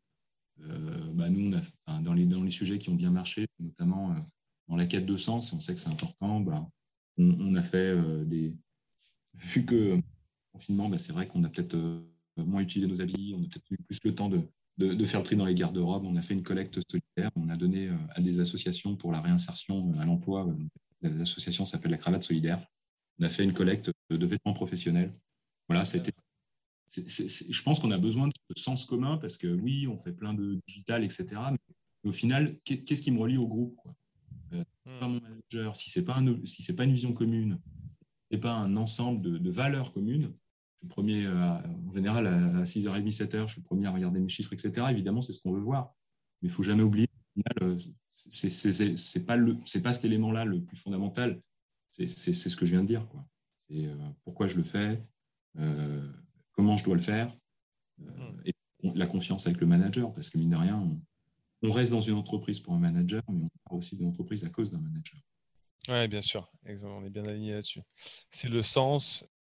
Bah, 0.58 1.28
nous, 1.28 1.50
on 1.50 1.60
a, 1.92 2.00
dans, 2.00 2.14
les, 2.14 2.24
dans 2.24 2.42
les 2.42 2.50
sujets 2.50 2.78
qui 2.78 2.88
ont 2.90 2.94
bien 2.94 3.10
marché, 3.10 3.46
notamment 3.58 4.14
dans 4.68 4.76
la 4.76 4.86
quête 4.86 5.06
de 5.06 5.16
sens, 5.16 5.52
on 5.52 5.60
sait 5.60 5.74
que 5.74 5.80
c'est 5.80 5.90
important. 5.90 6.40
Bah, 6.40 6.68
on, 7.18 7.54
a 7.54 7.62
fait 7.62 7.96
des. 8.24 8.54
Vu 9.34 9.66
que 9.66 10.00
confinement, 10.52 10.88
bah, 10.88 10.98
c'est 10.98 11.12
vrai 11.12 11.26
qu'on 11.26 11.44
a 11.44 11.50
peut-être 11.50 11.76
moins 12.38 12.62
utilisé 12.62 12.90
nos 12.90 13.02
habits, 13.02 13.34
on 13.36 13.42
a 13.42 13.46
peut-être 13.48 13.70
eu 13.70 13.76
plus 13.76 14.00
le 14.02 14.14
temps 14.14 14.30
de, 14.30 14.40
de, 14.78 15.04
faire 15.04 15.20
le 15.20 15.24
tri 15.24 15.36
dans 15.36 15.46
les 15.46 15.54
garde-robes. 15.54 16.04
On 16.04 16.16
a 16.16 16.22
fait 16.22 16.34
une 16.34 16.42
collecte 16.42 16.80
solidaire. 16.90 17.30
On 17.36 17.48
a 17.48 17.56
donné 17.56 17.88
euh, 17.88 17.96
à 18.10 18.20
des 18.20 18.40
associations 18.40 18.96
pour 18.96 19.12
la 19.12 19.20
réinsertion 19.20 19.92
euh, 19.92 19.98
à 19.98 20.04
l'emploi. 20.04 20.46
L'association 21.02 21.64
s'appelle 21.64 21.90
la 21.90 21.96
Cravate 21.96 22.22
Solidaire. 22.22 22.64
On 23.18 23.24
a 23.24 23.28
fait 23.28 23.44
une 23.44 23.52
collecte 23.52 23.90
de 24.10 24.26
vêtements 24.26 24.52
professionnels. 24.52 25.14
Voilà, 25.68 25.84
c'était. 25.84 26.12
je 26.94 27.62
pense 27.62 27.80
qu'on 27.80 27.90
a 27.90 27.98
besoin 27.98 28.28
de 28.28 28.32
sens 28.56 28.84
commun 28.84 29.16
parce 29.18 29.36
que 29.38 29.46
oui, 29.46 29.86
on 29.86 29.98
fait 29.98 30.12
plein 30.12 30.34
de 30.34 30.60
digital, 30.66 31.04
etc. 31.04 31.26
Mais 31.50 32.10
au 32.10 32.12
final, 32.12 32.58
qu'est-ce 32.64 33.02
qui 33.02 33.10
me 33.10 33.18
relie 33.18 33.38
au 33.38 33.46
groupe 33.46 33.80
euh, 34.52 34.64
pas 35.00 35.08
mon 35.08 35.20
manager, 35.20 35.74
si 35.74 35.90
ce 35.90 35.98
n'est 35.98 36.06
pas, 36.06 36.22
si 36.44 36.72
pas 36.74 36.84
une 36.84 36.92
vision 36.92 37.12
commune, 37.12 37.58
ce 38.30 38.36
n'est 38.36 38.40
pas 38.40 38.54
un 38.54 38.76
ensemble 38.76 39.42
de 39.42 39.50
valeurs 39.50 39.92
communes, 39.92 40.32
je 40.76 40.86
suis 40.86 40.88
premier, 40.88 41.26
euh, 41.26 41.58
en 41.88 41.92
général, 41.92 42.26
à 42.26 42.64
6h30, 42.64 43.10
7h, 43.10 43.46
je 43.46 43.52
suis 43.52 43.60
le 43.60 43.64
premier 43.64 43.86
à 43.86 43.90
regarder 43.90 44.20
mes 44.20 44.28
chiffres, 44.28 44.52
etc. 44.52 44.86
Évidemment, 44.90 45.22
c'est 45.22 45.32
ce 45.32 45.40
qu'on 45.40 45.52
veut 45.52 45.60
voir. 45.60 45.94
Mais 46.42 46.48
il 46.48 46.50
ne 46.50 46.54
faut 46.54 46.62
jamais 46.62 46.82
oublier, 46.82 47.08
euh, 47.62 47.78
ce 48.10 49.18
n'est 49.18 49.24
pas, 49.24 49.38
pas 49.82 49.92
cet 49.92 50.04
élément-là 50.04 50.44
le 50.44 50.62
plus 50.62 50.76
fondamental. 50.76 51.40
C'est 51.88 52.06
ce 52.06 52.56
que 52.56 52.66
je 52.66 52.72
viens 52.72 52.82
de 52.82 52.88
dire. 52.88 53.08
C'est 53.56 53.86
euh, 53.86 53.96
pourquoi 54.24 54.46
je 54.46 54.56
le 54.56 54.64
fais, 54.64 55.02
comment 56.52 56.76
je 56.76 56.84
dois 56.84 56.94
le 56.94 57.00
faire, 57.00 57.32
et 58.44 58.52
la 58.82 59.06
confiance 59.06 59.46
avec 59.46 59.60
le 59.60 59.66
manager. 59.66 60.12
Parce 60.12 60.28
que, 60.28 60.36
mine 60.36 60.50
de 60.50 60.56
rien, 60.56 60.78
on, 61.62 61.70
reste 61.70 61.92
dans 61.92 62.02
une 62.02 62.14
entreprise 62.14 62.60
pour 62.60 62.74
un 62.74 62.78
manager, 62.78 63.22
mais 63.28 63.44
on 63.44 63.48
part 63.64 63.78
aussi 63.78 63.96
d'une 63.96 64.08
entreprise 64.08 64.44
à 64.44 64.50
cause 64.50 64.70
d'un 64.70 64.80
manager. 64.80 65.18
Oui, 65.88 66.06
bien 66.06 66.20
sûr. 66.20 66.52
On 66.82 67.04
est 67.04 67.10
bien 67.10 67.24
aligné 67.24 67.52
là-dessus. 67.52 67.80
C'est 68.30 68.48
le 68.48 68.62
sens 68.62 69.24
le 69.24 69.35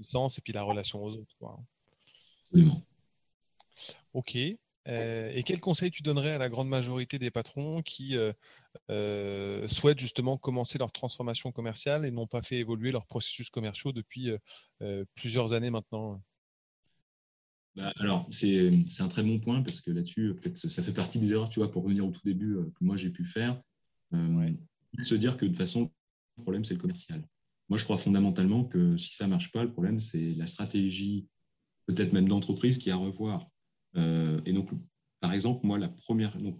sens 0.00 0.38
et 0.38 0.40
puis 0.40 0.52
la 0.52 0.62
relation 0.62 1.02
aux 1.02 1.16
autres. 1.16 1.34
Quoi. 1.38 1.58
Absolument. 2.46 2.82
Ok. 4.14 4.36
Euh, 4.88 5.30
et 5.32 5.42
quel 5.44 5.60
conseil 5.60 5.90
tu 5.90 6.02
donnerais 6.02 6.32
à 6.32 6.38
la 6.38 6.48
grande 6.48 6.68
majorité 6.68 7.18
des 7.18 7.30
patrons 7.30 7.82
qui 7.82 8.16
euh, 8.16 8.32
euh, 8.90 9.68
souhaitent 9.68 10.00
justement 10.00 10.36
commencer 10.36 10.76
leur 10.78 10.90
transformation 10.90 11.52
commerciale 11.52 12.04
et 12.04 12.10
n'ont 12.10 12.26
pas 12.26 12.42
fait 12.42 12.56
évoluer 12.56 12.90
leurs 12.90 13.06
processus 13.06 13.50
commerciaux 13.50 13.92
depuis 13.92 14.30
plusieurs 15.14 15.52
années 15.52 15.70
maintenant? 15.70 16.20
Bah, 17.76 17.92
Alors, 17.96 18.26
c'est 18.30 18.70
un 18.98 19.08
très 19.08 19.22
bon 19.22 19.38
point 19.38 19.62
parce 19.62 19.80
que 19.80 19.90
là-dessus, 19.90 20.34
peut-être 20.40 20.56
ça 20.56 20.82
fait 20.82 20.92
partie 20.92 21.18
des 21.18 21.32
erreurs, 21.32 21.48
tu 21.48 21.60
vois, 21.60 21.70
pour 21.70 21.84
revenir 21.84 22.06
au 22.06 22.10
tout 22.10 22.20
début, 22.24 22.56
que 22.74 22.84
moi 22.84 22.96
j'ai 22.96 23.10
pu 23.10 23.24
faire. 23.24 23.60
Ouais. 24.12 24.56
Se 25.02 25.14
dire 25.14 25.36
que 25.36 25.44
de 25.44 25.50
toute 25.50 25.58
façon, 25.58 25.90
le 26.36 26.42
problème, 26.42 26.64
c'est 26.64 26.74
le 26.74 26.80
commercial. 26.80 27.22
Moi, 27.68 27.78
je 27.78 27.84
crois 27.84 27.96
fondamentalement 27.96 28.64
que 28.64 28.96
si 28.96 29.14
ça 29.14 29.24
ne 29.24 29.30
marche 29.30 29.52
pas, 29.52 29.64
le 29.64 29.72
problème, 29.72 30.00
c'est 30.00 30.30
la 30.30 30.46
stratégie, 30.46 31.26
peut-être 31.86 32.12
même 32.12 32.28
d'entreprise, 32.28 32.78
qui 32.78 32.88
est 32.88 32.92
à 32.92 32.96
revoir. 32.96 33.48
Euh, 33.96 34.40
et 34.44 34.52
donc, 34.52 34.70
par 35.20 35.32
exemple, 35.32 35.66
moi, 35.66 35.78
la 35.78 35.88
première, 35.88 36.36
donc, 36.38 36.58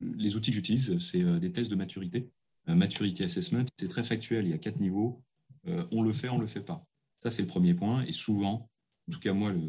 les 0.00 0.36
outils 0.36 0.50
que 0.50 0.56
j'utilise, 0.56 0.98
c'est 0.98 1.22
euh, 1.22 1.38
des 1.38 1.52
tests 1.52 1.70
de 1.70 1.76
maturité. 1.76 2.30
Euh, 2.68 2.74
maturity 2.74 3.22
assessment, 3.24 3.64
c'est 3.78 3.88
très 3.88 4.04
factuel. 4.04 4.46
Il 4.46 4.50
y 4.50 4.54
a 4.54 4.58
quatre 4.58 4.80
niveaux. 4.80 5.22
on 5.66 6.02
le 6.02 6.12
fait, 6.12 6.28
on 6.28 6.36
ne 6.36 6.42
le 6.42 6.46
fait 6.46 6.64
pas. 6.64 6.84
Ça, 7.18 7.30
c'est 7.30 7.42
le 7.42 7.48
premier 7.48 7.74
point. 7.74 8.04
Et 8.04 8.12
souvent, 8.12 8.68
en 9.08 9.12
tout 9.12 9.20
cas, 9.20 9.32
moi, 9.32 9.52
le, 9.52 9.60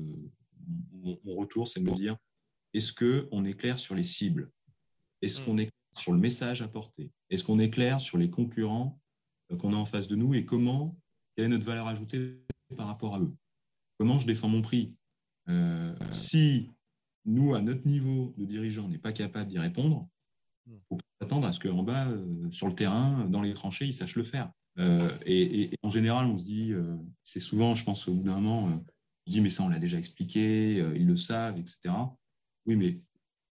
mon, 1.24 1.36
retour, 1.36 1.68
c'est 1.68 1.80
de 1.80 1.90
me 1.90 1.96
dire 1.96 2.18
est-ce 2.74 2.92
qu'on 2.92 3.46
est 3.46 3.54
clair 3.54 3.80
sur 3.80 3.96
les 3.96 4.04
cibles? 4.04 4.50
Est-ce 5.22 5.42
hmm. 5.42 5.46
qu'on 5.46 5.58
est 5.58 5.66
clair 5.66 5.98
sur 5.98 6.12
le 6.12 6.20
message 6.20 6.62
à 6.62 6.68
porter 6.68 7.12
Est-ce 7.30 7.44
qu'on 7.44 7.60
est 7.60 7.70
clair 7.70 8.02
sur 8.02 8.18
les 8.18 8.30
concurrents 8.30 9.00
qu'on 9.60 9.74
a 9.74 9.76
en 9.76 9.86
face 9.86 10.08
de 10.08 10.16
nous 10.16 10.34
et 10.34 10.46
comment, 10.46 10.98
quelle 11.36 11.46
est 11.46 11.50
notre 11.50 11.66
valeur 11.66 11.88
ajoutée 11.88 12.40
par 12.76 12.88
rapport 12.88 13.16
à 13.16 13.20
eux. 13.20 13.34
Comment 13.98 14.18
je 14.18 14.28
défends 14.28 14.50
mon 14.50 14.62
prix? 14.62 14.96
Euh, 15.50 15.96
Si 16.12 16.70
nous, 17.26 17.56
à 17.56 17.62
notre 17.62 17.88
niveau 17.88 18.34
de 18.38 18.46
dirigeant, 18.46 18.86
on 18.86 18.90
n'est 18.90 18.98
pas 18.98 19.14
capable 19.14 19.50
d'y 19.50 19.60
répondre, 19.60 20.08
il 20.68 20.74
hmm. 20.74 20.80
faut 20.90 20.98
attendre 21.20 21.48
à 21.48 21.54
ce 21.54 21.60
qu'en 21.60 21.84
bas, 21.84 22.08
euh, 22.08 22.52
sur 22.52 22.68
le 22.68 22.74
terrain, 22.74 23.26
dans 23.30 23.42
les 23.42 23.54
tranchées, 23.54 23.86
ils 23.86 23.94
sachent 23.94 24.16
le 24.16 24.24
faire. 24.24 24.52
et, 25.26 25.70
en 25.84 25.90
général, 25.90 26.26
on 26.26 26.38
se 26.38 26.44
dit, 26.44 26.74
c'est 27.24 27.40
souvent, 27.40 27.76
je 27.76 27.86
pense, 27.86 28.08
au 28.08 28.16
bout 28.16 28.24
d'un 28.24 28.40
moment, 28.40 28.66
on 28.66 28.80
se 29.26 29.32
dit, 29.32 29.42
mais 29.42 29.50
ça, 29.50 29.64
on 29.64 29.70
l'a 29.70 29.80
déjà 29.80 29.98
expliqué, 29.98 30.78
ils 30.96 31.08
le 31.08 31.16
savent, 31.16 31.58
etc. 31.58 31.94
Oui, 32.66 32.76
mais 32.76 33.00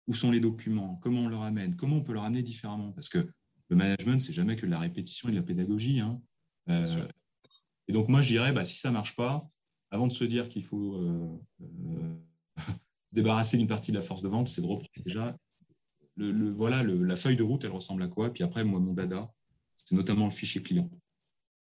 où 0.09 0.14
sont 0.14 0.31
les 0.31 0.40
documents? 0.40 0.96
Comment 0.96 1.22
on 1.22 1.28
leur 1.28 1.42
amène 1.42 1.76
Comment 1.76 1.96
on 1.96 2.02
peut 2.02 2.12
leur 2.12 2.24
amener 2.24 2.42
différemment? 2.42 2.92
Parce 2.92 3.09
que 3.09 3.28
le 3.72 3.78
management, 3.78 4.20
c'est 4.20 4.35
jamais 4.35 4.54
que 4.54 4.66
de 4.66 4.70
la 4.70 4.78
répétition 4.78 5.28
et 5.28 5.32
de 5.32 5.37
la 5.37 5.42
pédagogie. 5.42 6.00
Hein. 6.00 6.20
Euh, 6.68 7.08
et 7.88 7.92
donc, 7.92 8.08
moi, 8.08 8.20
je 8.20 8.28
dirais, 8.28 8.52
bah, 8.52 8.64
si 8.66 8.78
ça 8.78 8.90
ne 8.90 8.94
marche 8.94 9.16
pas, 9.16 9.48
avant 9.90 10.06
de 10.06 10.12
se 10.12 10.24
dire 10.24 10.48
qu'il 10.48 10.62
faut 10.62 10.96
euh, 10.96 11.40
euh, 11.62 12.14
se 13.08 13.14
débarrasser 13.14 13.56
d'une 13.56 13.66
partie 13.66 13.90
de 13.90 13.96
la 13.96 14.02
force 14.02 14.22
de 14.22 14.28
vente, 14.28 14.48
c'est 14.48 14.61
de 14.62 14.68
déjà. 15.04 15.37
Le, 16.16 16.50
voilà, 16.50 16.82
la 16.82 17.16
feuille 17.16 17.37
de 17.37 17.42
route, 17.42 17.64
elle 17.64 17.70
ressemble 17.70 18.02
à 18.02 18.08
quoi? 18.08 18.30
Puis 18.30 18.44
après, 18.44 18.62
moi, 18.64 18.78
mon 18.78 18.92
dada, 18.92 19.32
c'est 19.74 19.94
notamment 19.94 20.26
le 20.26 20.30
fichier 20.30 20.62
client. 20.62 20.90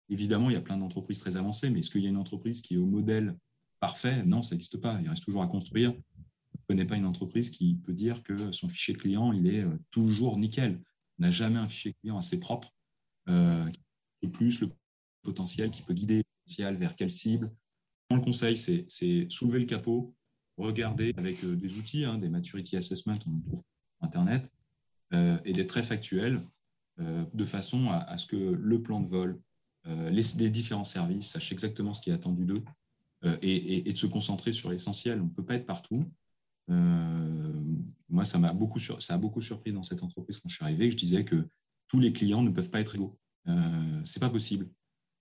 Évidemment, 0.10 0.50
il 0.50 0.54
y 0.54 0.58
a 0.58 0.62
plein 0.62 0.76
d'entreprises 0.76 1.20
très 1.20 1.38
avancées, 1.38 1.70
mais 1.70 1.80
est-ce 1.80 1.90
qu'il 1.90 2.02
y 2.02 2.08
a 2.08 2.10
une 2.10 2.18
entreprise 2.18 2.62
qui 2.62 2.74
est 2.74 2.78
au 2.78 2.86
modèle 2.86 3.38
parfait? 3.80 4.24
Non, 4.26 4.42
ça 4.42 4.56
n'existe 4.56 4.78
pas. 4.78 5.00
Il 5.02 5.08
reste 5.08 5.24
toujours 5.24 5.42
à 5.42 5.48
construire. 5.48 5.92
Je 5.94 6.60
ne 6.60 6.66
connais 6.68 6.86
pas 6.86 6.98
une 6.98 7.06
entreprise 7.06 7.50
qui 7.50 7.76
peut 7.76 7.94
dire 7.94 8.22
que 8.22 8.52
son 8.52 8.68
fichier 8.68 8.94
client, 8.94 9.32
il 9.32 9.48
est 9.48 9.66
toujours 9.92 10.38
nickel 10.38 10.82
n'a 11.20 11.30
jamais 11.30 11.60
un 11.60 11.68
fichier 11.68 11.94
client 12.02 12.18
assez 12.18 12.40
propre, 12.40 12.74
euh, 13.30 13.70
plus 14.34 14.62
le 14.62 14.72
potentiel, 15.22 15.72
qui 15.72 15.82
peut 15.82 15.94
guider 15.94 16.18
le 16.18 16.24
potentiel 16.24 16.76
vers 16.76 16.96
quelle 16.96 17.12
cible. 17.12 17.52
Le 18.12 18.22
conseil, 18.22 18.58
c'est 18.58 19.28
soulever 19.30 19.60
le 19.60 19.66
capot, 19.66 20.16
regarder 20.58 21.14
avec 21.18 21.44
euh, 21.44 21.56
des 21.56 21.74
outils, 21.76 22.06
hein, 22.06 22.18
des 22.18 22.30
maturity 22.30 22.78
assessment, 22.78 23.18
on 23.28 23.40
trouve 23.40 23.60
sur 23.60 23.66
Internet, 24.02 24.52
euh, 25.14 25.38
et 25.46 25.54
d'être 25.54 25.70
très 25.70 25.84
factuel, 25.84 26.40
euh, 27.00 27.26
de 27.34 27.46
façon 27.46 27.90
à, 27.90 28.18
ce 28.18 28.28
que 28.28 28.36
le 28.36 28.82
plan 28.82 29.00
de 29.00 29.08
vol, 29.08 29.42
les, 29.86 30.50
différents 30.50 30.86
services 30.86 31.32
sachent 31.32 31.52
exactement 31.52 31.94
ce 31.94 32.02
qui 32.02 32.10
est 32.10 32.14
attendu 32.14 32.46
d'eux, 32.46 32.64
et, 33.42 33.82
de 33.82 33.98
se 33.98 34.08
concentrer 34.08 34.54
sur 34.54 34.70
l'essentiel. 34.70 35.20
On 35.20 35.26
ne 35.26 35.30
peut 35.30 35.44
pas 35.44 35.56
être 35.56 35.66
partout. 35.66 36.10
Euh, 36.70 37.64
moi, 38.10 38.26
ça 38.26 38.38
m'a 38.40 38.54
beaucoup, 38.54 38.80
ça 38.80 39.14
a 39.14 39.18
beaucoup 39.18 39.42
surpris 39.42 39.72
dans 39.72 39.84
cette 39.84 40.04
entreprise 40.04 40.40
quand 40.40 40.50
je 40.50 40.56
suis 40.56 40.64
arrivé. 40.64 40.92
Je 40.92 40.98
disais 40.98 41.26
que 41.26 41.48
tous 41.88 42.00
les 42.00 42.14
clients 42.14 42.42
ne 42.42 42.50
peuvent 42.50 42.70
pas 42.70 42.80
être 42.80 42.96
égaux. 42.96 43.18
Euh, 43.48 44.02
c'est 44.06 44.20
pas 44.20 44.30
possible. 44.30 44.70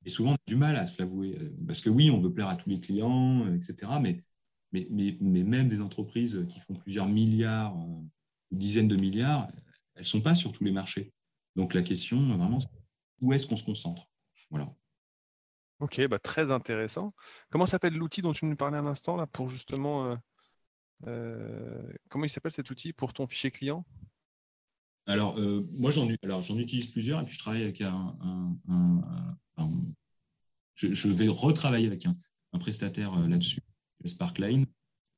Et 0.05 0.09
souvent, 0.09 0.33
on 0.33 0.35
a 0.35 0.39
du 0.47 0.57
mal 0.57 0.77
à 0.77 0.87
se 0.87 1.01
l'avouer. 1.01 1.37
Euh, 1.39 1.55
parce 1.67 1.81
que 1.81 1.91
oui, 1.91 2.11
on 2.11 2.19
veut 2.19 2.33
plaire 2.33 2.49
à 2.49 2.57
tous 2.57 2.69
les 2.69 2.81
clients, 2.81 3.53
etc. 3.55 3.93
Mais, 4.01 4.23
même 4.73 5.69
des 5.69 5.81
entreprises 5.83 6.47
qui 6.49 6.59
font 6.61 6.75
plusieurs 6.75 7.07
milliards, 7.07 7.77
dizaines 8.51 8.89
de 8.89 8.97
milliards, 8.97 9.49
elles 9.95 10.03
ne 10.03 10.07
sont 10.07 10.23
pas 10.23 10.35
sur 10.35 10.53
tous 10.53 10.65
les 10.65 10.73
marchés. 10.73 11.13
Donc 11.57 11.75
la 11.75 11.83
question, 11.83 12.27
vraiment, 12.39 12.59
c'est 12.59 12.71
où 13.21 13.35
est-ce 13.35 13.47
qu'on 13.47 13.57
se 13.57 13.65
concentre? 13.65 14.09
Voilà. 14.51 14.75
Ok, 15.81 16.07
bah 16.07 16.19
très 16.19 16.51
intéressant. 16.51 17.09
Comment 17.51 17.67
s'appelle 17.67 17.93
l'outil 17.93 18.23
dont 18.23 18.33
tu 18.33 18.47
nous 18.47 18.57
parlais 18.57 18.79
un 18.79 18.87
instant 18.87 19.17
là, 19.17 19.27
pour 19.27 19.49
justement 19.49 20.17
comment 22.09 22.25
il 22.25 22.31
s'appelle 22.31 22.53
cet 22.53 22.71
outil 22.71 22.93
pour 22.93 23.13
ton 23.13 23.27
fichier 23.27 23.51
client? 23.51 23.85
Alors, 25.07 25.39
euh, 25.39 25.69
moi, 25.75 25.91
j'en, 25.91 26.09
utilise 26.59 26.87
plusieurs 26.87 27.21
et 27.21 27.25
puis 27.25 27.35
je 27.35 27.39
travaille 27.39 27.63
avec 27.63 27.81
un. 27.81 28.17
je, 30.75 31.09
vais 31.09 31.29
retravailler 31.29 31.87
avec 31.87 32.07
un, 32.07 32.17
prestataire 32.59 33.15
euh, 33.15 33.27
là-dessus, 33.27 33.63
Sparkline. 34.05 34.67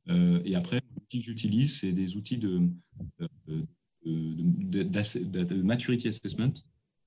et 0.08 0.54
après, 0.54 0.80
l'outil 0.94 1.18
que 1.18 1.24
j'utilise, 1.24 1.80
c'est 1.80 1.92
des 1.92 2.16
outils 2.16 2.38
de, 2.38 2.70
de, 4.04 5.62
maturity 5.62 6.08
assessment. 6.08 6.54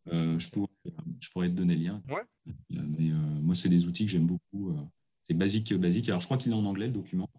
je, 0.05 0.49
pourrais, 0.49 0.69
je 1.19 1.29
pourrais 1.31 1.49
te 1.49 1.53
donner 1.53 1.75
le 1.75 1.83
lien. 1.83 2.03
Mais 2.69 3.11
moi, 3.41 3.55
c'est 3.55 3.69
des 3.69 3.87
outils 3.87 4.05
que 4.05 4.11
j'aime 4.11 4.27
beaucoup. 4.27 4.75
c'est 5.23 5.33
basique, 5.33 5.73
basique. 5.73 6.09
Alors, 6.09 6.21
je 6.21 6.25
crois 6.27 6.37
qu'il 6.37 6.51
est 6.51 6.55
en 6.55 6.65
anglais, 6.65 6.87
le 6.87 6.93
document. 6.93 7.29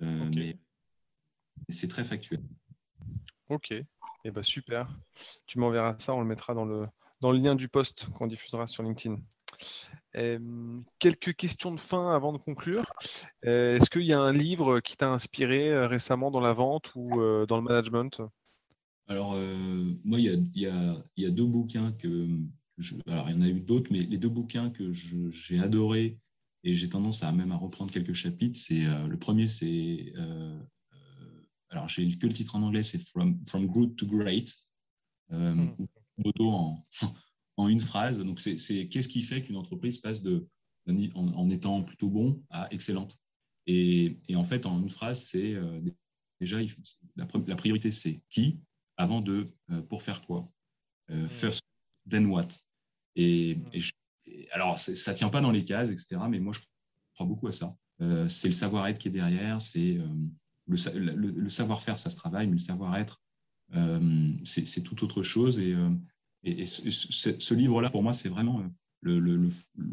Mais 0.00 0.58
c'est 1.72 1.88
très 1.88 2.04
factuel. 2.04 2.42
Ok, 3.48 3.72
et 3.72 3.86
eh 4.24 4.30
ben, 4.30 4.42
super. 4.42 4.88
Tu 5.46 5.58
m'enverras 5.58 5.96
ça, 5.98 6.14
on 6.14 6.20
le 6.20 6.26
mettra 6.26 6.54
dans 6.54 6.64
le, 6.64 6.86
dans 7.20 7.30
le 7.30 7.38
lien 7.38 7.54
du 7.54 7.68
post 7.68 8.08
qu'on 8.14 8.26
diffusera 8.26 8.66
sur 8.66 8.82
LinkedIn. 8.82 9.18
quelques 10.98 11.34
questions 11.34 11.72
de 11.72 11.80
fin 11.80 12.14
avant 12.14 12.32
de 12.32 12.38
conclure. 12.38 12.84
Euh, 13.44 13.76
est-ce 13.76 13.90
qu'il 13.90 14.02
y 14.02 14.12
a 14.12 14.20
un 14.20 14.32
livre 14.32 14.80
qui 14.80 14.96
t'a 14.96 15.10
inspiré 15.10 15.72
euh, 15.72 15.86
récemment 15.86 16.30
dans 16.30 16.40
la 16.40 16.52
vente 16.52 16.92
ou 16.94 17.20
euh, 17.20 17.46
dans 17.46 17.56
le 17.56 17.62
management? 17.62 18.22
Alors, 19.08 19.36
moi, 20.04 20.18
il 20.18 20.50
y, 20.54 20.66
a, 20.66 21.30
deux 21.30 21.44
bouquins 21.44 21.92
que. 21.92 22.26
alors, 23.06 23.28
il 23.28 23.36
y 23.36 23.38
en 23.38 23.42
a 23.42 23.48
eu 23.48 23.60
d'autres, 23.60 23.92
mais 23.92 24.00
les 24.00 24.16
deux 24.16 24.30
bouquins 24.30 24.70
que 24.70 24.92
j'ai 24.92 25.58
adorés 25.58 26.16
et 26.62 26.72
j'ai 26.72 26.88
tendance 26.88 27.22
à 27.22 27.30
même 27.30 27.52
à 27.52 27.56
reprendre 27.56 27.92
quelques 27.92 28.14
chapitres. 28.14 28.58
C'est 28.58 28.84
le 29.06 29.18
premier, 29.18 29.46
c'est 29.46 30.10
alors 31.84 31.88
j'ai 31.88 32.16
que 32.16 32.26
le 32.26 32.32
titre 32.32 32.56
en 32.56 32.62
anglais, 32.62 32.82
c'est 32.82 32.98
From, 32.98 33.44
From 33.46 33.66
Good 33.66 33.96
to 33.96 34.06
Great, 34.06 34.54
hmm. 35.28 35.68
en, 36.40 36.86
en 37.56 37.68
une 37.68 37.80
phrase. 37.80 38.24
Donc 38.24 38.40
c'est 38.40 38.88
qu'est-ce 38.88 39.08
qui 39.08 39.22
fait 39.22 39.42
qu'une 39.42 39.56
entreprise 39.56 39.98
passe 39.98 40.22
de 40.22 40.48
en, 41.14 41.50
étant 41.50 41.82
plutôt 41.82 42.08
bon 42.08 42.42
à 42.50 42.72
excellente. 42.72 43.18
Et, 43.66 44.18
en 44.34 44.44
fait, 44.44 44.66
en 44.66 44.80
une 44.80 44.90
phrase, 44.90 45.24
c'est 45.24 45.56
déjà 46.40 46.58
la, 47.16 47.26
la 47.46 47.56
priorité, 47.56 47.90
c'est 47.90 48.22
qui 48.28 48.60
avant 48.96 49.20
de 49.20 49.46
pour 49.88 50.02
faire 50.02 50.22
quoi. 50.22 50.50
Hmm. 51.08 51.26
first, 51.26 51.60
then 52.08 52.26
what. 52.26 52.48
Et, 53.16 53.56
hmm. 53.56 54.30
alors, 54.52 54.78
ça 54.78 55.12
ne 55.12 55.16
tient 55.16 55.28
pas 55.28 55.42
dans 55.42 55.52
les 55.52 55.64
cases, 55.64 55.90
etc. 55.90 56.16
Mais 56.30 56.40
moi, 56.40 56.54
je 56.54 56.60
crois 57.14 57.26
beaucoup 57.26 57.46
à 57.48 57.52
ça. 57.52 57.76
Euh, 58.00 58.26
c'est 58.26 58.48
le 58.48 58.54
savoir-être 58.54 58.98
qui 58.98 59.08
est 59.08 59.12
derrière, 59.12 59.60
c'est 59.60 59.98
euh, 60.70 61.14
le, 61.14 61.48
savoir-faire, 61.48 61.98
ça 61.98 62.10
se 62.10 62.16
travaille, 62.16 62.46
mais 62.46 62.54
le 62.54 62.58
savoir-être, 62.58 63.22
euh, 63.74 64.32
c'est 64.44 64.82
tout 64.82 65.02
autre 65.04 65.22
chose. 65.22 65.58
Et, 65.58 65.74
et, 66.44 66.66
ce, 66.66 67.54
livre-là, 67.54 67.90
pour 67.90 68.02
moi, 68.02 68.12
c'est 68.12 68.28
vraiment 68.28 68.62
le, 69.00 69.18
le, 69.18 69.48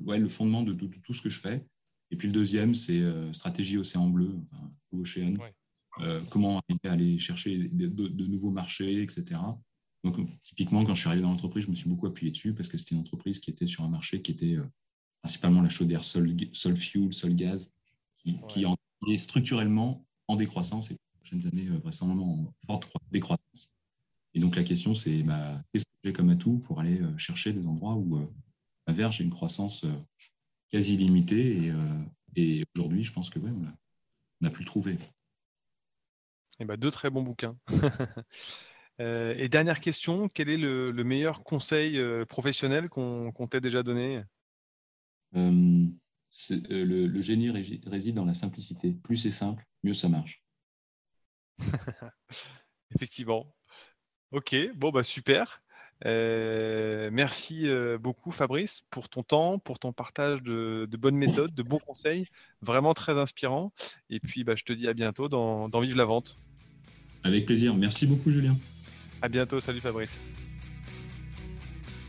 ouais, 0.06 0.20
le 0.20 0.28
fondement 0.28 0.64
de, 0.64 0.74
tout 0.74 1.14
ce 1.14 1.22
que 1.22 1.30
je 1.30 1.40
fais. 1.40 1.66
Et 2.12 2.18
puis 2.18 2.28
le 2.28 2.34
deuxième, 2.34 2.76
c'est 2.76 3.02
stratégie 3.34 3.78
océan 3.78 4.10
bleu, 4.10 4.36
enfin, 4.52 4.72
Ocean. 4.92 5.36
comment 6.30 6.60
arriver 6.60 6.90
à 6.90 6.92
aller 6.92 7.18
chercher 7.18 7.58
de, 7.58 7.88
de, 7.88 8.26
nouveaux 8.26 8.52
marchés, 8.52 9.02
etc. 9.02 9.40
Donc, 10.04 10.18
typiquement, 10.44 10.84
quand 10.84 10.94
je 10.94 11.02
suis 11.02 11.08
arrivé 11.08 11.22
dans 11.24 11.30
l'entreprise, 11.30 11.66
je 11.66 11.70
me 11.70 11.76
suis 11.76 11.90
beaucoup 11.90 12.08
appuyé 12.08 12.32
dessus 12.32 12.54
parce 12.54 12.70
que 12.70 12.78
c'était 12.78 12.96
une 12.96 13.02
entreprise 13.02 13.40
qui 13.40 13.52
était 13.52 13.68
sur 13.68 13.84
un 13.84 13.90
marché 13.90 14.22
qui 14.22 14.32
était 14.32 14.56
euh, 14.56 14.66
principalement 15.22 15.62
la 15.62 15.70
chaudière 15.70 16.04
sol, 16.04 16.36
sol 16.54 16.76
fuel, 16.76 17.14
sol 17.14 17.36
gaz, 17.36 17.72
qui, 18.18 18.66
est 19.08 19.18
structurellement 19.18 20.06
en 20.32 20.36
décroissance 20.36 20.92
et 20.92 20.94
les 20.94 21.00
prochaines 21.20 21.48
années, 21.48 21.68
euh, 21.70 21.78
vraisemblablement 21.80 22.34
en 22.34 22.54
forte 22.66 22.90
décroissance. 23.12 23.74
Et 24.34 24.40
donc, 24.40 24.56
la 24.56 24.64
question, 24.64 24.94
c'est 24.94 25.24
bah, 25.24 25.62
qu'est-ce 25.72 25.86
que 25.86 25.92
j'ai 26.04 26.14
comme 26.14 26.30
atout 26.30 26.60
pour 26.60 26.80
aller 26.80 27.02
euh, 27.02 27.18
chercher 27.18 27.54
des 27.54 27.68
endroits 27.68 27.96
où, 27.96 28.28
à 28.88 28.94
Verge, 28.94 29.18
j'ai 29.18 29.24
une 29.24 29.30
croissance 29.30 29.86
quasi 30.70 30.98
limitée. 30.98 31.74
Et, 32.36 32.64
aujourd'hui, 32.76 33.04
je 33.04 33.12
pense 33.12 33.30
que 33.30 33.40
ouais, 33.40 33.52
on 34.42 34.46
a, 34.48 34.50
pu 34.50 34.60
le 34.60 34.66
trouver. 34.66 34.98
Et 36.60 36.66
bah, 36.66 36.78
deux 36.78 36.92
très 36.92 37.10
bons 37.10 37.24
bouquins. 37.24 37.58
Euh, 39.02 39.34
et 39.38 39.50
dernière 39.50 39.80
question, 39.80 40.30
quel 40.30 40.50
est 40.50 40.58
le, 40.58 40.92
meilleur 41.04 41.44
conseil 41.44 41.98
euh, 41.98 42.26
professionnel 42.26 42.88
qu'on 42.90 43.48
t'ait 43.50 43.62
déjà 43.62 43.82
donné? 43.84 44.24
Euh, 46.52 46.86
le, 46.86 47.22
génie 47.22 47.50
réside 47.50 48.16
dans 48.16 48.26
la 48.26 48.34
simplicité. 48.34 48.92
Plus 49.04 49.18
c'est 49.18 49.32
simple, 49.32 49.66
mieux 49.84 49.94
ça 49.94 50.10
marche. 50.10 50.44
Effectivement. 52.96 53.54
Ok, 54.32 54.56
bon 54.76 54.92
bah 54.92 55.04
super. 55.04 55.62
merci 56.06 57.68
beaucoup 58.00 58.32
Fabrice 58.32 58.84
pour 58.90 59.10
ton 59.10 59.24
temps, 59.24 59.60
pour 59.60 59.78
ton 59.78 59.92
partage 59.92 60.42
de, 60.42 60.88
bonnes 60.98 61.18
méthodes, 61.18 61.54
de 61.54 61.64
bons 61.64 61.80
conseils, 61.80 62.28
vraiment 62.62 62.94
très 62.94 63.18
inspirant. 63.20 63.74
Et 64.10 64.20
puis 64.20 64.44
bah, 64.44 64.56
je 64.56 64.64
te 64.64 64.74
dis 64.74 64.88
à 64.88 64.94
bientôt 64.94 65.28
dans, 65.28 65.68
dans 65.70 65.82
Vive 65.82 65.98
la 65.98 66.06
Vente. 66.06 66.40
Avec 67.24 67.46
plaisir. 67.46 67.76
Merci 67.76 68.08
beaucoup 68.08 68.32
Julien. 68.32 68.58
À 69.22 69.30
bientôt, 69.30 69.60
salut 69.60 69.82
Fabrice. 69.82 70.20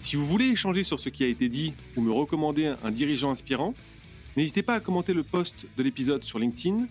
Si 0.00 0.16
vous 0.16 0.24
voulez 0.24 0.46
échanger 0.46 0.82
sur 0.82 0.98
ce 0.98 1.08
qui 1.10 1.22
a 1.24 1.28
été 1.28 1.48
dit 1.48 1.74
ou 1.96 2.00
me 2.00 2.10
recommander 2.10 2.74
un 2.82 2.90
dirigeant 2.90 3.30
inspirant, 3.30 3.74
n'hésitez 4.36 4.62
pas 4.62 4.74
à 4.74 4.80
commenter 4.80 5.14
le 5.14 5.22
post 5.22 5.66
de 5.76 5.82
l'épisode 5.82 6.24
sur 6.24 6.38
LinkedIn 6.38 6.86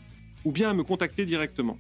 ou 0.45 0.51
bien 0.51 0.69
à 0.69 0.73
me 0.73 0.83
contacter 0.83 1.25
directement. 1.25 1.77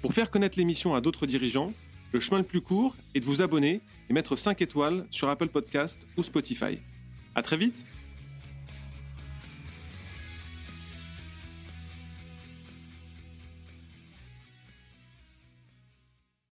Pour 0.00 0.12
faire 0.12 0.30
connaître 0.30 0.58
l'émission 0.58 0.94
à 0.94 1.00
d'autres 1.00 1.26
dirigeants, 1.26 1.72
le 2.12 2.20
chemin 2.20 2.38
le 2.38 2.44
plus 2.44 2.60
court 2.60 2.96
est 3.14 3.20
de 3.20 3.24
vous 3.24 3.40
abonner 3.40 3.80
et 4.10 4.12
mettre 4.12 4.36
5 4.36 4.60
étoiles 4.60 5.06
sur 5.10 5.28
Apple 5.28 5.48
Podcast 5.48 6.06
ou 6.16 6.22
Spotify. 6.22 6.78
À 7.34 7.42
très 7.42 7.56
vite 7.56 7.86